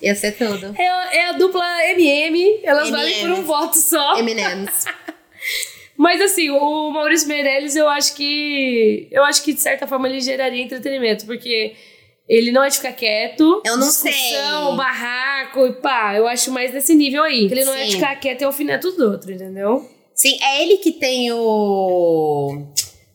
ia 0.02 0.16
ser 0.16 0.32
tudo. 0.32 0.74
É, 0.76 1.16
é 1.18 1.26
a 1.28 1.32
dupla 1.34 1.64
MM, 1.90 2.58
elas 2.64 2.90
valem 2.90 3.20
por 3.20 3.30
um 3.30 3.42
voto 3.44 3.76
só. 3.76 4.18
Eminems. 4.18 4.84
Mas 5.96 6.20
assim, 6.20 6.50
o 6.50 6.90
Maurício 6.90 7.28
Meirelles, 7.28 7.76
eu 7.76 7.88
acho 7.88 8.16
que. 8.16 9.06
Eu 9.12 9.22
acho 9.22 9.44
que, 9.44 9.52
de 9.52 9.60
certa 9.60 9.86
forma, 9.86 10.08
ele 10.08 10.20
geraria 10.20 10.60
entretenimento, 10.60 11.26
porque 11.26 11.76
ele 12.28 12.50
não 12.50 12.64
é 12.64 12.68
de 12.68 12.78
ficar 12.78 12.94
quieto. 12.94 13.62
Eu 13.64 13.76
não 13.76 13.86
discussão, 13.86 14.10
sei. 14.68 14.76
barraco 14.76 15.66
e 15.68 15.72
pá. 15.74 16.14
Eu 16.16 16.26
acho 16.26 16.50
mais 16.50 16.72
nesse 16.74 16.96
nível 16.96 17.22
aí. 17.22 17.44
Ele 17.44 17.64
não 17.64 17.74
é 17.74 17.84
de 17.84 17.92
Sim. 17.92 17.98
ficar 17.98 18.16
quieto 18.16 18.40
e 18.40 18.44
alfineto 18.44 18.90
do 18.90 19.12
outro, 19.12 19.30
entendeu? 19.30 19.99
Sim, 20.20 20.36
é 20.42 20.62
ele 20.62 20.76
que 20.76 20.92
tem 20.92 21.32
o 21.32 22.62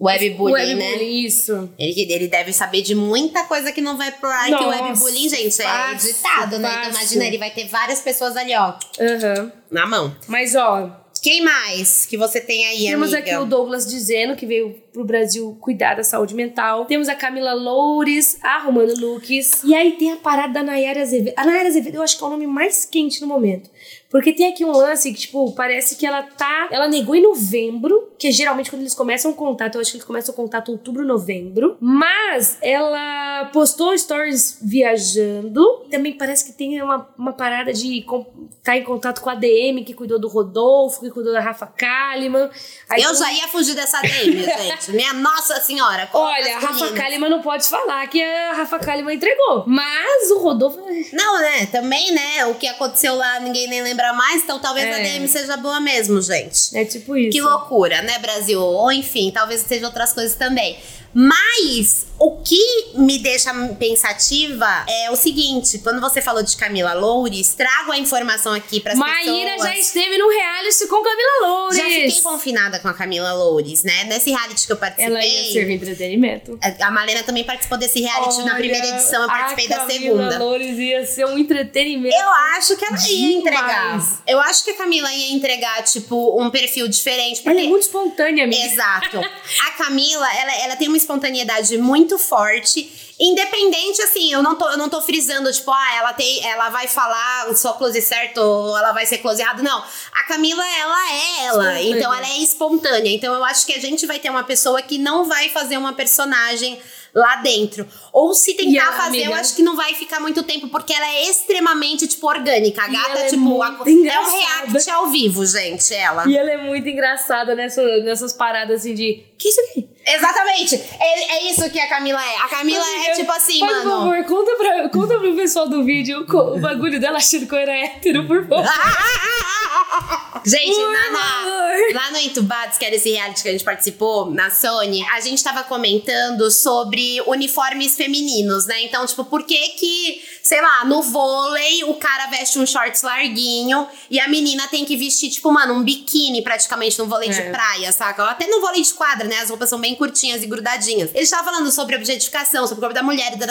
webbullying, 0.02 0.74
né? 0.74 0.86
Webbullying, 0.90 1.26
isso. 1.28 1.70
Ele, 1.78 1.94
que- 1.94 2.12
ele 2.12 2.28
deve 2.28 2.52
saber 2.52 2.82
de 2.82 2.96
muita 2.96 3.44
coisa 3.44 3.72
que 3.72 3.80
não 3.80 3.96
vai 3.96 4.12
pro 4.12 4.28
ar, 4.28 4.48
que 4.48 4.56
o 4.56 4.70
webbullying, 4.70 5.30
gente, 5.30 5.62
é 5.62 5.92
editado, 5.92 6.58
né? 6.58 6.68
Então 6.80 6.90
imagina, 6.90 7.26
ele 7.26 7.38
vai 7.38 7.52
ter 7.52 7.68
várias 7.68 8.02
pessoas 8.02 8.36
ali, 8.36 8.56
ó, 8.56 8.74
Aham. 9.00 9.52
na 9.70 9.86
mão. 9.86 10.16
Mas, 10.28 10.56
ó, 10.56 11.02
Quem 11.22 11.42
mais 11.44 12.06
que 12.06 12.18
você 12.18 12.40
tem 12.40 12.68
aí, 12.68 12.86
Temos 12.86 13.12
amiga? 13.12 13.32
aqui 13.32 13.42
o 13.42 13.46
Douglas 13.46 13.88
dizendo 13.88 14.36
que 14.36 14.46
veio 14.46 14.76
pro 14.94 15.04
Brasil 15.04 15.58
cuidar 15.60 15.96
da 15.96 16.04
saúde 16.04 16.36
mental. 16.36 16.86
Temos 16.86 17.10
a 17.10 17.16
Camila 17.16 17.52
Loures 17.54 18.38
arrumando 18.44 18.94
looks. 19.00 19.64
E 19.64 19.74
aí 19.74 19.94
tem 19.94 20.12
a 20.12 20.18
parada 20.18 20.54
da 20.54 20.62
Nayara 20.64 21.02
Azevedo. 21.02 21.34
A 21.36 21.44
Nayara 21.44 21.68
Azevedo 21.70 21.96
eu 21.96 22.04
acho 22.04 22.16
que 22.16 22.24
é 22.24 22.28
o 22.28 22.30
nome 22.30 22.46
mais 22.46 22.86
quente 22.86 23.22
no 23.22 23.28
momento. 23.28 23.72
Porque 24.16 24.32
tem 24.32 24.48
aqui 24.48 24.64
um 24.64 24.72
lance 24.72 25.12
que, 25.12 25.20
tipo, 25.20 25.52
parece 25.52 25.98
que 25.98 26.06
ela 26.06 26.24
tá. 26.24 26.70
Ela 26.72 26.88
negou 26.88 27.14
em 27.18 27.22
novembro, 27.22 28.14
que 28.18 28.30
é 28.30 28.32
geralmente 28.32 28.70
quando 28.70 28.82
eles 28.82 28.94
começam 28.94 29.32
o 29.32 29.34
contato, 29.36 29.76
eu 29.76 29.82
acho 29.82 29.92
que 29.92 29.98
eles 29.98 30.06
começam 30.08 30.32
o 30.34 30.36
contato 30.38 30.70
em 30.72 30.76
outubro, 30.76 31.06
novembro. 31.06 31.76
Mas 31.82 32.58
ela 32.62 33.50
postou 33.52 33.98
stories 33.98 34.58
viajando. 34.62 35.62
Também 35.92 36.14
parece 36.14 36.46
que 36.46 36.54
tem 36.54 36.82
uma, 36.82 37.10
uma 37.18 37.34
parada 37.34 37.74
de 37.74 38.04
com- 38.04 38.26
tá 38.64 38.78
em 38.78 38.86
contato 38.86 39.20
com 39.20 39.30
a 39.30 39.36
DM, 39.36 39.84
que 39.84 39.94
cuidou 39.94 40.18
do 40.18 40.30
Rodolfo, 40.30 41.02
que 41.02 41.10
cuidou 41.12 41.34
da 41.34 41.42
Rafa 41.42 41.68
Kalimann. 41.68 42.50
Aí 42.90 43.02
Eu 43.02 43.14
já 43.14 43.30
ia 43.34 43.50
fugir 43.50 43.76
dessa 43.76 44.00
DM, 44.02 44.42
gente. 44.48 44.92
Minha 44.94 45.12
Nossa 45.12 45.60
Senhora. 45.60 46.08
Olha, 46.14 46.56
a 46.56 46.60
Rafa. 46.60 46.94
Kalimann 46.94 47.30
não 47.30 47.42
pode 47.42 47.66
falar 47.68 48.08
que 48.08 48.24
a 48.24 48.54
Rafa 48.54 48.80
Kalimann 48.80 49.16
entregou. 49.18 49.66
Mas 49.68 50.32
o 50.32 50.40
Rodolfo. 50.40 50.80
Não, 51.12 51.42
né? 51.42 51.66
Também, 51.66 52.14
né? 52.14 52.46
O 52.46 52.56
que 52.56 52.66
aconteceu 52.66 53.14
lá, 53.16 53.42
ninguém 53.42 53.68
nem 53.68 53.82
lembra 53.82 54.05
mais. 54.14 54.44
Então 54.44 54.60
talvez 54.60 54.86
a 54.94 55.00
É. 55.00 55.04
DM 55.04 55.28
seja 55.28 55.58
boa 55.58 55.80
mesmo, 55.80 56.22
gente. 56.22 56.76
É 56.76 56.86
tipo 56.86 57.16
isso. 57.16 57.32
Que 57.32 57.42
loucura, 57.42 58.02
né, 58.02 58.20
Brasil? 58.20 58.60
Ou 58.62 58.92
enfim, 58.92 59.32
talvez 59.32 59.62
seja 59.62 59.86
outras 59.86 60.14
coisas 60.14 60.36
também. 60.36 60.78
Mas 61.18 62.08
o 62.20 62.38
que 62.42 62.60
me 62.96 63.18
deixa 63.20 63.54
pensativa 63.80 64.68
é 64.88 65.10
o 65.10 65.16
seguinte: 65.16 65.78
quando 65.80 66.02
você 66.02 66.22
falou 66.22 66.44
de 66.44 66.58
Camila 66.58 66.94
Loures, 66.94 67.54
trago 67.54 67.94
a 67.94 67.98
informação 67.98 68.52
aqui 68.54 68.82
para 68.82 68.92
as 68.92 68.98
Maíra 69.00 69.52
pessoas. 69.54 69.62
já 69.74 69.78
esteve 69.78 70.18
no 70.18 70.28
reality 70.30 70.88
com 70.88 71.02
Camila 71.02 71.48
Loures. 71.48 71.78
Já 71.78 71.84
fiquei 71.86 72.22
confinada 72.22 72.80
com 72.80 72.90
a 72.90 72.94
Camila 72.94 73.32
Loures, 73.34 73.84
né? 73.84 74.04
Nesse 74.06 74.30
reality 74.30 74.66
que 74.66 74.74
eu 74.74 74.78
participei. 74.78 75.06
Ela 75.16 75.26
ia 75.26 75.54
servir 75.54 75.74
entretenimento. 75.76 76.60
A 76.82 76.92
Malena 76.92 77.24
também 77.24 77.46
participou 77.46 77.78
desse 77.78 78.02
reality 78.02 78.38
na 78.40 78.44
Olha, 78.44 78.56
primeira 78.56 78.86
edição, 78.86 79.22
eu 79.22 79.28
participei 79.30 79.66
a 79.68 79.70
da 79.70 79.76
Camila 79.78 79.94
segunda. 80.02 80.40
Loures 80.40 80.78
ia 80.78 81.06
ser 81.06 81.26
um 81.28 81.38
entretenimento. 81.38 82.14
Eu 82.14 82.30
acho 82.58 82.76
que 82.76 82.84
ela 82.84 82.98
ia 82.98 83.04
Demais. 83.08 83.36
entregar. 83.36 83.95
Eu 84.28 84.40
acho 84.40 84.64
que 84.64 84.72
a 84.72 84.74
Camila 84.76 85.12
ia 85.14 85.34
entregar, 85.34 85.84
tipo, 85.84 86.42
um 86.42 86.50
perfil 86.50 86.88
diferente. 86.88 87.42
Ela 87.42 87.54
Porque 87.54 87.66
é 87.66 87.70
muito 87.70 87.84
espontânea, 87.84 88.44
amiga. 88.46 88.66
Exato. 88.66 89.20
A 89.68 89.72
Camila, 89.72 90.28
ela, 90.36 90.56
ela 90.64 90.76
tem 90.76 90.88
uma 90.88 90.98
espontaneidade 90.98 91.78
muito 91.78 92.18
forte. 92.18 92.92
Independente, 93.20 94.02
assim, 94.02 94.32
eu 94.34 94.44
não 94.44 94.56
tô, 94.56 94.70
eu 94.70 94.78
não 94.78 94.90
tô 94.90 95.02
frisando, 95.02 95.52
tipo, 95.52 95.72
ah, 95.72 95.96
ela 95.96 96.14
tem, 96.14 96.46
ela 96.46 96.70
vai 96.70 96.88
falar 96.88 97.56
só 97.56 97.74
close 97.74 98.02
certo 98.02 98.40
ou 98.40 98.78
ela 98.78 98.92
vai 98.92 99.06
ser 99.06 99.20
close 99.20 99.42
errado. 99.42 99.64
Não. 99.64 99.84
A 100.14 100.24
Camila, 100.24 100.64
ela 100.68 101.12
é 101.12 101.46
ela. 101.46 101.82
Então 101.82 102.14
ela 102.14 102.28
é 102.28 102.40
espontânea. 102.40 103.12
Então 103.12 103.34
eu 103.34 103.44
acho 103.44 103.66
que 103.66 103.74
a 103.74 103.80
gente 103.80 104.06
vai 104.06 104.20
ter 104.20 104.30
uma 104.30 104.44
pessoa 104.44 104.82
que 104.82 104.98
não 104.98 105.26
vai 105.26 105.50
fazer 105.50 105.78
uma 105.78 105.94
personagem 105.94 106.80
lá 107.16 107.38
dentro. 107.38 107.88
Ou 108.12 108.34
se 108.34 108.54
tentar 108.54 108.92
fazer, 108.92 109.24
amiga? 109.24 109.32
eu 109.32 109.34
acho 109.36 109.56
que 109.56 109.64
não 109.64 109.76
vai 109.76 109.94
ficar 109.94 110.20
muito 110.20 110.44
tempo, 110.44 110.68
porque 110.68 110.94
ela 110.94 111.08
é 111.08 111.30
extremamente, 111.30 112.06
tipo, 112.08 112.28
orgânica. 112.28 112.84
A 112.84 112.88
gata, 112.88 113.20
é 113.20 113.28
tipo, 113.30 113.64
a, 113.64 113.68
é 113.68 114.20
um 114.20 114.32
react 114.32 114.90
ao 114.90 115.08
vivo, 115.08 115.46
gente, 115.46 115.94
ela. 115.94 116.28
E 116.28 116.38
ela 116.38 116.52
é 116.52 116.58
muito 116.58 116.90
engraçada 116.90 117.56
nessa, 117.56 117.82
nessas 118.00 118.34
paradas 118.34 118.82
assim 118.82 118.94
de. 118.94 119.24
Que 119.38 119.48
isso 119.48 119.62
aqui? 119.62 119.95
Exatamente. 120.06 120.76
É, 121.00 121.36
é 121.38 121.52
isso 121.52 121.68
que 121.70 121.80
a 121.80 121.90
Camila 121.90 122.24
é. 122.24 122.38
A 122.38 122.48
Camila 122.48 122.84
Amiga, 122.84 123.10
é 123.10 123.16
tipo 123.16 123.32
assim, 123.32 123.60
por 123.60 123.70
mano. 123.70 123.84
Por 123.84 123.90
favor, 123.90 124.26
conta, 124.26 124.56
pra, 124.56 124.90
conta 124.90 125.20
pro 125.20 125.36
pessoal 125.36 125.68
do 125.68 125.84
vídeo 125.84 126.26
o, 126.30 126.38
o 126.56 126.60
bagulho 126.60 127.00
dela 127.00 127.18
achando 127.18 127.48
que 127.48 127.54
eu 127.54 127.60
era 127.60 127.74
hétero, 127.74 128.28
por 128.28 128.48
favor. 128.48 128.66
gente, 130.46 130.78
na, 130.78 131.12
na, 131.12 131.46
lá 131.94 132.12
no 132.12 132.18
Entubados, 132.20 132.78
que 132.78 132.86
era 132.86 132.96
esse 132.96 133.10
reality 133.10 133.42
que 133.42 133.50
a 133.50 133.52
gente 133.52 133.64
participou, 133.64 134.30
na 134.30 134.52
Sony, 134.52 135.04
a 135.10 135.20
gente 135.20 135.44
tava 135.44 135.64
comentando 135.64 136.52
sobre 136.52 137.22
uniformes 137.26 137.96
femininos, 137.96 138.68
né? 138.68 138.84
Então, 138.84 139.06
tipo, 139.08 139.26
por 139.26 139.44
que 139.44 139.58
que, 139.70 140.24
sei 140.44 140.62
lá, 140.62 140.86
no 140.86 141.02
vôlei 141.02 141.84
o 141.86 141.96
cara 141.96 142.28
veste 142.28 142.60
um 142.60 142.66
shorts 142.66 143.02
larguinho 143.02 143.88
e 144.10 144.20
a 144.20 144.28
menina 144.28 144.68
tem 144.68 144.86
que 144.86 144.96
vestir, 144.96 145.30
tipo, 145.30 145.52
mano, 145.52 145.74
um 145.74 145.84
biquíni 145.84 146.44
praticamente 146.44 147.00
no 147.00 147.08
vôlei 147.08 147.30
é. 147.30 147.32
de 147.32 147.50
praia, 147.50 147.92
saca? 147.92 148.26
Até 148.26 148.46
no 148.48 148.62
vôlei 148.62 148.82
de 148.82 148.94
quadra, 148.94 149.28
né? 149.28 149.40
As 149.40 149.50
roupas 149.50 149.70
são 149.70 149.80
bem 149.80 149.95
curtinhas 149.96 150.44
e 150.44 150.48
grudadinhas. 150.48 151.10
Ele 151.14 151.24
estava 151.24 151.44
falando 151.44 151.72
sobre 151.72 151.96
objetificação, 151.96 152.68
sobre 152.68 152.80
o 152.80 152.82
corpo 152.82 152.94
da 152.94 153.04
mulher 153.04 153.34
e 153.34 153.46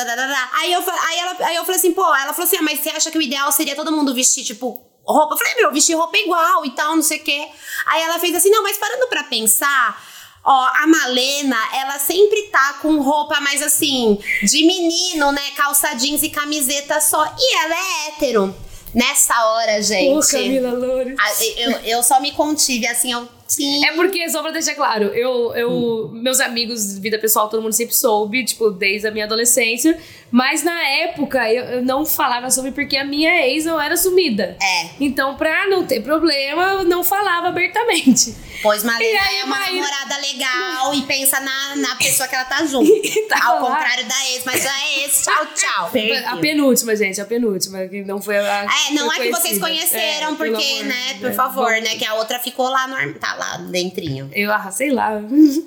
Aí 0.61 0.73
eu, 0.73 0.81
aí, 0.81 1.19
ela, 1.19 1.37
aí 1.41 1.57
eu 1.57 1.65
falei 1.65 1.79
assim, 1.79 1.93
pô, 1.93 2.03
ela 2.03 2.33
falou 2.33 2.45
assim, 2.45 2.57
ah, 2.57 2.63
mas 2.63 2.81
você 2.81 2.91
acha 2.91 3.11
que 3.11 3.19
o 3.19 3.23
ideal 3.23 3.51
seria 3.53 3.75
todo 3.75 3.93
mundo 3.93 4.15
vestir, 4.15 4.45
tipo, 4.45 4.81
roupa? 5.05 5.35
Eu 5.35 5.39
falei, 5.39 5.55
meu, 5.57 5.73
vestir 5.73 5.95
roupa 5.97 6.17
igual 6.17 6.65
e 6.65 6.71
tal, 6.71 6.97
não 6.97 7.03
sei 7.03 7.19
o 7.19 7.25
quê. 7.25 7.49
Aí 7.87 8.03
ela 8.03 8.19
fez 8.19 8.35
assim, 8.35 8.51
não, 8.51 8.63
mas 8.63 8.77
parando 8.77 9.07
pra 9.09 9.25
pensar. 9.25 10.03
Ó, 10.45 10.53
a 10.53 10.87
Malena, 10.87 11.57
ela 11.75 11.99
sempre 11.99 12.43
tá 12.49 12.75
com 12.83 13.01
roupa 13.01 13.41
mais 13.41 13.63
assim, 13.63 14.19
de 14.43 14.67
menino, 14.67 15.33
né? 15.33 15.51
Calça 15.57 15.95
jeans 15.95 16.23
e 16.23 16.29
camiseta 16.29 17.01
só. 17.01 17.25
E 17.39 17.57
ela 17.57 17.75
é 17.75 18.09
hétero. 18.09 18.55
Nessa 18.95 19.35
hora, 19.47 19.83
gente. 19.83 20.17
Ô, 20.17 20.21
Camila 20.21 20.73
Loures. 20.73 21.19
Eu, 21.57 21.71
eu 21.81 22.03
só 22.03 22.21
me 22.21 22.31
contive, 22.31 22.87
assim, 22.87 23.11
eu 23.11 23.29
Sim. 23.47 23.85
É 23.85 23.93
porque, 23.93 24.29
só 24.31 24.43
pra 24.43 24.51
deixar 24.51 24.75
claro, 24.75 25.07
eu, 25.07 25.55
eu 25.55 25.71
hum. 25.71 26.11
meus 26.13 26.41
amigos, 26.41 26.99
vida 26.99 27.19
pessoal, 27.19 27.49
todo 27.49 27.63
mundo 27.63 27.73
sempre 27.73 27.95
soube, 27.95 28.45
tipo, 28.45 28.71
desde 28.71 29.07
a 29.07 29.11
minha 29.11 29.27
adolescência. 29.27 29.99
Mas 30.31 30.65
na 30.65 30.89
época 30.89 31.49
eu, 31.53 31.65
eu 31.65 31.83
não 31.83 32.05
falava 32.05 32.51
sobre 32.51 32.73
porque 32.73 32.97
a 32.97 33.05
minha 33.05 33.47
ex 33.47 33.65
não 33.65 33.81
era 33.81 33.97
sumida. 33.97 34.57
É. 34.61 34.91
Então, 34.99 35.37
pra 35.37 35.69
não 35.69 35.87
ter 35.87 36.03
problema, 36.03 36.73
eu 36.73 36.85
não 36.85 37.05
falava 37.05 37.49
abertamente. 37.49 38.35
Pois 38.61 38.83
Marina 38.83 39.21
é 39.33 39.45
uma 39.45 39.59
Maíra... 39.59 39.73
namorada 39.73 40.17
legal 40.17 40.95
e 40.95 41.03
pensa 41.03 41.39
na, 41.39 41.77
na 41.77 41.95
pessoa 42.03 42.29
que 42.29 42.35
ela 42.35 42.47
tá 42.47 42.65
junto. 42.65 42.91
tá 43.29 43.47
Ao 43.47 43.63
lá. 43.63 43.71
contrário 43.71 44.07
da 44.07 44.31
ex, 44.31 44.43
mas 44.45 44.67
a 44.67 44.89
ex, 44.99 45.23
tchau, 45.23 45.47
tchau. 45.55 45.91
a 46.27 46.37
penúltima, 46.39 46.97
gente, 46.97 47.21
a 47.21 47.25
penúltima, 47.25 47.87
que 47.87 48.03
não 48.03 48.21
foi 48.21 48.39
a. 48.39 48.65
É, 48.65 48.93
não 48.93 49.13
é 49.13 49.21
que 49.21 49.31
vocês 49.31 49.59
conheceram, 49.59 50.33
é, 50.33 50.37
porque, 50.37 50.83
né, 50.83 51.19
por 51.21 51.33
favor, 51.33 51.71
né, 51.71 51.97
que 51.97 52.05
a 52.05 52.15
outra 52.15 52.39
ficou 52.39 52.69
lá 52.69 52.89
no. 52.89 53.15
Tá 53.21 53.34
lá 53.37 53.57
dentrinho. 53.57 54.31
Eu, 54.33 54.53
ah, 54.53 54.71
sei 54.71 54.91
lá. 54.91 55.21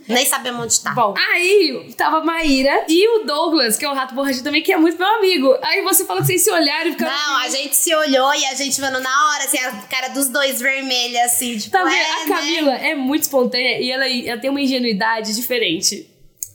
Nem 0.08 0.26
sabemos 0.26 0.64
onde 0.64 0.80
tá. 0.82 0.92
Bom, 0.92 1.14
aí 1.18 1.94
tava 1.96 2.18
a 2.18 2.24
Maíra 2.24 2.86
e 2.88 3.20
o 3.20 3.26
Douglas, 3.26 3.78
que 3.78 3.86
é 3.86 3.90
o 3.90 3.94
rato 3.94 4.16
borrachudo 4.16 4.44
também, 4.44 4.62
que 4.62 4.72
é 4.72 4.78
muito 4.78 4.98
meu 4.98 5.08
amigo. 5.08 5.58
Aí 5.62 5.82
você 5.84 6.06
falou 6.06 6.22
que 6.22 6.28
vocês 6.28 6.44
se 6.44 6.52
olharam 6.52 6.90
e 6.90 6.94
ficaram. 6.94 7.12
Não, 7.12 7.38
a 7.38 7.50
gente 7.50 7.76
se 7.76 7.94
olhou 7.94 8.34
e 8.34 8.46
a 8.46 8.54
gente 8.54 8.80
vendo 8.80 9.00
na 9.00 9.30
hora, 9.30 9.44
assim, 9.44 9.60
a 9.60 9.72
cara 9.84 10.10
dos 10.10 10.30
dois 10.30 10.62
vermelha, 10.62 11.26
assim, 11.26 11.58
tipo. 11.58 11.72
Tá 11.72 11.84
vendo? 11.84 11.96
É, 11.96 12.24
a 12.24 12.28
Camila 12.28 12.72
né? 12.72 12.92
é 12.92 12.96
muito 12.96 13.24
espontânea 13.24 13.80
e 13.80 13.92
ela, 13.92 14.08
ela 14.08 14.40
tem 14.40 14.50
uma 14.50 14.62
ingenuidade 14.62 15.36
diferente. 15.36 16.10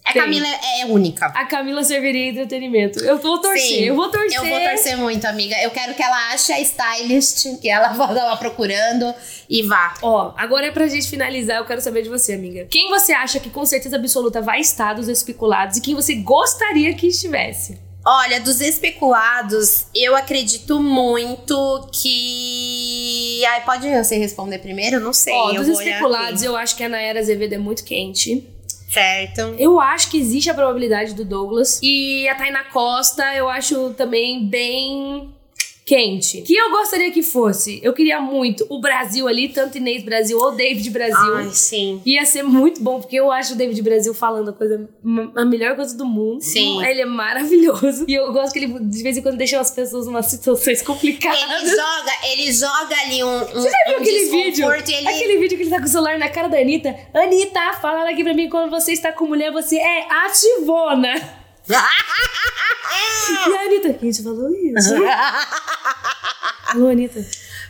A 0.05 0.13
Camila 0.13 0.47
é 0.47 0.87
única. 0.87 1.27
A 1.27 1.45
Camila 1.47 1.85
serviria 1.85 2.29
entretenimento. 2.29 2.99
Eu 3.01 3.19
vou 3.19 3.39
torcer, 3.39 3.61
Sim, 3.61 3.85
eu 3.85 3.95
vou 3.95 4.11
torcer. 4.11 4.39
Eu 4.39 4.45
vou 4.45 4.61
torcer 4.61 4.97
muito, 4.97 5.25
amiga. 5.27 5.55
Eu 5.63 5.71
quero 5.71 5.95
que 5.95 6.03
ela 6.03 6.33
ache 6.33 6.53
a 6.53 6.61
stylist 6.61 7.61
que 7.61 7.69
ela 7.69 7.93
lá 7.97 8.37
procurando 8.37 9.15
e 9.49 9.63
vá. 9.63 9.95
Ó, 10.03 10.35
agora 10.37 10.67
é 10.67 10.71
pra 10.71 10.87
gente 10.89 11.09
finalizar, 11.09 11.59
eu 11.59 11.65
quero 11.65 11.81
saber 11.81 12.03
de 12.03 12.09
você, 12.09 12.33
amiga. 12.33 12.67
Quem 12.71 12.91
você 12.91 13.13
acha 13.13 13.39
que 13.39 13.49
com 13.49 13.65
certeza 13.65 13.97
absoluta 13.97 14.41
vai 14.41 14.61
estar 14.61 14.95
dos 14.95 15.09
especulados 15.09 15.77
e 15.77 15.81
quem 15.81 15.95
você 15.95 16.17
gostaria 16.17 16.93
que 16.95 17.07
estivesse? 17.07 17.79
Olha, 18.05 18.41
dos 18.41 18.61
especulados, 18.61 19.87
eu 19.95 20.17
acredito 20.17 20.81
muito 20.81 21.89
que. 21.93 23.45
Ai, 23.47 23.65
pode 23.65 23.89
você 23.89 24.17
responder 24.17 24.59
primeiro? 24.59 24.99
Não 24.99 25.13
sei. 25.13 25.33
Ó, 25.33 25.53
dos 25.53 25.69
especulados, 25.69 26.43
eu 26.43 26.57
acho 26.57 26.77
que 26.77 26.83
a 26.83 26.89
Nayara 26.89 27.21
Azevedo 27.21 27.53
é 27.53 27.59
muito 27.59 27.85
quente. 27.85 28.52
Certo. 28.93 29.55
Eu 29.59 29.81
acho 29.81 30.11
que 30.11 30.19
existe 30.19 30.51
a 30.51 30.55
probabilidade 30.55 31.15
do 31.15 31.25
Douglas. 31.25 31.81
E 31.83 32.29
a 32.29 32.35
Taina 32.35 32.63
Costa, 32.65 33.35
eu 33.35 33.49
acho 33.49 33.95
também 33.95 34.47
bem 34.47 35.33
quente. 35.85 36.43
Que 36.43 36.55
eu 36.55 36.71
gostaria 36.71 37.11
que 37.11 37.23
fosse. 37.23 37.81
Eu 37.83 37.93
queria 37.93 38.21
muito 38.21 38.67
o 38.69 38.81
Brasil 38.81 39.27
ali, 39.29 39.49
tanto 39.49 39.79
Inês 39.79 40.03
Brasil 40.03 40.39
ou 40.39 40.53
David 40.53 40.89
Brasil. 40.91 41.37
Ai, 41.37 41.51
sim. 41.51 42.01
Ia 42.05 42.25
ser 42.25 42.43
muito 42.43 42.83
bom, 42.83 43.01
porque 43.01 43.17
eu 43.17 43.31
acho 43.31 43.55
o 43.55 43.57
David 43.57 43.81
Brasil 43.83 44.15
falando 44.15 44.51
a 44.51 44.53
coisa, 44.53 44.89
a 45.37 45.45
melhor 45.45 45.77
coisa 45.77 45.97
do 45.97 46.05
mundo. 46.05 46.41
Sim. 46.43 46.85
Ele 46.85 47.03
é 47.03 47.07
maravilhoso. 47.07 48.05
E 48.09 48.15
eu 48.15 48.33
gosto 48.33 48.53
que 48.53 48.61
ele, 48.61 48.79
de 48.81 49.03
vez 49.03 49.17
em 49.17 49.23
quando, 49.23 49.37
deixa 49.37 49.59
as 49.61 49.71
pessoas 49.71 50.07
em 50.07 50.11
umas 50.11 50.27
situações 50.27 50.83
complicadas. 50.83 51.41
Ele 51.43 51.71
joga, 51.71 52.13
ele 52.33 52.53
joga 52.53 52.97
ali 53.03 53.25
um. 53.25 53.37
um 53.37 53.45
Você 53.47 53.71
já 53.71 53.77
viu 53.87 53.99
um 53.99 54.03
aquele 54.03 54.25
vídeo? 54.31 54.73
Ele... 54.73 55.09
Aquele 55.09 55.39
vídeo 55.39 55.57
que 55.57 55.65
ele 55.65 55.71
tá 55.71 55.79
com 55.79 55.87
o 55.87 55.89
celular 55.89 56.19
na 56.19 56.29
cara 56.29 56.49
da 56.49 56.59
Anitta. 56.59 56.95
Anitta, 57.13 57.73
fala 57.81 58.09
aqui 58.09 58.23
pra 58.23 58.35
mim 58.35 58.49
quando 58.49 58.71
você 58.71 58.93
está 58.93 59.13
com 59.13 59.27
mulher, 59.27 59.53
você 59.53 59.77
é 59.77 60.07
ativona. 60.27 61.42
e 63.49 63.57
a 63.57 63.61
Anitta, 63.63 63.95
quem 63.95 64.11
te 64.11 64.23
falou 64.23 64.51
isso? 64.51 64.95
Alô, 66.69 66.89
Anitta. 66.89 67.25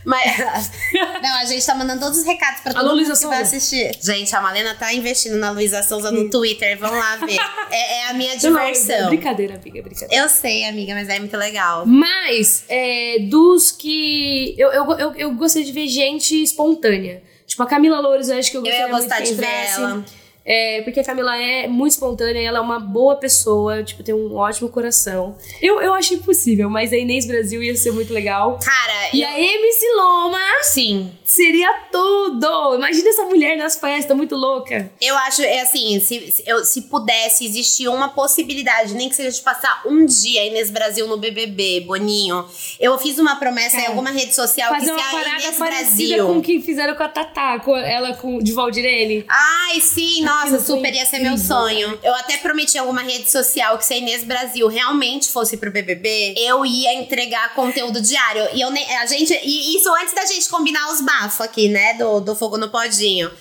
Mas, 0.05 0.71
não, 1.21 1.35
a 1.37 1.45
gente 1.45 1.65
tá 1.65 1.75
mandando 1.75 2.01
todos 2.01 2.19
os 2.19 2.25
recados 2.25 2.61
pra 2.61 2.73
todo 2.73 2.81
Alô, 2.81 2.89
mundo 2.95 3.05
Luísa 3.05 3.19
que 3.19 3.27
vai 3.27 3.41
assistir. 3.41 3.91
Gente, 4.01 4.35
a 4.35 4.41
Malena 4.41 4.75
tá 4.75 4.93
investindo 4.93 5.37
na 5.37 5.51
Luísa 5.51 5.81
Souza 5.81 6.11
no 6.11 6.29
Twitter. 6.29 6.77
Vamos 6.77 6.97
lá 6.97 7.15
ver. 7.17 7.37
É, 7.71 7.99
é 7.99 8.09
a 8.09 8.13
minha 8.13 8.37
diversão. 8.37 9.07
Brincadeira, 9.07 9.55
amiga, 9.55 9.81
brincadeira. 9.81 10.23
Eu 10.23 10.29
sei, 10.29 10.65
amiga, 10.65 10.93
mas 10.93 11.07
é 11.09 11.19
muito 11.19 11.37
legal. 11.37 11.85
Mas, 11.85 12.65
é, 12.67 13.17
dos 13.29 13.71
que. 13.71 14.55
Eu, 14.57 14.71
eu, 14.71 14.91
eu, 14.91 15.15
eu 15.15 15.31
gostei 15.35 15.63
de 15.63 15.71
ver 15.71 15.87
gente 15.87 16.41
espontânea. 16.43 17.23
Tipo, 17.47 17.63
a 17.63 17.67
Camila 17.67 17.99
Loures, 17.99 18.29
eu 18.29 18.37
acho 18.37 18.51
que 18.51 18.57
eu 18.57 18.65
eu 18.65 18.71
ia 18.71 18.87
gostar 18.89 19.21
de 19.21 19.33
ver 19.33 19.45
ela. 19.45 20.03
É, 20.45 20.81
porque 20.81 20.99
a 20.99 21.03
Camila 21.03 21.37
é 21.37 21.67
muito 21.67 21.93
espontânea, 21.93 22.41
ela 22.41 22.57
é 22.57 22.61
uma 22.61 22.79
boa 22.79 23.15
pessoa, 23.15 23.83
tipo, 23.83 24.03
tem 24.03 24.13
um 24.13 24.35
ótimo 24.35 24.69
coração. 24.69 25.35
Eu, 25.61 25.81
eu 25.81 25.93
achei 25.93 26.17
possível, 26.17 26.69
mas 26.69 26.91
a 26.91 26.97
Inês 26.97 27.25
Brasil 27.25 27.63
ia 27.63 27.75
ser 27.75 27.91
muito 27.91 28.13
legal. 28.13 28.59
Cara, 28.63 29.09
e 29.13 29.21
eu... 29.21 29.27
a 29.27 29.39
MC 29.39 29.85
Loma. 29.95 30.39
Sim. 30.63 31.11
Seria 31.33 31.73
tudo! 31.91 32.75
Imagina 32.75 33.09
essa 33.09 33.23
mulher 33.23 33.57
nas 33.57 33.75
festas, 33.75 34.15
muito 34.15 34.35
louca. 34.35 34.91
Eu 35.01 35.17
acho, 35.17 35.41
é 35.41 35.61
assim, 35.61 35.99
se, 35.99 36.31
se, 36.31 36.43
eu, 36.45 36.63
se 36.63 36.83
pudesse 36.83 37.43
existir 37.43 37.87
uma 37.87 38.09
possibilidade, 38.09 38.93
nem 38.93 39.09
que 39.09 39.15
seja 39.15 39.31
de 39.31 39.41
passar 39.41 39.81
um 39.83 40.05
dia 40.05 40.41
a 40.41 40.45
Inês 40.45 40.69
Brasil 40.69 41.07
no 41.07 41.17
BBB, 41.17 41.85
Boninho. 41.87 42.45
Eu 42.79 42.99
fiz 42.99 43.17
uma 43.17 43.37
promessa 43.37 43.77
Cara, 43.77 43.83
em 43.83 43.87
alguma 43.87 44.11
rede 44.11 44.35
social 44.35 44.75
que 44.75 44.81
se 44.81 44.91
a 44.91 45.39
Inês 45.39 45.57
Brasil. 45.57 46.27
com 46.27 46.37
o 46.37 46.41
que 46.43 46.61
fizeram 46.61 46.93
com 46.93 47.01
a 47.01 47.09
Tatá, 47.09 47.59
com 47.59 47.75
ela 47.75 48.13
com 48.13 48.37
de 48.37 48.51
Valdirene. 48.51 49.25
Ai, 49.27 49.81
sim, 49.81 50.21
nossa, 50.21 50.59
super 50.59 50.93
ia 50.93 51.05
ser 51.07 51.17
meu 51.17 51.35
sonho. 51.35 51.97
Eu 52.03 52.13
até 52.13 52.37
prometi 52.37 52.77
em 52.77 52.81
alguma 52.81 53.01
rede 53.01 53.31
social 53.31 53.75
que 53.79 53.85
se 53.85 53.95
a 53.95 53.97
Inês 53.97 54.23
Brasil 54.23 54.67
realmente 54.67 55.31
fosse 55.31 55.57
pro 55.57 55.71
BBB, 55.71 56.35
eu 56.37 56.63
ia 56.63 56.93
entregar 56.93 57.55
conteúdo 57.55 57.99
diário. 57.99 58.49
E 58.53 58.61
eu, 58.61 58.69
a 58.69 59.05
gente, 59.07 59.33
e 59.43 59.75
isso 59.75 59.91
antes 59.95 60.13
da 60.13 60.25
gente 60.25 60.47
combinar 60.47 60.91
os 60.91 61.01
aqui, 61.43 61.69
né, 61.69 61.93
do, 61.93 62.19
do 62.19 62.35
Fogo 62.35 62.57
no 62.57 62.69
Podinho. 62.69 63.31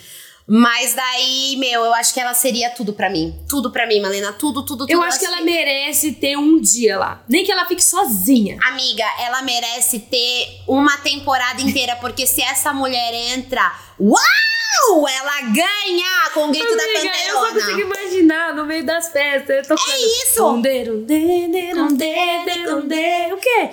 Mas 0.47 0.95
daí, 0.95 1.57
meu, 1.57 1.85
eu 1.85 1.95
acho 1.95 2.13
que 2.13 2.21
ela 2.21 2.35
seria 2.35 2.71
tudo 2.71 2.93
para 2.93 3.09
mim. 3.09 3.35
Tudo 3.49 3.71
para 3.71 3.87
mim, 3.87 4.01
Malena. 4.01 4.33
Tudo, 4.33 4.65
tudo, 4.65 4.87
tudo. 4.87 4.91
Eu 4.91 5.01
acho 5.03 5.19
que 5.19 5.25
ela 5.25 5.41
merece 5.41 6.13
ter 6.13 6.37
um 6.37 6.61
dia 6.61 6.99
lá. 6.99 7.23
Nem 7.29 7.45
que 7.45 7.53
ela 7.53 7.65
fique 7.65 7.83
sozinha. 7.83 8.59
Amiga, 8.65 9.05
ela 9.21 9.43
merece 9.43 10.01
ter 10.01 10.63
uma 10.67 10.97
temporada 10.99 11.63
inteira, 11.63 11.97
porque 11.97 12.27
se 12.27 12.43
essa 12.43 12.73
mulher 12.73 13.15
entra. 13.15 13.73
Uau! 14.03 15.09
Ela 15.09 15.41
ganha 15.43 16.31
com 16.35 16.49
o 16.49 16.51
grito 16.51 16.67
Amiga, 16.67 16.77
da 16.77 16.93
panterona. 16.93 17.29
Eu 17.29 17.39
só 17.39 17.53
consigo 17.53 17.81
imaginar 17.81 18.55
no 18.55 18.67
meio 18.67 18.85
das 18.85 19.13
festas. 19.13 19.67
Tocando, 19.67 19.91
é 19.91 19.99
isso! 19.99 20.45
O 23.33 23.37
quê? 23.37 23.71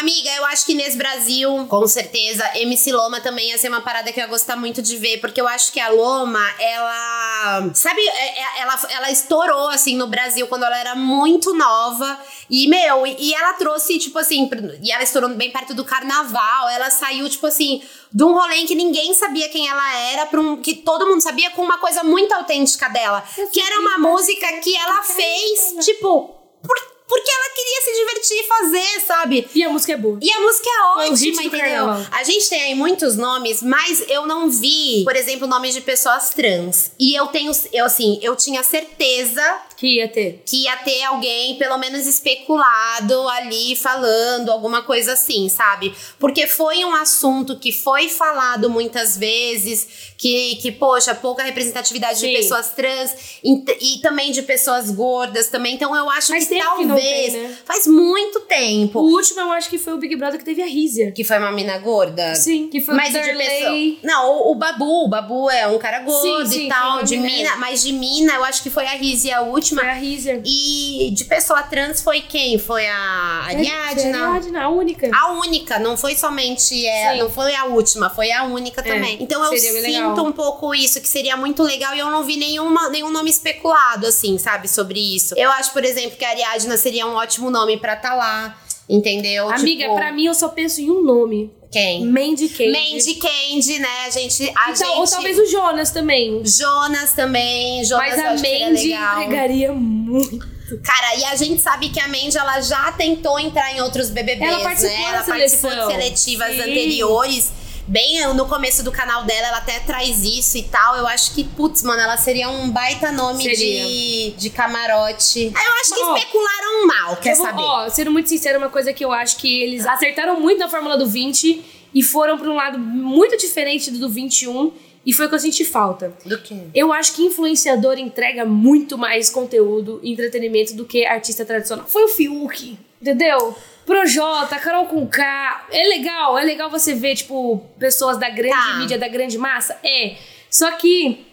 Amiga, 0.00 0.30
eu 0.36 0.44
acho 0.46 0.66
que 0.66 0.74
nesse 0.74 0.96
Brasil, 0.96 1.66
com 1.68 1.86
certeza, 1.86 2.44
MC 2.56 2.92
Loma 2.92 3.20
também 3.20 3.50
ia 3.50 3.58
ser 3.58 3.68
uma 3.68 3.80
parada 3.80 4.12
que 4.12 4.18
eu 4.18 4.24
ia 4.24 4.28
gostar 4.28 4.56
muito 4.56 4.82
de 4.82 4.96
ver, 4.96 5.18
porque 5.20 5.40
eu 5.40 5.46
acho 5.46 5.72
que 5.72 5.78
a 5.78 5.88
Loma, 5.88 6.44
ela. 6.58 7.70
Sabe, 7.74 8.00
é, 8.00 8.40
é, 8.40 8.60
ela, 8.60 8.78
ela 8.90 9.10
estourou 9.10 9.68
assim 9.68 9.96
no 9.96 10.08
Brasil 10.08 10.46
quando 10.48 10.64
ela 10.64 10.78
era 10.78 10.94
muito 10.94 11.54
nova. 11.54 12.18
E, 12.50 12.68
meu, 12.68 13.06
e 13.06 13.34
ela 13.34 13.54
trouxe, 13.54 13.98
tipo 13.98 14.18
assim, 14.18 14.48
e 14.82 14.92
ela 14.92 15.02
estourou 15.02 15.30
bem 15.30 15.50
perto 15.50 15.74
do 15.74 15.84
carnaval. 15.84 16.68
Ela 16.68 16.90
saiu, 16.90 17.28
tipo 17.28 17.46
assim, 17.46 17.82
de 18.16 18.24
um 18.24 18.32
rolê 18.32 18.56
em 18.56 18.66
que 18.66 18.74
ninguém 18.74 19.12
sabia 19.12 19.46
quem 19.50 19.68
ela 19.68 19.98
era, 20.12 20.24
pra 20.24 20.40
um, 20.40 20.56
que 20.56 20.76
todo 20.76 21.06
mundo 21.06 21.20
sabia 21.20 21.50
com 21.50 21.60
uma 21.60 21.76
coisa 21.76 22.02
muito 22.02 22.32
autêntica 22.32 22.88
dela. 22.88 23.22
que 23.52 23.60
era 23.60 23.78
uma 23.78 23.98
música 23.98 24.50
que 24.60 24.74
ela 24.74 25.02
fez, 25.02 25.84
tipo, 25.84 26.34
por 26.66 26.96
porque 27.08 27.30
ela 27.30 27.54
queria 27.54 27.80
se 27.82 28.00
divertir 28.00 28.36
e 28.38 28.48
fazer, 28.48 29.06
sabe? 29.06 29.48
E 29.54 29.62
a 29.62 29.68
música 29.68 29.92
é 29.92 29.96
boa. 29.96 30.18
E 30.20 30.32
a 30.32 30.40
música 30.40 30.68
é 30.68 30.82
ótima, 31.04 31.42
entendeu? 31.42 31.86
A 32.10 32.24
gente 32.24 32.48
tem 32.48 32.60
aí 32.62 32.74
muitos 32.74 33.16
nomes, 33.16 33.62
mas 33.62 34.04
eu 34.08 34.26
não 34.26 34.50
vi, 34.50 35.04
por 35.04 35.14
exemplo, 35.14 35.46
nomes 35.46 35.72
de 35.72 35.80
pessoas 35.82 36.30
trans. 36.30 36.90
E 36.98 37.14
eu 37.14 37.28
tenho, 37.28 37.52
eu 37.72 37.84
assim, 37.84 38.18
eu 38.22 38.34
tinha 38.34 38.62
certeza 38.64 39.42
que 39.76 39.96
ia 39.96 40.08
ter. 40.08 40.42
Que 40.46 40.64
ia 40.64 40.76
ter 40.78 41.02
alguém, 41.04 41.56
pelo 41.56 41.76
menos 41.78 42.06
especulado 42.06 43.28
ali, 43.28 43.76
falando 43.76 44.50
alguma 44.50 44.82
coisa 44.82 45.12
assim, 45.12 45.48
sabe? 45.48 45.94
Porque 46.18 46.46
foi 46.46 46.84
um 46.84 46.94
assunto 46.94 47.58
que 47.58 47.70
foi 47.70 48.08
falado 48.08 48.70
muitas 48.70 49.16
vezes, 49.16 50.14
que, 50.16 50.56
que 50.56 50.72
poxa, 50.72 51.14
pouca 51.14 51.42
representatividade 51.42 52.18
Sim. 52.18 52.28
de 52.28 52.36
pessoas 52.36 52.70
trans 52.70 53.38
e, 53.44 53.64
e, 53.80 54.00
também 54.00 54.32
de 54.32 54.42
pessoas 54.42 54.90
gordas 54.90 55.48
também. 55.48 55.74
Então 55.74 55.94
eu 55.94 56.08
acho 56.10 56.32
que 56.32 56.58
talvez. 56.58 57.26
Que 57.26 57.30
tem, 57.32 57.42
né? 57.42 57.58
Faz 57.64 57.86
muito 57.86 58.40
tempo. 58.40 59.00
O 59.00 59.12
último 59.12 59.40
eu 59.40 59.52
acho 59.52 59.68
que 59.68 59.78
foi 59.78 59.92
o 59.92 59.98
Big 59.98 60.16
Brother 60.16 60.38
que 60.38 60.44
teve 60.44 60.62
a 60.62 60.66
Rízia. 60.66 61.12
Que 61.12 61.22
foi 61.22 61.38
uma 61.38 61.52
mina 61.52 61.78
gorda? 61.78 62.34
Sim, 62.34 62.68
que 62.68 62.80
foi 62.80 62.94
mas 62.94 63.14
o 63.14 63.18
pessoa. 63.18 63.96
Não, 64.02 64.30
o, 64.30 64.52
o, 64.52 64.54
Babu. 64.54 65.04
O 65.04 65.08
Babu 65.08 65.50
é 65.50 65.66
um 65.66 65.78
cara 65.78 66.00
gordo 66.00 66.46
sim, 66.48 66.58
sim, 66.58 66.66
e 66.66 66.68
tal. 66.68 67.02
De 67.02 67.16
mina, 67.16 67.56
mas 67.56 67.82
de 67.82 67.92
mina, 67.92 68.34
eu 68.34 68.44
acho 68.44 68.62
que 68.62 68.70
foi 68.70 68.86
a 68.86 68.92
Rízia 68.92 69.38
a 69.38 69.40
última. 69.42 69.65
Foi 69.74 69.88
a 69.88 69.94
Rízia. 69.94 70.42
E 70.44 71.10
de 71.12 71.24
pessoa 71.24 71.62
trans 71.62 72.02
foi 72.02 72.20
quem? 72.20 72.58
Foi 72.58 72.86
a 72.86 73.44
Ariadna. 73.46 74.18
A 74.18 74.28
Ariadna, 74.30 74.64
a 74.64 74.68
única. 74.68 75.10
A 75.14 75.32
única, 75.32 75.78
não 75.78 75.96
foi 75.96 76.14
somente. 76.14 76.86
É, 76.86 77.16
não 77.16 77.30
foi 77.30 77.54
a 77.54 77.64
última, 77.64 78.10
foi 78.10 78.30
a 78.32 78.44
única 78.44 78.80
é, 78.80 78.84
também. 78.84 79.18
Então 79.20 79.44
eu 79.44 79.58
sinto 79.58 80.22
um 80.22 80.32
pouco 80.32 80.74
isso, 80.74 81.00
que 81.00 81.08
seria 81.08 81.36
muito 81.36 81.62
legal 81.62 81.94
e 81.94 81.98
eu 81.98 82.10
não 82.10 82.22
vi 82.22 82.36
nenhuma, 82.36 82.88
nenhum 82.88 83.10
nome 83.10 83.30
especulado, 83.30 84.06
assim, 84.06 84.38
sabe, 84.38 84.68
sobre 84.68 84.98
isso. 85.16 85.34
Eu 85.36 85.50
acho, 85.50 85.72
por 85.72 85.84
exemplo, 85.84 86.16
que 86.16 86.24
a 86.24 86.30
Ariadna 86.30 86.76
seria 86.76 87.06
um 87.06 87.14
ótimo 87.14 87.50
nome 87.50 87.76
pra 87.76 87.94
estar 87.94 88.10
tá 88.10 88.14
lá. 88.14 88.58
Entendeu? 88.88 89.48
Amiga, 89.50 89.84
tipo... 89.84 89.96
pra 89.96 90.12
mim 90.12 90.26
eu 90.26 90.34
só 90.34 90.48
penso 90.48 90.80
em 90.80 90.90
um 90.90 91.02
nome. 91.02 91.50
Quem? 91.72 92.06
Mandy 92.06 92.48
Candy. 92.48 92.72
Mandy 92.72 93.14
Candy, 93.14 93.78
né? 93.80 93.88
A 94.06 94.10
gente. 94.10 94.42
A 94.44 94.70
então, 94.70 94.74
gente... 94.74 94.98
Ou 94.98 95.06
talvez 95.06 95.38
o 95.38 95.46
Jonas 95.46 95.90
também. 95.90 96.42
Jonas 96.44 97.12
também. 97.12 97.84
Jonas 97.84 98.16
Mas 98.16 98.18
a 98.18 98.30
Mandy 98.30 98.92
entregaria 98.92 99.72
muito. 99.72 100.56
Cara, 100.82 101.16
e 101.16 101.24
a 101.24 101.36
gente 101.36 101.60
sabe 101.60 101.90
que 101.90 102.00
a 102.00 102.08
Mandy 102.08 102.36
ela 102.36 102.60
já 102.60 102.90
tentou 102.92 103.38
entrar 103.38 103.72
em 103.72 103.80
outros 103.80 104.10
BBBs, 104.10 104.52
ela 104.52 104.62
participou 104.62 104.98
né? 104.98 105.08
Ela 105.08 105.22
participou 105.22 105.70
de 105.70 105.86
seletivas 105.86 106.52
Sim. 106.52 106.60
anteriores 106.60 107.52
bem 107.86 108.26
no 108.34 108.46
começo 108.46 108.82
do 108.82 108.90
canal 108.90 109.24
dela, 109.24 109.48
ela 109.48 109.58
até 109.58 109.78
traz 109.80 110.24
isso 110.24 110.58
e 110.58 110.62
tal. 110.62 110.96
Eu 110.96 111.06
acho 111.06 111.34
que, 111.34 111.44
putz, 111.44 111.82
mano, 111.82 112.00
ela 112.00 112.16
seria 112.16 112.48
um 112.48 112.70
baita 112.70 113.12
nome 113.12 113.44
de, 113.44 114.34
de 114.36 114.50
camarote. 114.50 115.52
Aí 115.54 115.64
eu 115.64 115.72
acho 115.80 115.94
que 115.94 116.02
ó, 116.02 116.16
especularam 116.16 116.86
mal, 116.86 117.16
quer 117.16 117.36
vou, 117.36 117.46
saber? 117.46 117.62
Ó, 117.62 117.88
sendo 117.88 118.10
muito 118.10 118.28
sincero, 118.28 118.58
uma 118.58 118.68
coisa 118.68 118.92
que 118.92 119.04
eu 119.04 119.12
acho 119.12 119.36
que 119.36 119.62
eles 119.62 119.86
acertaram 119.86 120.40
muito 120.40 120.58
na 120.58 120.68
fórmula 120.68 120.96
do 120.96 121.06
20 121.06 121.62
e 121.94 122.02
foram 122.02 122.36
para 122.38 122.50
um 122.50 122.54
lado 122.54 122.78
muito 122.78 123.36
diferente 123.36 123.90
do 123.90 123.98
do 123.98 124.08
21. 124.08 124.72
E 125.04 125.12
foi 125.12 125.26
o 125.26 125.28
que 125.28 125.36
eu 125.36 125.38
senti 125.38 125.64
falta. 125.64 126.12
Do 126.24 126.36
quê? 126.38 126.56
Eu 126.74 126.92
acho 126.92 127.14
que 127.14 127.22
influenciador 127.22 127.96
entrega 127.96 128.44
muito 128.44 128.98
mais 128.98 129.30
conteúdo 129.30 130.00
e 130.02 130.12
entretenimento 130.12 130.74
do 130.74 130.84
que 130.84 131.06
artista 131.06 131.44
tradicional. 131.44 131.86
Foi 131.86 132.02
o 132.04 132.08
Fiuk, 132.08 132.76
entendeu? 133.06 133.56
Projota, 133.84 134.58
Carol 134.58 134.86
com 134.86 135.06
K. 135.06 135.66
É 135.70 135.84
legal, 135.84 136.36
é 136.36 136.44
legal 136.44 136.68
você 136.68 136.92
ver, 136.92 137.14
tipo, 137.14 137.64
pessoas 137.78 138.18
da 138.18 138.28
grande 138.28 138.56
tá. 138.56 138.76
mídia, 138.78 138.98
da 138.98 139.06
grande 139.06 139.38
massa. 139.38 139.78
É. 139.84 140.16
Só 140.50 140.72
que 140.72 141.24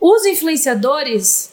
os 0.00 0.26
influenciadores. 0.26 1.52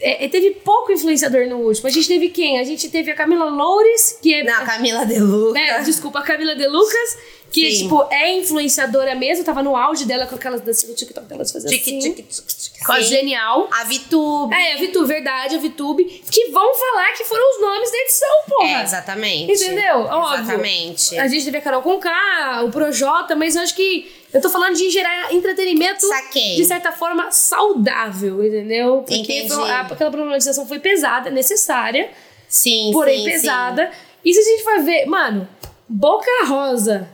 É, 0.00 0.24
é, 0.24 0.28
teve 0.28 0.52
pouco 0.52 0.92
influenciador 0.92 1.46
no 1.46 1.56
último. 1.58 1.88
A 1.88 1.90
gente 1.90 2.06
teve 2.06 2.30
quem? 2.30 2.58
A 2.58 2.64
gente 2.64 2.88
teve 2.88 3.10
a 3.10 3.14
Camila 3.14 3.50
Loures, 3.50 4.18
que 4.22 4.32
é. 4.32 4.44
Não, 4.44 4.62
a 4.62 4.64
Camila 4.64 5.04
De 5.04 5.18
Lucas. 5.18 5.60
É, 5.60 5.80
desculpa, 5.80 6.20
a 6.20 6.22
Camila 6.22 6.54
De 6.54 6.66
Lucas 6.66 7.18
que, 7.50 7.70
Sim. 7.70 7.82
tipo, 7.84 8.06
é 8.10 8.32
influenciadora 8.32 9.14
mesmo, 9.14 9.44
tava 9.44 9.62
no 9.62 9.74
auge 9.74 10.04
dela 10.04 10.26
com 10.26 10.34
aquelas 10.34 10.60
danças 10.60 10.88
no 10.88 10.94
TikTok 10.94 11.26
delas 11.26 11.50
fazendo 11.50 11.72
assim. 11.72 11.98
Tic, 11.98 12.16
tic, 12.16 12.28
tic, 12.28 12.84
com 12.84 12.92
a 12.92 13.00
Genial. 13.00 13.68
A 13.72 13.84
Vitube. 13.84 14.54
É, 14.54 14.74
a 14.74 14.76
Vitube, 14.76 15.06
verdade, 15.06 15.56
a 15.56 15.58
Vitube. 15.58 16.04
Que 16.04 16.50
vão 16.50 16.74
falar 16.74 17.12
que 17.14 17.24
foram 17.24 17.42
os 17.50 17.60
nomes 17.60 17.90
da 17.90 17.98
edição, 17.98 18.28
porra. 18.48 18.68
É, 18.68 18.82
exatamente. 18.82 19.52
Entendeu? 19.52 20.00
Óbvio. 20.00 20.42
Exatamente. 20.44 21.18
A 21.18 21.26
gente 21.26 21.44
teve 21.46 21.56
a 21.56 21.60
Carol 21.60 21.82
com 21.82 21.98
K, 21.98 22.64
o 22.64 22.70
Projota, 22.70 23.34
mas 23.34 23.56
eu 23.56 23.62
acho 23.62 23.74
que 23.74 24.10
eu 24.32 24.42
tô 24.42 24.50
falando 24.50 24.76
de 24.76 24.90
gerar 24.90 25.32
entretenimento 25.32 26.06
Saquei. 26.06 26.56
de 26.56 26.64
certa 26.66 26.92
forma 26.92 27.30
saudável, 27.30 28.44
entendeu? 28.44 28.98
Porque 28.98 29.14
Entendi. 29.14 29.52
A, 29.54 29.80
aquela 29.80 30.10
problematização 30.10 30.66
foi 30.66 30.78
pesada, 30.78 31.30
necessária. 31.30 32.10
Sim, 32.46 32.90
porém 32.92 33.24
sim, 33.24 33.30
pesada. 33.30 33.86
Sim. 33.86 33.92
E 34.24 34.34
se 34.34 34.40
a 34.40 34.42
gente 34.42 34.64
for 34.64 34.82
ver, 34.82 35.06
mano, 35.06 35.48
Boca 35.88 36.30
Rosa 36.46 37.08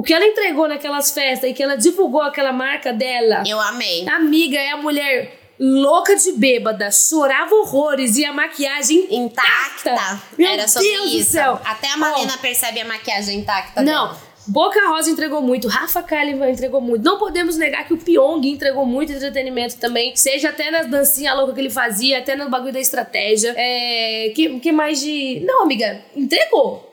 o 0.00 0.02
que 0.02 0.14
ela 0.14 0.24
entregou 0.24 0.66
naquelas 0.66 1.10
festas 1.10 1.50
e 1.50 1.52
que 1.52 1.62
ela 1.62 1.76
divulgou 1.76 2.22
aquela 2.22 2.54
marca 2.54 2.90
dela. 2.90 3.42
Eu 3.46 3.60
amei. 3.60 4.08
Amiga, 4.08 4.56
é 4.56 4.70
a 4.70 4.78
mulher 4.78 5.38
louca 5.60 6.16
de 6.16 6.32
bêbada, 6.32 6.90
chorava 6.90 7.54
horrores 7.54 8.16
e 8.16 8.24
a 8.24 8.32
maquiagem 8.32 9.08
intacta. 9.14 9.90
intacta. 9.90 10.22
Meu 10.38 10.48
Era 10.48 10.66
sobre 10.66 10.88
Deus 10.88 11.12
isso. 11.12 11.18
Do 11.18 11.32
céu. 11.32 11.60
Até 11.62 11.90
a 11.90 11.98
Malena 11.98 12.32
oh. 12.34 12.40
percebe 12.40 12.80
a 12.80 12.86
maquiagem 12.86 13.40
intacta. 13.40 13.82
Não. 13.82 14.08
Dela. 14.08 14.30
Boca 14.46 14.88
Rosa 14.88 15.10
entregou 15.10 15.42
muito, 15.42 15.68
Rafa 15.68 16.02
Kalimann 16.02 16.50
entregou 16.50 16.80
muito. 16.80 17.04
Não 17.04 17.18
podemos 17.18 17.58
negar 17.58 17.86
que 17.86 17.92
o 17.92 17.98
Pyong 17.98 18.40
entregou 18.46 18.86
muito 18.86 19.12
entretenimento 19.12 19.76
também, 19.76 20.16
seja 20.16 20.48
até 20.48 20.70
nas 20.70 20.86
dancinhas 20.88 21.36
loucas 21.36 21.54
que 21.54 21.60
ele 21.60 21.68
fazia, 21.68 22.18
até 22.18 22.34
no 22.34 22.48
bagulho 22.48 22.72
da 22.72 22.80
estratégia. 22.80 23.54
É, 23.54 24.32
que, 24.34 24.58
que 24.60 24.72
mais 24.72 24.98
de. 24.98 25.40
Não, 25.44 25.64
amiga, 25.64 26.02
entregou. 26.16 26.88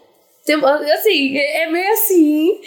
Assim, 0.94 1.38
é 1.38 1.68
meio 1.72 1.94
assim. 1.94 2.60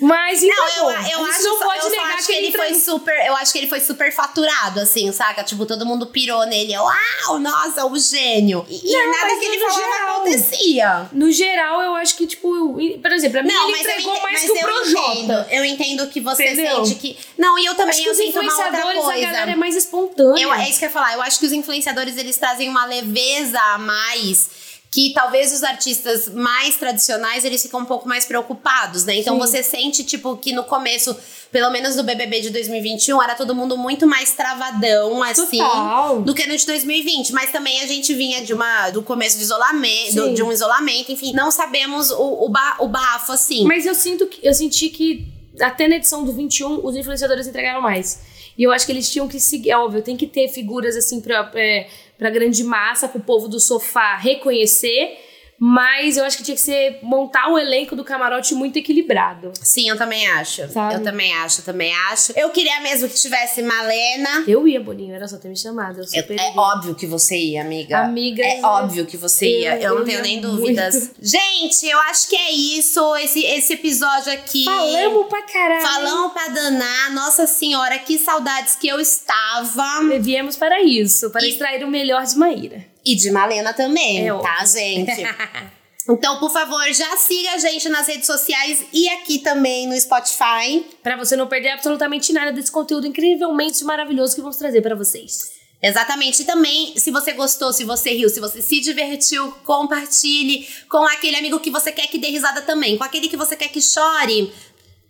Mas 0.00 0.42
então, 0.42 0.56
não, 0.56 0.90
eu, 0.90 1.08
eu 1.08 1.24
acho, 1.24 1.42
não 1.44 1.58
pode 1.58 1.84
eu 1.84 1.90
negar 1.90 2.14
acho 2.14 2.26
que, 2.26 2.32
ele 2.32 2.52
foi 2.52 2.74
super, 2.74 3.26
eu 3.26 3.36
acho 3.36 3.52
que 3.52 3.58
ele 3.58 3.68
foi 3.68 3.80
super 3.80 4.12
faturado 4.12 4.80
assim, 4.80 5.10
saca? 5.12 5.44
Tipo, 5.44 5.64
todo 5.64 5.86
mundo 5.86 6.06
pirou 6.06 6.44
nele. 6.46 6.76
Uau, 6.76 7.38
nossa, 7.38 7.86
o 7.86 7.98
gênio. 7.98 8.66
E, 8.68 8.92
não, 8.92 9.12
nada 9.12 9.38
que 9.38 9.44
ele 9.44 9.58
falava 9.58 9.80
geral, 9.80 10.16
acontecia. 10.16 11.08
No 11.12 11.30
geral, 11.30 11.80
eu 11.82 11.94
acho 11.94 12.16
que 12.16 12.26
tipo, 12.26 12.76
por 13.00 13.12
exemplo, 13.12 13.38
a 13.38 13.42
mim 13.42 13.52
não, 13.52 13.68
ele 13.68 13.78
entregou 13.78 14.20
mais 14.20 14.40
que 14.40 14.50
o 14.50 14.58
Projota. 14.58 15.12
Entendo, 15.12 15.46
eu 15.50 15.64
entendo 15.64 16.06
que 16.08 16.20
você 16.20 16.44
Entendeu? 16.52 16.84
sente 16.84 16.98
que 16.98 17.16
Não, 17.38 17.58
e 17.58 17.64
eu 17.64 17.74
também 17.74 17.90
acho 17.90 18.02
que 18.02 18.08
eu 18.08 18.12
os 18.12 18.20
influenciadores 18.20 19.04
a 19.04 19.16
galera 19.20 19.50
é 19.52 19.56
mais 19.56 19.76
espontânea. 19.76 20.42
Eu, 20.42 20.52
é 20.52 20.68
isso 20.68 20.78
que 20.78 20.84
eu 20.84 20.88
ia 20.88 20.92
falar. 20.92 21.14
Eu 21.14 21.22
acho 21.22 21.38
que 21.38 21.46
os 21.46 21.52
influenciadores 21.52 22.16
eles 22.16 22.36
trazem 22.36 22.68
uma 22.68 22.84
leveza 22.84 23.60
a 23.60 23.78
mais 23.78 24.64
que 24.94 25.12
talvez 25.12 25.52
os 25.52 25.64
artistas 25.64 26.28
mais 26.28 26.76
tradicionais 26.76 27.44
eles 27.44 27.60
ficam 27.60 27.80
um 27.80 27.84
pouco 27.84 28.08
mais 28.08 28.26
preocupados, 28.26 29.04
né? 29.04 29.16
Então 29.16 29.34
Sim. 29.34 29.40
você 29.40 29.60
sente 29.60 30.04
tipo 30.04 30.36
que 30.36 30.52
no 30.52 30.62
começo, 30.62 31.16
pelo 31.50 31.68
menos 31.72 31.96
do 31.96 32.04
BBB 32.04 32.42
de 32.42 32.50
2021, 32.50 33.20
era 33.20 33.34
todo 33.34 33.56
mundo 33.56 33.76
muito 33.76 34.06
mais 34.06 34.34
travadão 34.34 35.20
assim 35.24 35.58
Total. 35.58 36.22
do 36.22 36.32
que 36.32 36.46
no 36.46 36.56
de 36.56 36.64
2020, 36.64 37.32
mas 37.32 37.50
também 37.50 37.80
a 37.80 37.88
gente 37.88 38.14
vinha 38.14 38.44
de 38.44 38.54
uma 38.54 38.90
do 38.90 39.02
começo 39.02 39.36
do 39.36 39.42
isolamento, 39.42 40.14
do, 40.14 40.32
de 40.32 40.44
um 40.44 40.52
isolamento, 40.52 41.10
enfim, 41.10 41.32
não 41.32 41.50
sabemos 41.50 42.12
o, 42.12 42.44
o, 42.44 42.48
ba, 42.48 42.76
o 42.78 42.86
bafo 42.86 43.32
assim. 43.32 43.64
Mas 43.64 43.84
eu 43.86 43.96
sinto 43.96 44.28
que 44.28 44.46
eu 44.46 44.54
senti 44.54 44.90
que 44.90 45.26
até 45.60 45.88
na 45.88 45.96
edição 45.96 46.24
do 46.24 46.32
21 46.32 46.86
os 46.86 46.94
influenciadores 46.94 47.48
entregaram 47.48 47.80
mais. 47.80 48.20
E 48.56 48.62
eu 48.62 48.72
acho 48.72 48.86
que 48.86 48.92
eles 48.92 49.10
tinham 49.10 49.26
que 49.28 49.40
seguir, 49.40 49.70
é 49.70 49.76
óbvio, 49.76 50.02
tem 50.02 50.16
que 50.16 50.26
ter 50.26 50.48
figuras 50.48 50.96
assim 50.96 51.20
pra, 51.20 51.50
é, 51.54 51.88
para 52.16 52.28
a 52.28 52.30
grande 52.30 52.62
massa, 52.62 53.08
para 53.08 53.18
o 53.18 53.24
povo 53.24 53.48
do 53.48 53.58
sofá 53.58 54.16
reconhecer. 54.16 55.18
Mas 55.58 56.16
eu 56.16 56.24
acho 56.24 56.36
que 56.36 56.42
tinha 56.42 56.54
que 56.54 56.60
ser 56.60 56.98
montar 57.02 57.48
um 57.48 57.58
elenco 57.58 57.94
do 57.94 58.04
camarote 58.04 58.54
muito 58.54 58.78
equilibrado. 58.78 59.52
Sim, 59.62 59.88
eu 59.88 59.96
também 59.96 60.26
acho. 60.32 60.68
Sabe? 60.68 60.94
Eu 60.94 61.02
também 61.02 61.34
acho, 61.36 61.60
eu 61.60 61.64
também 61.64 61.94
acho. 62.10 62.32
Eu 62.36 62.50
queria 62.50 62.80
mesmo 62.80 63.08
que 63.08 63.14
tivesse 63.14 63.62
Malena. 63.62 64.44
Eu 64.46 64.66
ia, 64.66 64.80
Boninho, 64.80 65.14
era 65.14 65.26
só 65.28 65.36
ter 65.38 65.48
me 65.48 65.56
chamado. 65.56 66.00
Eu 66.00 66.04
eu, 66.14 66.36
é 66.36 66.52
óbvio 66.56 66.94
que 66.94 67.06
você 67.06 67.36
ia, 67.36 67.62
amiga. 67.62 67.98
Amiga. 67.98 68.42
É 68.42 68.60
óbvio 68.62 69.06
que 69.06 69.16
você 69.16 69.60
ia. 69.60 69.76
Eu, 69.76 69.92
eu 69.92 69.98
não 69.98 70.04
tenho 70.04 70.22
nem 70.22 70.40
muito. 70.40 70.56
dúvidas. 70.56 71.10
Gente, 71.20 71.86
eu 71.86 71.98
acho 72.00 72.28
que 72.28 72.36
é 72.36 72.50
isso. 72.50 73.16
Esse, 73.16 73.44
esse 73.44 73.74
episódio 73.74 74.32
aqui. 74.32 74.64
Falamos 74.64 75.26
pra 75.28 75.42
caralho. 75.42 75.82
Falamos 75.82 76.32
pra 76.32 76.48
danar. 76.48 77.12
Nossa 77.12 77.46
senhora, 77.46 77.98
que 77.98 78.18
saudades 78.18 78.76
que 78.76 78.88
eu 78.88 79.00
estava. 79.00 79.84
Viemos 80.20 80.56
para 80.56 80.82
isso, 80.82 81.30
para 81.30 81.44
e... 81.44 81.50
extrair 81.50 81.84
o 81.84 81.88
melhor 81.88 82.24
de 82.24 82.36
Maíra. 82.36 82.93
E 83.04 83.14
de 83.14 83.30
Malena 83.30 83.72
também, 83.72 84.28
é 84.28 84.38
tá, 84.38 84.64
gente? 84.64 85.22
Então, 86.06 86.38
por 86.38 86.50
favor, 86.50 86.84
já 86.92 87.16
siga 87.16 87.52
a 87.52 87.58
gente 87.58 87.88
nas 87.88 88.06
redes 88.06 88.26
sociais 88.26 88.84
e 88.92 89.08
aqui 89.08 89.38
também 89.38 89.86
no 89.86 89.98
Spotify. 89.98 90.84
Para 91.02 91.16
você 91.16 91.34
não 91.34 91.46
perder 91.46 91.70
absolutamente 91.70 92.30
nada 92.30 92.52
desse 92.52 92.70
conteúdo 92.70 93.06
incrivelmente 93.06 93.82
maravilhoso 93.84 94.34
que 94.34 94.42
vamos 94.42 94.56
trazer 94.56 94.82
para 94.82 94.94
vocês. 94.94 95.54
Exatamente. 95.82 96.42
E 96.42 96.44
também, 96.44 96.94
se 96.96 97.10
você 97.10 97.32
gostou, 97.32 97.72
se 97.72 97.84
você 97.84 98.10
riu, 98.10 98.28
se 98.28 98.40
você 98.40 98.60
se 98.60 98.80
divertiu, 98.80 99.50
compartilhe 99.64 100.68
com 100.88 101.04
aquele 101.04 101.36
amigo 101.36 101.60
que 101.60 101.70
você 101.70 101.90
quer 101.90 102.06
que 102.06 102.18
dê 102.18 102.28
risada 102.28 102.60
também, 102.62 102.98
com 102.98 103.04
aquele 103.04 103.28
que 103.28 103.36
você 103.36 103.56
quer 103.56 103.68
que 103.68 103.80
chore 103.80 104.52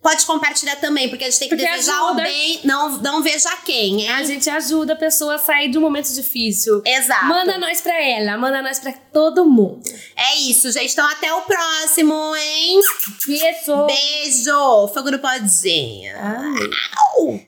Pode 0.05 0.23
compartilhar 0.27 0.75
também, 0.75 1.09
porque 1.09 1.23
a 1.23 1.29
gente 1.31 1.39
tem 1.39 1.49
que 1.49 1.55
porque 1.55 1.67
desejar 1.67 1.95
ajuda. 1.95 2.21
o 2.21 2.23
bem, 2.25 2.59
não, 2.63 2.89
não 2.99 3.23
veja 3.23 3.49
quem, 3.65 4.01
hein? 4.01 4.11
A 4.11 4.23
gente 4.23 4.47
ajuda 4.47 4.93
a 4.93 4.95
pessoa 4.95 5.33
a 5.33 5.39
sair 5.39 5.67
de 5.67 5.79
um 5.79 5.81
momento 5.81 6.13
difícil. 6.13 6.79
Exato. 6.85 7.25
Manda 7.25 7.57
nós 7.57 7.81
pra 7.81 7.99
ela, 8.03 8.37
manda 8.37 8.61
nós 8.61 8.77
pra 8.77 8.93
todo 9.11 9.49
mundo. 9.49 9.81
É 10.15 10.35
isso, 10.41 10.71
gente. 10.71 10.91
Então 10.91 11.09
até 11.09 11.33
o 11.33 11.41
próximo, 11.41 12.35
hein? 12.35 12.81
Beijo. 13.25 13.87
Beijo. 13.87 14.87
Fogo 14.93 15.09
no 15.09 15.17
podzinho. 15.17 16.13
Ai. 16.19 16.69
Au. 17.17 17.39